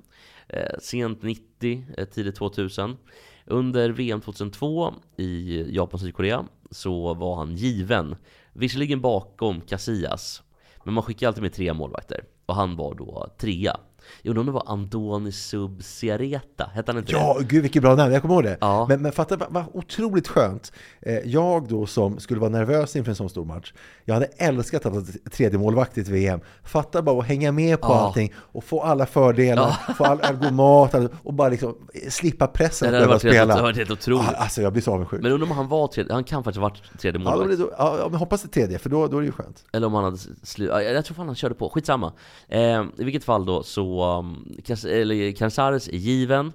Eh, 0.47 0.79
sent 0.79 1.21
90, 1.21 1.85
eh, 1.97 2.05
tidigt 2.05 2.35
2000. 2.35 2.97
Under 3.45 3.89
VM 3.89 4.21
2002 4.21 4.93
i 5.17 5.65
Japan 5.75 5.93
och 5.93 5.99
Sydkorea 5.99 6.45
så 6.71 7.13
var 7.13 7.35
han 7.35 7.55
given. 7.55 8.15
Visserligen 8.53 9.01
bakom 9.01 9.61
Casillas, 9.61 10.43
men 10.83 10.93
man 10.93 11.03
skickar 11.03 11.27
alltid 11.27 11.43
med 11.43 11.53
tre 11.53 11.73
målvakter. 11.73 12.23
Och 12.45 12.55
han 12.55 12.75
var 12.75 12.95
då 12.95 13.27
trea. 13.37 13.77
Jag 14.21 14.29
undrar 14.29 14.39
om 14.41 14.45
det 14.45 14.51
var 14.51 14.63
Andoni 14.67 15.31
Subsiareta, 15.31 16.69
hette 16.73 16.91
han 16.91 16.99
inte 16.99 17.11
det? 17.11 17.17
Ja, 17.17 17.37
gud 17.47 17.61
vilket 17.61 17.81
bra 17.81 17.95
namn, 17.95 18.13
jag 18.13 18.21
kommer 18.21 18.35
ihåg 18.35 18.43
det. 18.43 18.57
Ja. 18.61 18.85
Men, 18.89 19.01
men 19.01 19.11
fatta 19.11 19.37
vad, 19.37 19.47
vad 19.51 19.63
otroligt 19.73 20.27
skönt. 20.27 20.71
Eh, 21.01 21.17
jag 21.17 21.67
då 21.67 21.85
som 21.85 22.19
skulle 22.19 22.39
vara 22.39 22.49
nervös 22.49 22.95
inför 22.95 23.09
en 23.11 23.15
sån 23.15 23.29
stor 23.29 23.45
match, 23.45 23.73
jag 24.05 24.13
hade 24.13 24.25
älskat 24.25 24.85
att 24.85 24.93
vara 24.93 25.03
tredje 25.31 25.59
målvakt 25.59 25.97
i 25.97 26.01
ett 26.01 26.07
VM. 26.07 26.39
Fatta 26.63 27.01
bara 27.01 27.19
att 27.19 27.25
hänga 27.27 27.51
med 27.51 27.81
på 27.81 27.87
Ja. 27.87 27.99
allting 27.99 28.33
och 28.37 28.63
få 28.63 28.81
alla 28.81 29.05
fördelar, 29.05 29.93
få 29.97 30.03
all, 30.05 30.21
all 30.21 30.35
god 30.35 30.53
mat 30.53 30.95
och 31.23 31.33
bara 31.33 31.49
liksom 31.49 31.75
slippa 32.09 32.47
pressen 32.47 32.91
Det 32.91 32.97
att 32.97 33.01
behöva 33.01 33.13
helt, 33.13 33.21
det 33.23 33.37
hade 33.39 33.51
spela. 33.51 33.61
varit 33.61 33.77
helt 33.77 33.91
otroligt. 33.91 34.27
Ah, 34.29 34.33
Alltså 34.47 34.61
jag 34.61 34.71
blir 34.73 34.83
så 34.83 34.93
avundsjuk. 34.93 35.21
Men 35.21 35.31
undrar 35.31 35.47
om 35.51 35.55
han 35.57 35.67
var 35.67 35.87
tredje, 35.87 36.13
han 36.13 36.23
kan 36.23 36.43
faktiskt 36.43 36.61
ha 36.61 36.69
varit 36.69 36.99
tredje 36.99 37.21
Ja, 37.21 37.35
målvakt. 37.37 37.59
ja, 37.77 37.97
ja, 37.99 38.07
men 38.09 38.19
hoppas 38.19 38.41
det 38.41 38.47
tredje, 38.47 38.79
för 38.79 38.89
då, 38.89 39.07
då 39.07 39.17
är 39.17 39.21
det 39.21 39.25
ju 39.25 39.31
skönt. 39.31 39.63
Eller 39.73 39.87
om 39.87 39.93
han 39.93 40.03
hade 40.03 40.17
slutat, 40.43 40.83
jag 40.83 41.05
tror 41.05 41.15
fan 41.15 41.25
han 41.25 41.35
körde 41.35 41.55
på, 41.55 41.69
skitsamma. 41.69 42.13
Eh, 42.47 42.59
I 42.97 43.03
vilket 43.03 43.23
fall 43.23 43.45
då 43.45 43.63
så, 43.63 43.96
um, 44.03 44.57
eller 44.87 45.31
Cansares 45.31 45.87
är 45.87 45.97
given, 45.97 46.51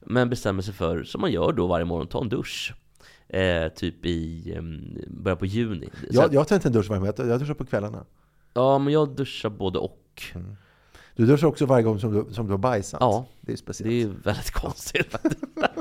men 0.00 0.30
bestämmer 0.30 0.62
sig 0.62 0.74
för, 0.74 1.04
som 1.04 1.20
man 1.20 1.32
gör 1.32 1.52
då 1.52 1.66
varje 1.66 1.84
morgon, 1.84 2.06
ta 2.06 2.20
en 2.20 2.28
dusch. 2.28 2.74
Eh, 3.28 3.68
typ 3.68 4.06
i 4.06 4.54
um, 4.58 4.98
början 5.08 5.38
på 5.38 5.46
juni. 5.46 5.88
Så 6.00 6.06
Jag, 6.10 6.34
jag 6.34 6.48
tar 6.48 6.56
inte 6.56 6.68
en 6.68 6.72
dusch 6.72 6.88
varje 6.88 7.00
morgon, 7.00 7.28
jag 7.28 7.40
duschar 7.40 7.54
på 7.54 7.64
kvällarna. 7.64 8.04
Ja, 8.54 8.78
men 8.78 8.92
jag 8.92 9.16
duschar 9.16 9.48
både 9.50 9.78
och. 9.78 10.22
Du 11.16 11.26
duschar 11.26 11.46
också 11.46 11.66
varje 11.66 11.82
gång 11.82 12.00
som 12.00 12.12
du, 12.12 12.34
som 12.34 12.46
du 12.46 12.52
har 12.52 12.58
bajsat. 12.58 12.98
Ja, 13.00 13.26
Det 13.40 13.52
är 13.52 13.56
speciellt. 13.56 13.90
det 13.90 14.02
är 14.02 14.06
väldigt 14.24 14.50
konstigt 14.50 15.14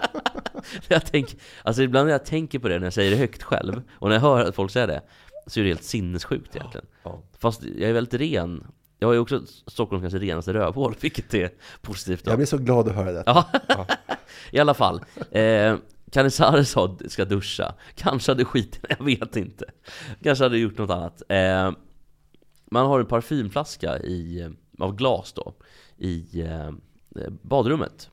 jag 0.87 1.05
tänker, 1.05 1.39
alltså 1.63 1.81
ibland 1.83 2.05
när 2.05 2.11
jag 2.11 2.25
tänker 2.25 2.59
på 2.59 2.67
det 2.67 2.79
när 2.79 2.85
jag 2.85 2.93
säger 2.93 3.11
det 3.11 3.17
högt 3.17 3.43
själv, 3.43 3.81
och 3.91 4.09
när 4.09 4.15
jag 4.15 4.21
hör 4.21 4.45
att 4.45 4.55
folk 4.55 4.71
säger 4.71 4.87
det, 4.87 5.01
så 5.47 5.59
är 5.59 5.63
det 5.63 5.69
helt 5.69 5.83
sinnessjukt 5.83 6.55
egentligen. 6.55 6.85
Ja. 7.03 7.21
Fast 7.39 7.63
jag 7.63 7.89
är 7.89 7.93
väldigt 7.93 8.13
ren. 8.13 8.63
Jag 9.05 9.09
har 9.09 9.13
ju 9.13 9.19
också 9.19 9.41
Stockholms 9.67 10.03
kanske 10.03 10.19
renaste 10.19 10.53
rövhål, 10.53 10.95
vilket 11.01 11.33
är 11.33 11.49
positivt. 11.81 12.25
då. 12.25 12.31
Jag 12.31 12.37
blir 12.37 12.45
så 12.45 12.57
glad 12.57 12.87
att 12.87 12.95
höra 12.95 13.11
det. 13.11 13.23
Ja, 13.25 13.47
i 14.51 14.59
alla 14.59 14.73
fall. 14.73 15.01
Eh, 15.31 15.75
Canizares 16.11 16.69
sa 16.69 16.97
ska 17.07 17.25
duscha. 17.25 17.75
Kanske 17.95 18.31
hade 18.31 18.45
skitit 18.45 18.85
jag 18.89 19.05
vet 19.05 19.35
inte. 19.35 19.65
Kanske 20.23 20.43
hade 20.45 20.57
gjort 20.57 20.77
något 20.77 20.89
annat. 20.89 21.21
Eh, 21.29 21.71
man 22.71 22.85
har 22.85 22.99
en 22.99 23.05
parfymflaska 23.05 23.99
i, 23.99 24.49
av 24.79 24.95
glas 24.95 25.33
då, 25.33 25.53
i 25.97 26.41
eh, 26.41 26.71
badrummet. 27.41 28.09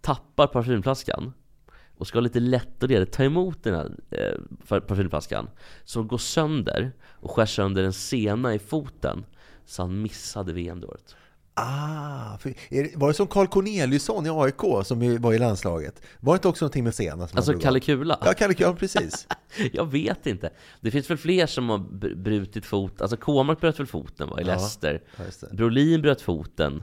Tappar 0.00 0.46
parfymflaskan 0.46 1.32
och 1.96 2.06
ska 2.06 2.20
lite 2.20 2.40
lätt 2.40 2.82
och 2.82 2.88
redigt 2.88 3.12
ta 3.12 3.24
emot 3.24 3.62
den 3.62 3.74
här 3.74 3.90
eh, 4.10 4.80
parfymflaskan. 4.80 5.50
Som 5.84 6.08
går 6.08 6.18
sönder 6.18 6.92
och 7.02 7.30
skär 7.30 7.46
sönder 7.46 7.84
en 7.84 7.92
sena 7.92 8.54
i 8.54 8.58
foten. 8.58 9.24
Så 9.70 9.82
han 9.82 10.02
missade 10.02 10.52
VM 10.52 10.80
det 10.80 10.86
året. 10.86 11.16
Ah, 11.54 12.38
det, 12.68 12.96
var 12.96 13.08
det 13.08 13.14
som 13.14 13.26
Carl 13.26 13.46
Corneliusson 13.46 14.26
i 14.26 14.30
AIK 14.30 14.86
som 14.86 15.18
var 15.22 15.32
i 15.32 15.38
landslaget? 15.38 16.02
Var 16.20 16.32
det 16.34 16.36
inte 16.36 16.48
också 16.48 16.64
någonting 16.64 16.84
med? 16.84 16.94
Som 16.94 17.20
Alltså 17.20 17.58
Kalle? 17.58 17.80
Kula? 17.80 18.18
Ja, 18.24 18.32
Kalle 18.32 18.54
Kula, 18.54 18.72
precis. 18.72 19.26
Jag 19.72 19.86
vet 19.90 20.26
inte. 20.26 20.50
Det 20.80 20.90
finns 20.90 21.10
väl 21.10 21.18
fler 21.18 21.46
som 21.46 21.68
har 21.68 21.78
br- 21.78 22.14
brutit 22.22 22.66
fot. 22.66 23.00
Alltså 23.00 23.16
Kåmark 23.16 23.60
bröt 23.60 23.80
väl 23.80 23.86
foten 23.86 24.28
va, 24.28 24.40
i 24.40 24.42
Ja, 24.42 24.46
Leicester. 24.46 25.02
Brolin 25.52 26.02
bröt 26.02 26.20
foten. 26.20 26.82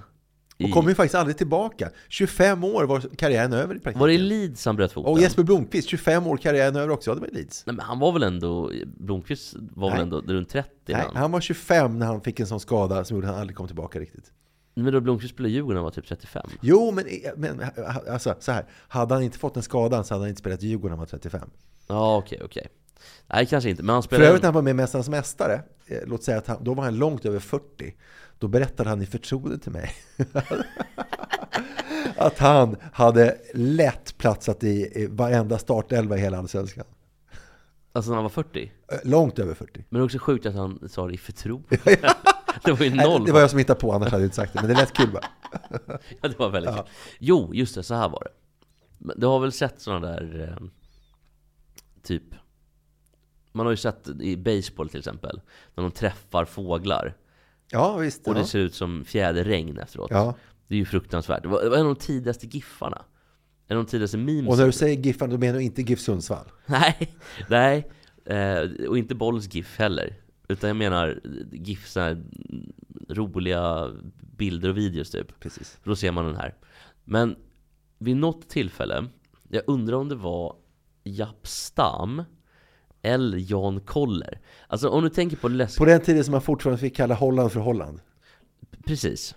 Och 0.64 0.72
kommer 0.72 0.90
ju 0.90 0.96
faktiskt 0.96 1.16
aldrig 1.16 1.38
tillbaka. 1.38 1.90
25 2.10 2.64
år 2.64 2.84
var 2.84 3.00
karriären 3.16 3.54
över 3.54 3.76
i 3.76 3.80
praktiken. 3.80 4.00
var 4.00 4.08
det 4.08 4.14
i 4.14 4.18
Leeds 4.18 4.66
han 4.66 4.76
bröt 4.76 4.92
foten? 4.92 5.12
Och 5.12 5.20
Jesper 5.20 5.44
Blomqvist, 5.44 5.90
25 5.90 6.28
år 6.28 6.38
karriären 6.38 6.76
över 6.76 6.90
också. 6.90 7.12
Ja, 7.12 7.16
det 7.16 7.22
var 7.22 7.28
Leeds. 7.28 7.66
Nej 7.66 7.76
men 7.76 7.86
han 7.86 8.00
var 8.00 8.12
väl 8.12 8.24
ändå, 8.24 8.72
Blomqvist 8.86 9.56
var 9.58 9.90
väl 9.90 9.98
Nej. 9.98 10.04
ändå 10.04 10.34
runt 10.34 10.50
30 10.50 10.70
Nej, 10.86 10.96
han. 10.96 11.16
han 11.16 11.32
var 11.32 11.42
25 11.42 12.00
när 12.00 12.06
han 12.06 12.22
fick 12.22 12.40
en 12.40 12.48
sån 12.48 12.60
skada 12.60 13.06
som 13.06 13.18
gjorde 13.18 13.28
att 13.28 13.34
han 13.34 13.42
aldrig 13.42 13.58
kom 13.58 13.68
tillbaka 13.68 14.00
riktigt. 14.00 14.32
Men 14.74 14.94
då 14.94 15.00
Blomqvist 15.02 15.34
spelade 15.34 15.54
Djurgården 15.54 15.74
när 15.74 15.80
han 15.80 15.84
var 15.84 15.92
typ 15.92 16.08
35. 16.08 16.50
Jo, 16.62 16.92
men, 16.92 17.06
men 17.36 17.62
alltså, 18.10 18.36
så 18.40 18.52
här. 18.52 18.66
Hade 18.88 19.14
han 19.14 19.24
inte 19.24 19.38
fått 19.38 19.58
en 19.58 19.64
skada 19.64 20.04
så 20.04 20.14
hade 20.14 20.24
han 20.24 20.30
inte 20.30 20.40
spelat 20.40 20.62
Djurgården 20.62 20.90
när 20.92 20.98
han 20.98 21.00
var 21.00 21.06
35. 21.06 21.50
Ja 21.88 22.18
okej, 22.18 22.42
okej. 22.44 22.68
Nej 23.28 23.46
kanske 23.46 23.70
inte, 23.70 23.84
men 23.84 23.94
han 23.94 24.04
För 24.04 24.08
spelade... 24.08 24.28
övrigt 24.28 24.42
när 24.42 24.48
han 24.48 24.54
var 24.56 24.62
med 24.62 24.76
Mästarnas 24.76 25.10
Mästare, 25.10 25.62
eh, 25.86 25.98
låt 26.06 26.24
säga 26.24 26.38
att 26.38 26.48
han, 26.48 26.64
då 26.64 26.74
var 26.74 26.84
han 26.84 26.98
långt 26.98 27.26
över 27.26 27.40
40. 27.40 27.96
Då 28.40 28.48
berättade 28.48 28.90
han 28.90 29.02
i 29.02 29.06
förtroende 29.06 29.58
till 29.58 29.72
mig 29.72 29.92
att 32.18 32.38
han 32.40 32.76
hade 32.94 33.38
lätt 33.54 34.18
platsat 34.18 34.64
i, 34.64 35.08
varenda 35.12 35.58
startelva 35.58 36.18
i 36.18 36.20
hela 36.20 36.38
Allsvenskan. 36.38 36.86
Alltså 37.94 38.10
när 38.12 38.16
han 38.16 38.24
var 38.24 38.30
40? 38.30 38.72
Eh, 38.92 38.98
Långt 39.04 39.40
över 39.40 39.54
40. 39.54 39.86
Men 39.90 40.00
det 40.00 40.04
är 40.04 40.06
också 40.06 40.20
sjukt 40.20 40.46
att 40.46 40.56
han 40.56 40.90
sa 40.90 41.08
det 41.08 41.14
i 41.14 41.18
förtroende. 41.18 41.68
det 42.64 42.72
var 42.72 42.86
ju 42.86 42.96
noll. 42.96 43.26
det 43.26 43.32
var 43.32 43.40
jag 43.40 43.50
som 43.50 43.60
hittade 43.60 43.80
på, 43.80 43.92
annars 43.94 44.10
hade 44.12 44.24
jag 44.24 44.28
inte 44.28 44.36
sagt 44.36 44.54
det. 44.54 44.60
Men 44.62 44.70
det 44.70 44.76
lät 44.76 44.94
kul 44.94 45.12
bara. 45.12 45.26
Ja, 46.22 46.30
det 46.30 46.40
var 46.40 46.50
väldigt 46.50 46.72
Ja. 46.76 46.82
kul. 46.84 46.92
Jo, 47.20 47.54
just 47.54 47.76
det, 47.76 47.84
så 47.84 47.96
här 47.96 48.10
var 48.10 48.24
det. 48.24 49.14
Du 49.18 49.26
har 49.28 49.40
väl 49.40 49.52
sett 49.52 49.82
sådana 49.82 50.08
där, 50.08 50.50
eh, 50.62 50.68
typ 52.04 52.24
Man 53.52 53.66
har 53.66 53.74
ju 53.74 53.78
sett 53.78 54.08
i 54.22 54.38
baseball 54.38 54.90
till 54.90 55.00
exempel, 55.00 55.42
när 55.76 55.84
de 55.84 55.92
träffar 55.92 56.46
fåglar 56.46 57.16
Ja, 57.72 57.98
visst. 57.98 58.28
Och 58.28 58.34
det 58.34 58.40
ja. 58.40 58.46
ser 58.46 58.60
ut 58.60 58.74
som 58.74 59.06
fjäderregn 59.06 59.78
efteråt 59.78 60.12
Ja. 60.12 60.36
Det 60.68 60.76
är 60.76 60.80
ju 60.80 60.86
fruktansvärt, 60.86 61.44
det 61.44 61.48
var, 61.48 61.64
det 61.64 61.70
var 61.70 61.78
en 61.78 61.86
av 61.88 61.96
de 61.96 62.02
tidigaste 62.02 62.48
giffarna 62.48 63.06
En 63.68 63.78
av 63.78 63.84
de 63.84 63.90
tidigaste 63.90 64.18
memesen 64.18 64.48
Och 64.48 64.58
när 64.58 64.66
du 64.66 64.72
säger 64.72 64.98
Giffan, 64.98 65.30
då 65.30 65.38
menar 65.38 65.60
du 65.60 65.64
inte 65.64 65.82
GIF 65.82 66.00
Sundsvall? 66.00 66.46
Nej, 66.66 67.16
nej. 67.50 67.88
Eh, 68.26 68.88
och 68.90 68.98
inte 68.98 69.16
Bolls 69.16 69.54
GIF 69.54 69.78
heller. 69.78 70.16
Utan 70.48 70.68
jag 70.68 70.78
menar 70.78 71.20
GIF, 71.52 71.88
så 71.88 72.00
här, 72.00 72.24
roliga 73.10 73.92
bilder 74.38 74.70
och 74.70 74.78
videos 74.78 75.12
typ. 75.12 75.40
Precis. 75.40 75.78
För 75.84 75.90
då 75.90 75.96
ser 75.96 76.12
man 76.12 76.26
den 76.26 76.36
här. 76.36 76.56
Men 77.04 77.36
vid 78.00 78.18
något 78.18 78.50
tillfälle, 78.50 79.06
jag 79.50 79.64
undrar 79.68 79.98
om 79.98 80.10
det 80.10 80.16
var 80.16 80.56
Japp 81.04 81.48
Stam 81.48 82.24
eller 83.08 83.52
Jan 83.52 83.80
Koller. 83.80 84.40
Alltså 84.68 84.90
om 84.90 85.04
du 85.04 85.10
tänker 85.10 85.38
på 85.38 85.48
läsk... 85.48 85.78
På 85.78 85.86
den 85.86 86.02
tiden 86.02 86.24
som 86.24 86.32
man 86.32 86.42
fortfarande 86.42 86.82
fick 86.82 86.96
kalla 86.96 87.16
Holland 87.16 87.52
för 87.52 87.60
Holland. 87.60 88.00
Precis. 88.86 89.36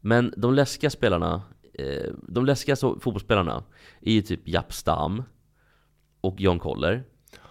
Men 0.00 0.34
de 0.36 0.54
läskiga 0.54 0.90
spelarna, 0.90 1.42
eh, 1.74 2.12
de 2.28 2.46
läskiga 2.46 2.76
fotbollsspelarna 2.76 3.64
är 4.00 4.12
ju 4.12 4.22
typ 4.22 4.48
Japp 4.48 4.72
Stam 4.72 5.22
och 6.20 6.40
Jan 6.40 6.58
Koller. 6.58 7.04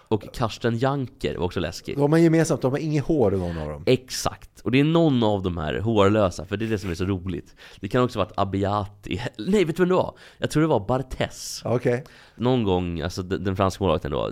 Och 0.08 0.34
Karsten 0.34 0.78
Janker 0.78 1.38
var 1.38 1.46
också 1.46 1.60
läskig. 1.60 1.98
De 1.98 2.12
har 2.12 2.20
gemensamt, 2.20 2.62
de 2.62 2.72
har 2.72 2.80
inget 2.80 3.06
hår 3.06 3.32
någon 3.32 3.58
av 3.58 3.70
dem. 3.70 3.84
Exakt, 3.86 4.60
och 4.60 4.72
det 4.72 4.80
är 4.80 4.84
någon 4.84 5.24
av 5.24 5.44
de 5.44 5.58
här 5.58 5.80
hårlösa, 5.80 6.46
för 6.46 6.58
det 6.58 6.66
är 6.66 6.70
det 6.70 6.80
som 6.80 6.90
är 6.90 6.96
så 6.96 7.06
roligt. 7.06 7.56
Det 7.80 7.88
kan 7.88 8.04
också 8.04 8.20
vara 8.20 8.28
ett 8.28 8.38
Abiati, 8.38 9.22
nej 9.38 9.66
vet 9.66 9.76
du 9.76 9.84
vem 9.84 9.90
det 9.90 9.96
var? 9.96 10.18
Jag 10.38 10.52
tror 10.52 10.62
det 10.62 10.68
var 10.68 10.80
Barthez. 10.80 11.62
Okej. 11.66 12.04
Någon 12.36 12.64
gång, 12.64 13.02
alltså 13.02 13.24
den, 13.24 13.44
den 13.44 13.56
franska 13.56 13.84
målvakten 13.84 14.12
då, 14.12 14.32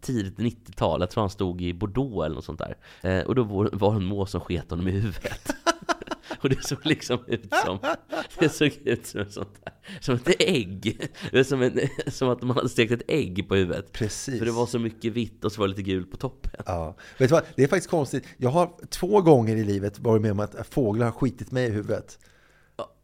tidigt 0.00 0.38
90-tal, 0.38 1.00
jag 1.00 1.10
tror 1.10 1.22
han 1.22 1.30
stod 1.30 1.62
i 1.62 1.74
Bordeaux 1.74 2.24
eller 2.26 2.34
något 2.34 2.44
sånt 2.44 2.60
där. 2.60 2.76
Eh, 3.02 3.26
och 3.26 3.34
då 3.34 3.42
var, 3.42 3.70
var 3.72 3.90
det 3.90 3.96
en 3.96 4.04
mås 4.04 4.30
som 4.30 4.40
sket 4.40 4.70
honom 4.70 4.88
i 4.88 4.90
huvudet. 4.90 5.54
och 6.46 6.50
det 6.50 6.66
såg 6.66 6.78
liksom 6.86 7.18
ut 7.26 7.54
som, 7.64 7.78
det 8.38 8.48
såg 8.48 8.72
ut 8.84 9.06
som, 9.06 9.20
ett 9.20 9.32
sånt 9.32 9.64
där, 9.64 9.72
som 10.00 10.14
ett 10.14 10.36
ägg. 10.38 11.10
Det 11.32 11.44
som, 11.44 11.62
en, 11.62 11.80
som 12.06 12.28
att 12.28 12.42
man 12.42 12.56
hade 12.56 12.68
stekt 12.68 12.92
ett 12.92 13.02
ägg 13.08 13.48
på 13.48 13.54
huvudet. 13.54 13.92
Precis. 13.92 14.38
För 14.38 14.46
det 14.46 14.52
var 14.52 14.66
så 14.66 14.78
mycket 14.78 15.12
vitt 15.12 15.44
och 15.44 15.52
så 15.52 15.60
var 15.60 15.68
det 15.68 15.76
lite 15.76 15.90
gult 15.90 16.10
på 16.10 16.16
toppen. 16.16 16.62
Ja. 16.66 16.96
Vet 17.18 17.28
du 17.28 17.32
vad? 17.32 17.42
Det 17.54 17.62
är 17.62 17.68
faktiskt 17.68 17.90
konstigt. 17.90 18.24
Jag 18.36 18.50
har 18.50 18.72
två 18.90 19.20
gånger 19.20 19.56
i 19.56 19.64
livet 19.64 19.98
varit 19.98 20.22
med 20.22 20.30
om 20.30 20.40
att 20.40 20.66
fåglar 20.70 21.06
har 21.06 21.12
skitit 21.12 21.50
mig 21.50 21.66
i 21.66 21.70
huvudet. 21.70 22.18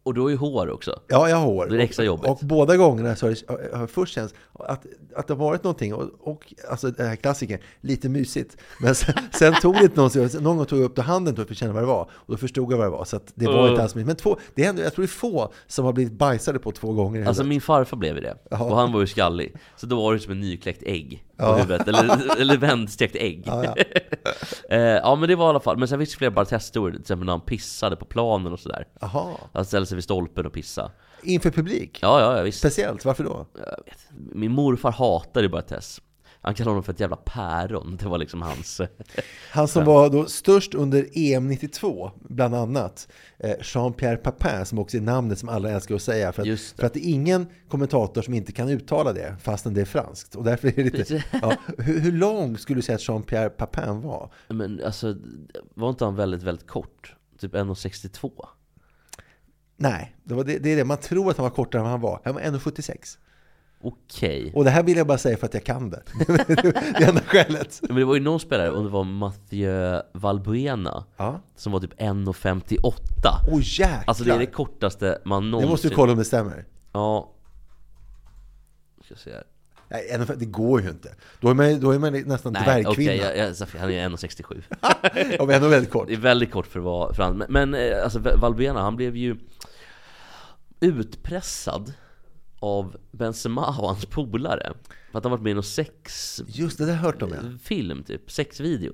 Och 0.05 0.15
du 0.15 0.21
har 0.21 0.29
ju 0.29 0.37
hår 0.37 0.71
också. 0.71 1.01
Ja, 1.09 1.29
jag 1.29 1.37
har 1.37 1.47
hår. 1.47 1.67
Det 1.67 1.77
är 1.77 1.79
extra 1.81 2.05
jobbigt. 2.05 2.25
Och, 2.25 2.31
och 2.43 2.47
båda 2.47 2.77
gångerna 2.77 3.17
så 3.17 3.27
har 3.27 3.81
det, 3.81 3.87
först 3.87 4.15
känts 4.15 4.35
att, 4.55 4.87
att 5.17 5.27
det 5.27 5.35
har 5.35 5.39
varit 5.39 5.65
någonting, 5.65 5.95
och, 5.95 6.09
och 6.21 6.55
alltså 6.71 6.91
den 6.91 7.07
här 7.07 7.17
klassikern, 7.17 7.59
lite 7.81 8.09
mysigt. 8.09 8.57
Men 8.81 8.95
sen, 8.95 9.15
sen 9.33 9.55
tog 9.55 9.75
det 9.75 9.83
inte 9.85 10.01
någon, 10.01 10.29
någon 10.43 10.57
gång 10.57 10.67
tog 10.67 10.79
jag 10.79 10.85
upp 10.85 10.97
det 10.97 11.03
handen 11.03 11.37
för 11.37 11.43
att 11.43 11.57
känna 11.57 11.73
vad 11.73 11.83
det 11.83 11.87
var. 11.87 12.03
Och 12.13 12.33
då 12.33 12.37
förstod 12.37 12.73
jag 12.73 12.77
vad 12.79 12.87
det 12.87 12.91
var. 12.91 13.05
Så 13.05 13.17
att 13.17 13.33
det 13.35 13.47
var 13.47 13.65
Uh. 13.65 13.71
inte 13.71 13.83
alls 13.83 13.95
mysigt. 13.95 14.07
Men 14.07 14.17
två, 14.17 14.39
det 14.55 14.65
ändå, 14.65 14.83
jag 14.83 14.95
tror 14.95 15.03
det 15.03 15.07
är 15.07 15.09
få 15.09 15.53
som 15.67 15.85
har 15.85 15.93
blivit 15.93 16.13
bajsade 16.13 16.59
på 16.59 16.73
två 16.73 16.93
gånger 16.93 17.27
Alltså 17.27 17.45
min 17.45 17.61
farfar 17.61 17.97
blev 17.97 18.15
det, 18.15 18.37
Ja. 18.51 18.65
och 18.65 18.77
han 18.77 18.93
var 18.93 19.01
ju 19.01 19.07
skallig 19.07 19.55
Så 19.77 19.87
då 19.87 19.97
var 20.03 20.13
det 20.15 20.21
som 20.21 20.33
en 20.33 20.41
nykläckt 20.41 20.83
ägg 20.83 21.25
på 21.37 21.45
Ja. 21.45 21.57
huvudet, 21.57 21.89
eller, 21.89 22.41
eller 22.41 22.57
vändstekt 22.57 23.17
ägg 23.17 23.43
Ja, 23.47 23.65
ja, 23.65 23.75
ja. 23.77 24.31
eh, 24.77 24.81
ja 24.81 25.15
men 25.15 25.29
det 25.29 25.37
var 25.37 25.47
i 25.47 25.49
alla 25.49 25.61
fall, 25.61 25.77
men 25.79 25.89
sen 25.89 25.99
finns 25.99 26.11
det 26.11 26.17
flera 26.17 26.31
Barthez-historier 26.31 26.93
Till 26.93 27.01
exempel 27.01 27.27
när 27.27 27.33
han 27.33 27.41
pissade 27.41 27.97
på 27.97 28.05
planen 28.05 28.53
och 28.53 28.61
sådär 28.61 28.87
Jaha. 29.01 29.65
Ställde 29.65 29.87
sig 29.93 29.97
vid 29.97 30.05
stolpen 30.05 30.47
och 30.47 30.53
pissa. 30.53 30.91
Inför 31.23 31.51
publik? 31.51 31.99
Ja, 32.03 32.21
ja, 32.21 32.37
ja 32.37 32.43
visst. 32.43 32.59
Speciellt, 32.59 33.05
varför 33.05 33.25
då? 33.25 33.47
Jag 33.55 33.85
vet. 33.87 33.99
Min 34.35 34.53
morfar 34.53 34.93
hatade 34.93 35.49
Barthez. 35.49 36.01
Han 36.45 36.55
kallade 36.55 36.71
honom 36.71 36.83
för 36.83 36.93
ett 36.93 37.01
jävla 37.01 37.17
päron. 37.17 37.97
Det 38.01 38.09
var 38.09 38.19
liksom 38.19 38.43
hans... 38.43 38.81
Han 39.51 39.69
som 39.69 39.85
var 39.85 40.11
då 40.11 40.27
störst 40.27 40.75
under 40.75 41.07
EM 41.13 41.49
92, 41.49 42.11
bland 42.21 42.55
annat, 42.55 43.09
eh, 43.39 43.55
Jean-Pierre 43.61 44.17
Papin, 44.17 44.67
som 44.67 44.79
också 44.79 44.97
är 44.97 45.01
namnet 45.01 45.39
som 45.39 45.49
alla 45.49 45.71
älskar 45.71 45.95
att 45.95 46.03
säga, 46.03 46.33
för 46.33 46.43
att, 46.43 46.49
det. 46.49 46.57
för 46.77 46.87
att 46.87 46.95
det 46.95 47.07
är 47.07 47.11
ingen 47.11 47.47
kommentator 47.69 48.23
som 48.23 48.35
inte 48.35 48.53
kan 48.53 48.69
uttala 48.69 49.13
det, 49.13 49.37
fastän 49.43 49.75
det 49.75 49.81
är 49.81 49.85
franskt. 49.85 50.35
Och 50.35 50.45
därför 50.45 50.69
är 50.69 50.85
det 50.85 50.99
lite... 50.99 51.25
Ja, 51.43 51.57
hur, 51.79 52.01
hur 52.01 52.13
lång 52.13 52.59
skulle 52.59 52.79
du 52.79 52.83
säga 52.83 52.97
att 52.97 53.09
Jean-Pierre 53.09 53.49
Papin 53.49 54.01
var? 54.01 54.33
Men 54.49 54.81
alltså, 54.85 55.17
var 55.75 55.91
inte 55.91 56.05
han 56.05 56.17
väldigt, 56.17 56.43
väldigt 56.43 56.67
kort? 56.67 57.15
Typ 57.39 57.55
1,62? 57.55 58.31
Nej, 59.77 60.17
det, 60.25 60.35
var 60.35 60.45
det, 60.45 60.59
det 60.59 60.73
är 60.73 60.77
det. 60.77 60.85
Man 60.85 60.99
tror 60.99 61.31
att 61.31 61.37
han 61.37 61.45
var 61.45 61.51
kortare 61.51 61.83
än 61.83 61.89
han 61.89 62.01
var. 62.01 62.21
Han 62.25 62.35
var 62.35 62.41
1,76. 62.41 63.19
Okej. 63.85 64.53
Och 64.55 64.65
det 64.65 64.71
här 64.71 64.83
vill 64.83 64.97
jag 64.97 65.07
bara 65.07 65.19
säga 65.19 65.37
för 65.37 65.47
att 65.47 65.55
jag 65.55 65.65
kan 65.65 65.91
det. 65.91 66.03
det 66.27 67.05
är 67.05 67.09
enda 67.09 67.21
skälet. 67.21 67.81
Men 67.83 67.97
det 67.97 68.05
var 68.05 68.15
ju 68.15 68.21
någon 68.21 68.41
spelare, 68.41 68.71
om 68.71 68.85
det 68.85 68.91
var 68.91 69.05
Mathieu 69.05 70.03
Valbuena, 70.13 71.05
Ja. 71.17 71.41
som 71.57 71.73
var 71.73 71.81
typ 71.81 72.01
1,58. 72.01 72.93
Åh 73.53 73.61
jäklar! 73.63 74.05
Alltså 74.07 74.25
det 74.25 74.33
är 74.35 74.39
det 74.39 74.47
kortaste 74.47 75.19
man 75.25 75.51
någonsin... 75.51 75.69
Det 75.69 75.73
måste 75.73 75.89
du 75.89 75.95
kolla 75.95 76.13
om 76.13 76.19
det 76.19 76.25
stämmer. 76.25 76.65
Ja. 76.93 77.33
Ska 79.05 79.15
se 79.15 79.31
här. 79.33 79.45
Nej, 79.89 80.09
1,50 80.13 80.37
det 80.37 80.45
går 80.45 80.83
ju 80.83 80.89
inte. 80.89 81.15
Då 81.41 81.51
är 81.51 81.55
man, 81.55 81.81
då 81.81 81.91
är 81.91 81.99
man 81.99 82.13
nästan 82.13 82.53
Nej, 82.53 82.63
dvärgkvinna. 82.65 83.13
okej, 83.13 83.17
jag, 83.17 83.81
han 83.81 83.91
är 83.91 84.09
1,67. 84.09 84.63
Ja, 85.39 85.45
men 85.45 85.51
ändå 85.57 85.69
väldigt 85.69 85.91
kort. 85.91 86.09
Det 86.09 86.15
är 86.15 86.19
väldigt 86.19 86.51
kort 86.51 86.67
för 86.67 86.79
att 86.79 86.85
vara 86.85 87.15
för 87.15 87.23
han. 87.23 87.37
Men, 87.37 87.47
men 87.51 87.75
eh, 87.75 88.03
alltså 88.05 88.19
Valbuena, 88.19 88.83
han 88.83 88.97
blev 88.97 89.17
ju 89.17 89.37
utpressad 90.83 91.93
av 92.61 92.97
Benzema 93.11 93.67
och 93.67 93.89
hans 93.89 94.07
polare. 94.07 94.73
För 95.13 95.19
att 95.19 95.25
han 95.25 95.31
varit 95.31 95.43
med 95.43 95.51
i 95.51 95.55
någon 95.55 95.63
sex... 95.63 96.41
Just 96.47 96.79
det, 96.79 96.85
det 96.87 96.91
har 96.93 96.97
jag 96.97 97.05
hört 97.05 97.23
om 97.23 97.31
ja. 97.35 97.59
Film 97.63 98.03
typ, 98.05 98.31
sexvideo. 98.31 98.93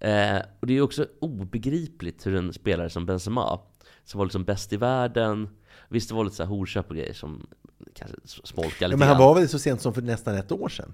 Eh, 0.00 0.38
och 0.60 0.66
det 0.66 0.72
är 0.72 0.74
ju 0.74 0.82
också 0.82 1.06
obegripligt 1.20 2.26
hur 2.26 2.34
en 2.34 2.52
spelare 2.52 2.90
som 2.90 3.06
Benzema, 3.06 3.60
som 4.04 4.18
var 4.18 4.24
liksom 4.24 4.44
bäst 4.44 4.72
i 4.72 4.76
världen, 4.76 5.48
visst 5.88 6.08
det 6.08 6.14
var 6.14 6.24
lite 6.24 6.36
så 6.36 6.42
här 6.42 6.50
horköp 6.50 6.90
och 6.90 6.96
grejer 6.96 7.14
som 7.14 7.46
kanske 7.94 8.16
smolkade 8.24 8.74
ja 8.80 8.88
lite 8.88 8.98
men 8.98 9.08
han 9.08 9.18
var 9.18 9.34
väl 9.34 9.48
så 9.48 9.58
sent 9.58 9.80
som 9.80 9.94
för 9.94 10.02
nästan 10.02 10.34
ett 10.34 10.52
år 10.52 10.68
sedan? 10.68 10.92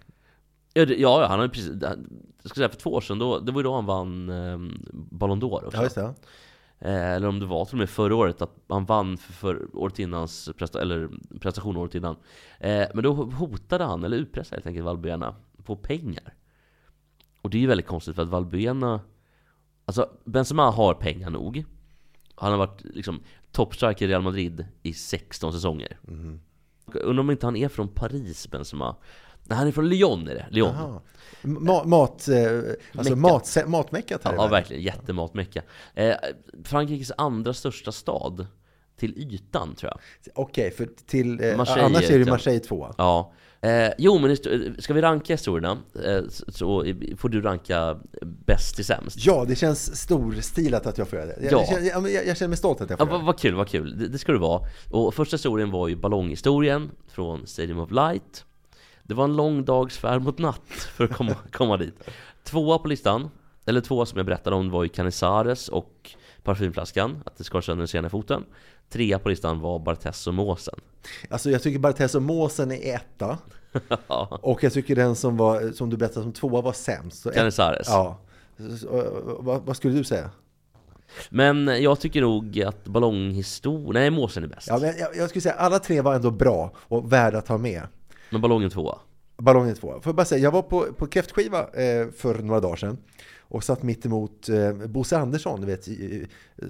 Ja, 0.72 0.86
det- 0.86 0.96
ja, 0.96 1.20
ja, 1.22 1.26
han 1.28 1.38
har 1.38 1.46
ju 1.46 1.50
precis, 1.52 1.72
jag 1.82 1.98
ska 2.44 2.54
säga 2.54 2.68
för 2.68 2.76
två 2.76 2.90
år 2.90 3.00
sedan, 3.00 3.18
då, 3.18 3.38
det 3.40 3.52
var 3.52 3.60
ju 3.60 3.64
då 3.64 3.74
han 3.74 3.86
vann 3.86 4.28
eh, 4.28 4.58
Ballon 4.92 5.42
d'Or 5.42 5.64
också. 5.64 5.76
Ja, 5.78 5.82
just 5.82 5.94
det. 5.94 6.00
Ja. 6.00 6.14
Eh, 6.79 7.12
eller 7.12 7.29
om 7.29 7.41
det 7.41 7.47
var 7.47 7.64
till 7.64 7.74
och 7.74 7.79
med 7.79 7.91
förra 7.91 8.16
året, 8.16 8.43
att 8.43 8.57
han 8.68 8.85
vann 8.85 9.16
för, 9.16 9.33
för 9.33 9.77
året 9.77 9.99
innans 9.99 10.51
presta, 10.57 10.81
eller 10.81 11.11
prestation 11.41 11.77
året 11.77 11.95
innan. 11.95 12.16
Eh, 12.61 12.87
men 12.95 13.05
då 13.05 13.12
hotade 13.12 13.85
han, 13.85 14.05
eller 14.05 14.16
utpressade 14.16 14.57
helt 14.57 14.66
enkelt 14.66 14.85
Valbuena 14.85 15.35
på 15.64 15.77
pengar. 15.77 16.35
Och 17.43 17.51
det 17.51 17.59
är 17.59 17.61
ju 17.61 17.66
väldigt 17.66 17.87
konstigt 17.87 18.14
för 18.14 18.22
att 18.22 18.29
Valbuena, 18.29 19.01
alltså 19.85 20.11
Benzema 20.24 20.70
har 20.70 20.95
pengar 20.95 21.31
nog. 21.31 21.64
Han 22.35 22.51
har 22.51 22.59
varit 22.59 22.85
liksom 22.85 23.22
toppstriker 23.53 24.05
i 24.05 24.09
Real 24.09 24.22
Madrid 24.22 24.66
i 24.83 24.93
16 24.93 25.53
säsonger. 25.53 25.99
Mhm. 26.03 26.41
Undrar 26.95 27.20
om 27.20 27.31
inte 27.31 27.47
han 27.47 27.57
är 27.57 27.68
från 27.68 27.89
Paris, 27.89 28.51
Benzema? 28.51 28.97
Nej, 29.49 29.59
han 29.59 29.66
är 29.68 29.72
från 29.72 29.88
Lyon 29.88 30.28
är 30.28 30.34
det. 30.34 30.47
Lyon. 30.51 30.74
Jaha. 30.74 31.01
Ma 31.42 31.84
mat, 31.84 32.28
eh, 32.28 32.36
alltså 32.99 33.16
mat, 33.16 33.57
matmeckat 33.66 34.24
här 34.24 34.30
Ja, 34.32 34.36
världen. 34.36 34.51
verkligen. 34.51 34.82
Jättematmecka. 34.82 35.62
Eh, 35.94 36.14
Frankrikes 36.64 37.12
andra 37.16 37.55
största 37.55 37.92
stad 37.92 38.47
till 38.99 39.18
ytan, 39.18 39.74
tror 39.74 39.92
jag. 39.92 40.32
Okej, 40.34 40.70
för 40.70 40.88
till, 41.07 41.44
eh, 41.44 41.57
Marseille 41.57 41.82
annars 41.84 42.11
är 42.11 42.18
det 42.18 42.30
Marseille 42.30 42.61
2. 42.61 42.94
Ja. 42.99 43.32
Eh, 43.61 43.90
jo, 43.99 44.18
men 44.18 44.30
histo- 44.30 44.80
ska 44.80 44.94
vi 44.94 45.01
ranka 45.03 45.32
historierna 45.34 45.78
eh, 46.05 46.20
så, 46.49 46.84
får 47.18 47.28
du 47.28 47.40
ranka 47.42 47.99
bäst 48.47 48.76
till 48.76 48.84
sämst. 48.84 49.16
Ja, 49.26 49.44
det 49.49 49.57
känns 49.57 49.97
storstilat 49.97 50.86
att 50.86 50.99
jag 50.99 51.09
får 51.09 51.18
göra 51.18 51.28
det. 51.28 51.38
Jag, 51.42 51.53
Ja. 51.53 51.59
jag, 51.59 51.68
känner, 51.68 52.09
jag, 52.11 52.26
jag, 52.26 52.36
känner 52.36 52.49
mig 52.49 52.59
stolt 52.59 52.80
att 52.80 52.90
jag 52.90 53.01
Ja, 53.01 53.05
får 53.07 53.09
göra 53.12 53.18
vad, 53.18 53.26
vad 53.26 53.38
kul, 53.38 53.55
vad 53.55 53.68
kul. 53.68 53.99
Det, 53.99 54.09
det 54.09 54.18
ska 54.18 54.32
det 54.32 54.38
vara. 54.38 54.62
Och 54.90 55.14
första 55.14 55.34
historien 55.34 55.70
var 55.70 55.88
ju 55.88 55.97
ballonghistorien 55.97 56.90
från 57.09 57.47
Stadium 57.47 57.78
of 57.78 57.90
Light. 57.90 58.44
Det 59.09 59.14
var 59.14 59.24
en 59.24 59.36
lång 59.36 59.64
dags 59.64 59.98
färd 59.98 60.22
mot 60.22 60.38
natt 60.38 60.68
för 60.68 61.04
att 61.04 61.12
komma, 61.12 61.34
komma 61.52 61.76
dit. 61.76 61.94
Tvåa 62.44 62.78
på 62.78 62.88
listan, 62.88 63.30
eller 63.66 63.80
tvåa 63.80 64.07
som 64.07 64.16
jag 64.16 64.26
berättade 64.26 64.57
om 64.57 64.70
var 64.70 64.82
ju 64.82 64.88
Canizares 64.88 65.68
och 65.68 66.11
parfymflaskan, 66.42 67.22
att 67.26 67.36
det 67.36 67.44
skar 67.44 67.61
sönder 67.61 67.80
den 67.80 67.88
sena 67.88 68.11
foten. 68.11 68.44
Trea 68.88 69.18
på 69.18 69.28
listan 69.28 69.61
var 69.61 69.78
Bartes 69.78 70.26
och 70.26 70.34
måsen. 70.34 70.74
Alltså 71.30 71.50
jag 71.50 71.62
tycker 71.62 71.78
Barthez 71.78 72.14
och 72.14 72.22
Måsen 72.22 72.72
är 72.72 72.94
etta. 72.94 73.38
Ja. 74.09 74.38
Och 74.42 74.64
jag 74.64 74.72
tycker 74.72 74.96
den 74.96 75.16
som, 75.16 75.36
var, 75.36 75.72
som 75.72 75.90
du 75.90 75.96
berättade 75.96 76.22
som 76.22 76.32
tvåa 76.32 76.61
var 76.61 76.72
sämst. 76.72 77.26
Canizares. 77.34 77.86
Ja. 77.88 78.18
Vad, 79.38 79.62
vad 79.62 79.76
skulle 79.76 79.94
du 79.94 80.04
säga? 80.04 80.30
Men 81.28 81.82
jag 81.82 82.00
tycker 82.00 82.20
nog 82.20 82.62
att 82.62 82.84
ballonghistorien, 82.84 83.92
nej 83.92 84.11
måsen 84.11 84.44
är 84.44 84.48
bäst. 84.48 84.68
Ja, 84.68 84.78
men 84.78 84.98
jag, 84.98 85.16
jag 85.16 85.28
skulle 85.28 85.42
säga 85.42 85.54
alla 85.54 85.78
tre 85.78 86.00
var 86.00 86.14
ändå 86.14 86.30
bra 86.30 86.72
och 86.76 87.12
värda 87.12 87.38
att 87.38 87.48
ha 87.48 87.59
med. 87.59 87.82
Men 88.31 88.41
ballongen 88.41 88.70
tvåa. 88.70 88.99
Ballongen 89.37 89.74
två. 89.74 89.89
Får 89.89 90.03
jag 90.05 90.14
bara 90.14 90.24
säga, 90.24 90.43
jag 90.43 90.51
var 90.51 90.62
på, 90.62 90.87
på 90.93 91.07
kräftskiva 91.07 91.61
eh, 91.61 92.09
för 92.16 92.43
några 92.43 92.61
dagar 92.61 92.77
sedan 92.77 92.99
och 93.49 93.64
satt 93.64 93.83
mitt 93.83 94.07
emot 94.07 94.49
eh, 94.49 94.72
Bosse 94.72 95.18
Andersson, 95.18 95.61
du 95.61 95.66
vet, 95.66 95.89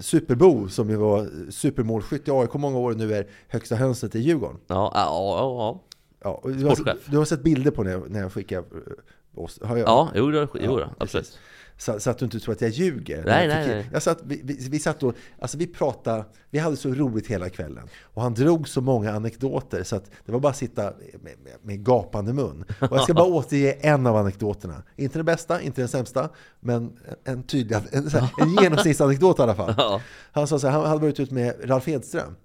Superbo 0.03 0.69
som 0.69 0.89
ju 0.89 0.95
var 0.95 1.29
supermålskytt 1.51 2.27
i 2.27 2.31
AIK 2.31 2.53
många 2.53 2.77
år 2.77 2.91
och 2.91 2.97
nu 2.97 3.13
är 3.13 3.27
högsta 3.47 3.75
hönset 3.75 4.15
i 4.15 4.19
Djurgården. 4.19 4.57
Ja, 4.67 4.91
ja, 4.95 5.37
ja. 5.39 5.83
Ja, 6.19 6.39
och 6.43 6.51
du, 6.51 6.65
har, 6.65 7.11
du 7.11 7.17
har 7.17 7.25
sett 7.25 7.43
bilder 7.43 7.71
på 7.71 7.83
när 7.83 7.91
jag, 7.91 8.09
när 8.09 8.19
jag 8.19 8.33
skickar 8.33 8.57
eh, 8.57 9.43
oss? 9.43 9.59
Har 9.63 9.77
jag? 9.77 9.87
Ja, 9.87 10.11
jo, 10.15 10.31
då, 10.31 10.47
jo 10.61 10.77
då, 10.77 10.89
precis. 10.99 11.37
Så, 11.77 11.99
så 11.99 12.09
att 12.09 12.17
du 12.17 12.25
inte 12.25 12.39
tror 12.39 12.53
att 12.53 12.61
jag 12.61 12.69
ljuger. 12.69 13.23
Nej, 13.25 13.47
jag 13.47 13.55
nej, 13.55 13.67
nej. 13.67 13.89
Jag 13.93 14.03
satt, 14.03 14.19
vi, 14.23 14.41
vi, 14.43 14.69
vi 14.69 14.79
satt 14.79 14.99
då, 14.99 15.13
alltså 15.39 15.57
vi 15.57 15.67
pratade, 15.67 16.25
vi 16.49 16.59
hade 16.59 16.77
så 16.77 16.89
roligt 16.89 17.27
hela 17.27 17.49
kvällen. 17.49 17.89
Och 18.01 18.21
han 18.21 18.33
drog 18.33 18.69
så 18.69 18.81
många 18.81 19.11
anekdoter 19.11 19.83
så 19.83 19.95
att 19.95 20.11
det 20.25 20.31
var 20.31 20.39
bara 20.39 20.49
att 20.49 20.57
sitta 20.57 20.83
med, 20.83 21.33
med, 21.43 21.53
med 21.61 21.85
gapande 21.85 22.33
mun. 22.33 22.65
Och 22.79 22.97
jag 22.97 23.03
ska 23.03 23.13
bara 23.13 23.27
återge 23.33 23.71
en 23.71 24.07
av 24.07 24.15
anekdoterna. 24.15 24.83
Inte 24.95 25.19
den 25.19 25.25
bästa, 25.25 25.61
inte 25.61 25.81
den 25.81 25.87
sämsta, 25.87 26.29
men 26.59 26.99
en 27.23 27.43
tydlig, 27.43 27.77
en, 27.91 28.09
en 28.41 28.55
genomsnittsanekdot 28.61 29.39
i 29.39 29.41
alla 29.41 29.55
fall. 29.55 30.01
Han 30.31 30.47
sa 30.47 30.59
så 30.59 30.67
här, 30.67 30.79
han 30.79 30.87
hade 30.87 31.01
varit 31.01 31.19
ute 31.19 31.33
med 31.33 31.55
Ralf 31.63 31.87
Edström. 31.87 32.35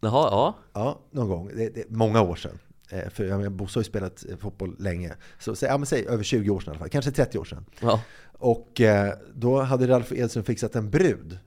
Jaha, 0.00 0.28
ja. 0.30 0.54
Ja, 0.72 0.98
någon 1.10 1.28
gång. 1.28 1.50
Det, 1.54 1.68
det, 1.68 1.90
många 1.90 2.22
år 2.22 2.36
sedan. 2.36 2.58
Eh, 2.88 3.08
För 3.10 3.24
jag 3.24 3.52
Bosse 3.52 3.78
har 3.78 3.82
ju 3.82 3.84
spelat 3.88 4.24
eh, 4.30 4.36
fotboll 4.36 4.76
länge. 4.78 5.14
Så 5.38 5.56
säg, 5.56 5.68
ja, 5.68 5.78
men 5.78 5.86
säg 5.86 6.06
över 6.06 6.24
20 6.24 6.50
år 6.50 6.60
sedan 6.60 6.68
i 6.68 6.70
alla 6.70 6.78
fall. 6.78 6.88
Kanske 6.88 7.10
30 7.10 7.38
år 7.38 7.44
sedan. 7.44 7.64
ja. 7.80 8.00
Och 8.38 8.80
eh, 8.80 9.14
då 9.34 9.60
hade 9.62 9.88
Ralf 9.88 10.12
Edström 10.12 10.44
fixat 10.44 10.74
en 10.76 10.90
brud. 10.90 11.38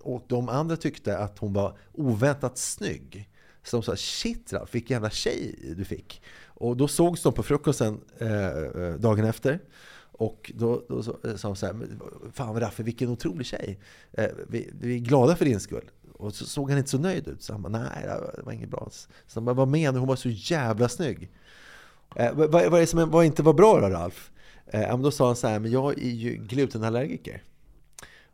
Och 0.00 0.24
de 0.28 0.48
andra 0.48 0.76
tyckte 0.76 1.18
att 1.18 1.38
hon 1.38 1.52
var 1.52 1.78
oväntat 1.92 2.58
snygg. 2.58 3.28
Så 3.62 3.76
de 3.76 3.82
sa 3.82 3.96
shit 3.96 4.52
Ralf, 4.52 4.74
vilken 4.74 4.94
jävla 4.94 5.10
tjej 5.10 5.74
du 5.76 5.84
fick. 5.84 6.22
Och 6.44 6.76
då 6.76 6.88
sågs 6.88 7.22
de 7.22 7.32
på 7.32 7.42
frukosten 7.42 8.00
eh, 8.18 8.94
dagen 8.98 9.24
efter. 9.24 9.58
Och 10.12 10.52
då, 10.54 10.82
då 10.88 11.02
sa 11.02 11.48
de 11.48 11.56
så 11.56 11.66
här, 11.66 11.72
"Men 11.72 12.00
fan 12.32 12.60
Raffe 12.60 12.82
vilken 12.82 13.08
otrolig 13.08 13.46
tjej. 13.46 13.78
Eh, 14.12 14.26
vi, 14.48 14.70
vi 14.80 14.94
är 14.94 14.98
glada 14.98 15.36
för 15.36 15.44
din 15.44 15.60
skull. 15.60 15.90
Och 16.22 16.34
så 16.34 16.44
såg 16.46 16.68
han 16.70 16.78
inte 16.78 16.90
så 16.90 16.98
nöjd 16.98 17.28
ut. 17.28 17.42
Så 17.42 17.52
han 17.52 17.62
bara, 17.62 17.68
nej 17.68 18.02
det 18.36 18.42
var 18.42 18.52
inget 18.52 18.70
bra. 18.70 18.88
Så 19.26 19.40
han 19.40 19.44
bara, 19.44 19.54
vad 19.54 19.68
menar? 19.68 19.98
Hon 19.98 20.08
var 20.08 20.16
så 20.16 20.28
jävla 20.28 20.88
snygg. 20.88 21.30
Eh, 22.16 22.32
vad, 22.34 22.50
vad 22.50 22.64
är 22.74 22.80
det 22.80 22.86
som 22.86 23.10
vad 23.10 23.24
inte 23.24 23.42
var 23.42 23.52
bra 23.52 23.80
då 23.80 23.88
Ralf? 23.88 24.30
Eh, 24.66 24.98
då 24.98 25.10
sa 25.10 25.26
han 25.26 25.36
så 25.36 25.48
här, 25.48 25.58
men 25.58 25.70
jag 25.70 25.98
är 25.98 26.10
ju 26.10 26.34
glutenallergiker. 26.34 27.42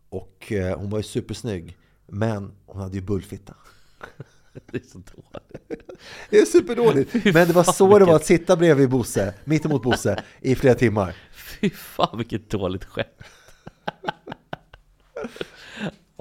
Och 0.08 0.52
eh, 0.52 0.78
hon 0.78 0.90
var 0.90 0.98
ju 0.98 1.02
supersnygg. 1.02 1.76
Men 2.06 2.52
hon 2.66 2.82
hade 2.82 2.94
ju 2.96 3.00
bullfitta. 3.02 3.54
Det 4.66 4.76
är 4.76 4.88
så 4.88 4.98
dåligt. 4.98 5.78
Det 6.30 6.38
är 6.38 6.44
superdåligt. 6.44 7.14
Men 7.14 7.46
det 7.48 7.52
var 7.52 7.64
så 7.64 7.84
det 7.84 7.90
var 7.90 7.98
vilket- 8.00 8.14
att 8.14 8.24
sitta 8.26 8.56
bredvid 8.56 8.88
Bosse, 8.88 9.34
mittemot 9.44 9.82
Bosse, 9.82 10.22
i 10.40 10.54
flera 10.54 10.74
timmar. 10.74 11.16
Fy 11.32 11.70
fan 11.70 12.18
vilket 12.18 12.50
dåligt 12.50 12.84
skämt. 12.84 13.08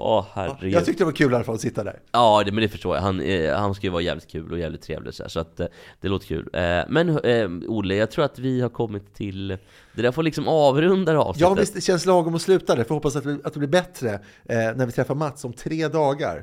Åh 0.00 0.26
herregud. 0.32 0.72
Jag 0.72 0.84
tyckte 0.84 1.00
det 1.00 1.04
var 1.04 1.12
kul 1.12 1.32
i 1.32 1.34
alla 1.34 1.44
fall 1.44 1.54
att 1.54 1.60
sitta 1.60 1.84
där. 1.84 2.00
Ja, 2.12 2.42
det, 2.44 2.52
men 2.52 2.62
det 2.62 2.68
förstår 2.68 2.96
jag. 2.96 3.02
Han, 3.02 3.20
eh, 3.20 3.56
han 3.56 3.74
ska 3.74 3.86
ju 3.86 3.90
vara 3.90 4.02
jävligt 4.02 4.28
kul 4.28 4.52
och 4.52 4.58
jävligt 4.58 4.82
trevlig 4.82 5.14
så, 5.14 5.22
här, 5.22 5.30
så 5.30 5.40
att 5.40 5.60
eh, 5.60 5.66
det 6.00 6.08
låter 6.08 6.26
kul. 6.26 6.48
Eh, 6.52 6.80
men 6.88 7.08
eh, 7.08 7.50
Olle, 7.68 7.94
jag 7.94 8.10
tror 8.10 8.24
att 8.24 8.38
vi 8.38 8.60
har 8.60 8.68
kommit 8.68 9.14
till... 9.14 9.48
Det 9.94 10.02
där 10.02 10.12
får 10.12 10.22
liksom 10.22 10.48
avrunda 10.48 11.12
det 11.12 11.18
avsnittet. 11.18 11.40
Ja, 11.40 11.54
visst, 11.54 11.74
det 11.74 11.80
känns 11.80 12.06
lagom 12.06 12.34
att 12.34 12.42
sluta 12.42 12.76
där. 12.76 12.84
Får 12.84 12.94
hoppas 12.94 13.16
att 13.16 13.24
det, 13.24 13.38
att 13.44 13.52
det 13.52 13.58
blir 13.58 13.68
bättre 13.68 14.14
eh, 14.44 14.76
när 14.76 14.86
vi 14.86 14.92
träffar 14.92 15.14
Mats 15.14 15.44
om 15.44 15.52
tre 15.52 15.88
dagar. 15.88 16.42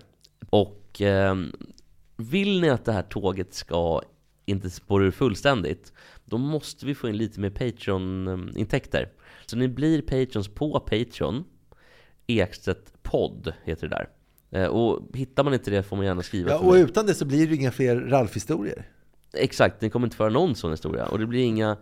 Och 0.49 1.01
eh, 1.01 1.35
vill 2.17 2.61
ni 2.61 2.69
att 2.69 2.85
det 2.85 2.91
här 2.91 3.03
tåget 3.03 3.53
ska 3.53 4.01
inte 4.45 4.69
spåra 4.69 5.03
ur 5.03 5.11
fullständigt, 5.11 5.93
då 6.25 6.37
måste 6.37 6.85
vi 6.85 6.95
få 6.95 7.09
in 7.09 7.17
lite 7.17 7.39
mer 7.39 7.49
Patreon-intäkter. 7.49 9.09
Så 9.45 9.57
ni 9.57 9.67
blir 9.67 10.01
Patrons 10.01 10.47
på 10.47 10.79
Patreon, 10.79 11.43
Ekstedt 12.27 12.94
podd 13.05 13.53
heter 13.63 13.87
det 13.87 13.95
där. 13.95 14.09
Eh, 14.61 14.67
Och 14.69 15.01
hittar 15.13 15.43
man 15.43 15.53
inte 15.53 15.71
det 15.71 15.83
får 15.83 15.95
man 15.95 16.05
gärna 16.05 16.21
skriva 16.21 16.49
Ja, 16.51 16.57
och 16.57 16.73
mig. 16.73 16.81
utan 16.81 17.05
det 17.05 17.13
så 17.13 17.25
blir 17.25 17.47
det 17.47 17.55
inga 17.55 17.71
fler 17.71 17.95
Ralf-historier. 17.95 18.89
Exakt, 19.33 19.81
ni 19.81 19.89
kommer 19.89 20.07
inte 20.07 20.17
föra 20.17 20.29
någon 20.29 20.55
sån 20.55 20.71
historia. 20.71 21.05
Och 21.05 21.19
det 21.19 21.25
blir 21.25 21.43
inga, 21.43 21.77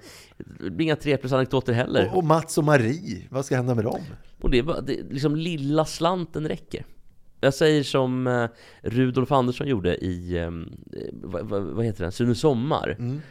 det 0.59 0.69
blir 0.69 0.85
inga 0.85 0.95
3 0.95 1.17
plus 1.17 1.33
anekdoter 1.33 1.73
heller. 1.73 2.09
Och, 2.11 2.17
och 2.17 2.23
Mats 2.23 2.57
och 2.57 2.63
Marie, 2.63 3.27
vad 3.29 3.45
ska 3.45 3.55
hända 3.55 3.75
med 3.75 3.83
dem? 3.85 4.01
Och 4.41 4.49
det 4.49 4.57
är 4.59 4.63
bara, 4.63 4.81
det, 4.81 5.03
liksom 5.09 5.35
lilla 5.35 5.85
slanten 5.85 6.47
räcker. 6.47 6.85
Jag 7.39 7.53
säger 7.53 7.83
som 7.83 8.27
eh, 8.27 8.47
Rudolf 8.81 9.31
Andersson 9.31 9.67
gjorde 9.67 9.97
i, 9.97 10.37
eh, 10.37 10.51
vad, 11.13 11.45
vad, 11.63 11.85
heter 11.85 12.03
den, 12.03 12.11
Sune 12.11 12.35
Sommar. 12.35 12.95
Mm. 12.99 13.21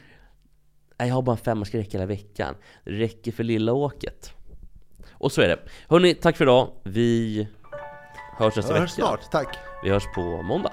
Jag 0.96 1.06
har 1.14 1.22
bara 1.22 1.36
en 1.36 1.42
femma, 1.44 1.64
ska 1.64 1.78
räcka 1.78 1.98
hela 1.98 2.06
veckan. 2.06 2.54
Det 2.84 2.90
räcker 2.90 3.32
för 3.32 3.44
lilla 3.44 3.72
åket. 3.72 4.32
Och 5.12 5.32
så 5.32 5.40
är 5.40 5.48
det. 5.48 5.58
Hörni, 5.88 6.14
tack 6.14 6.36
för 6.36 6.44
idag. 6.44 6.70
Vi 6.84 7.48
hörs 8.36 8.56
nästa 8.56 8.72
vecka. 8.72 8.80
hörs 8.80 8.90
snart, 8.90 9.30
tack. 9.30 9.58
Vi 9.82 9.90
hörs 9.90 10.04
på 10.14 10.42
måndag. 10.42 10.72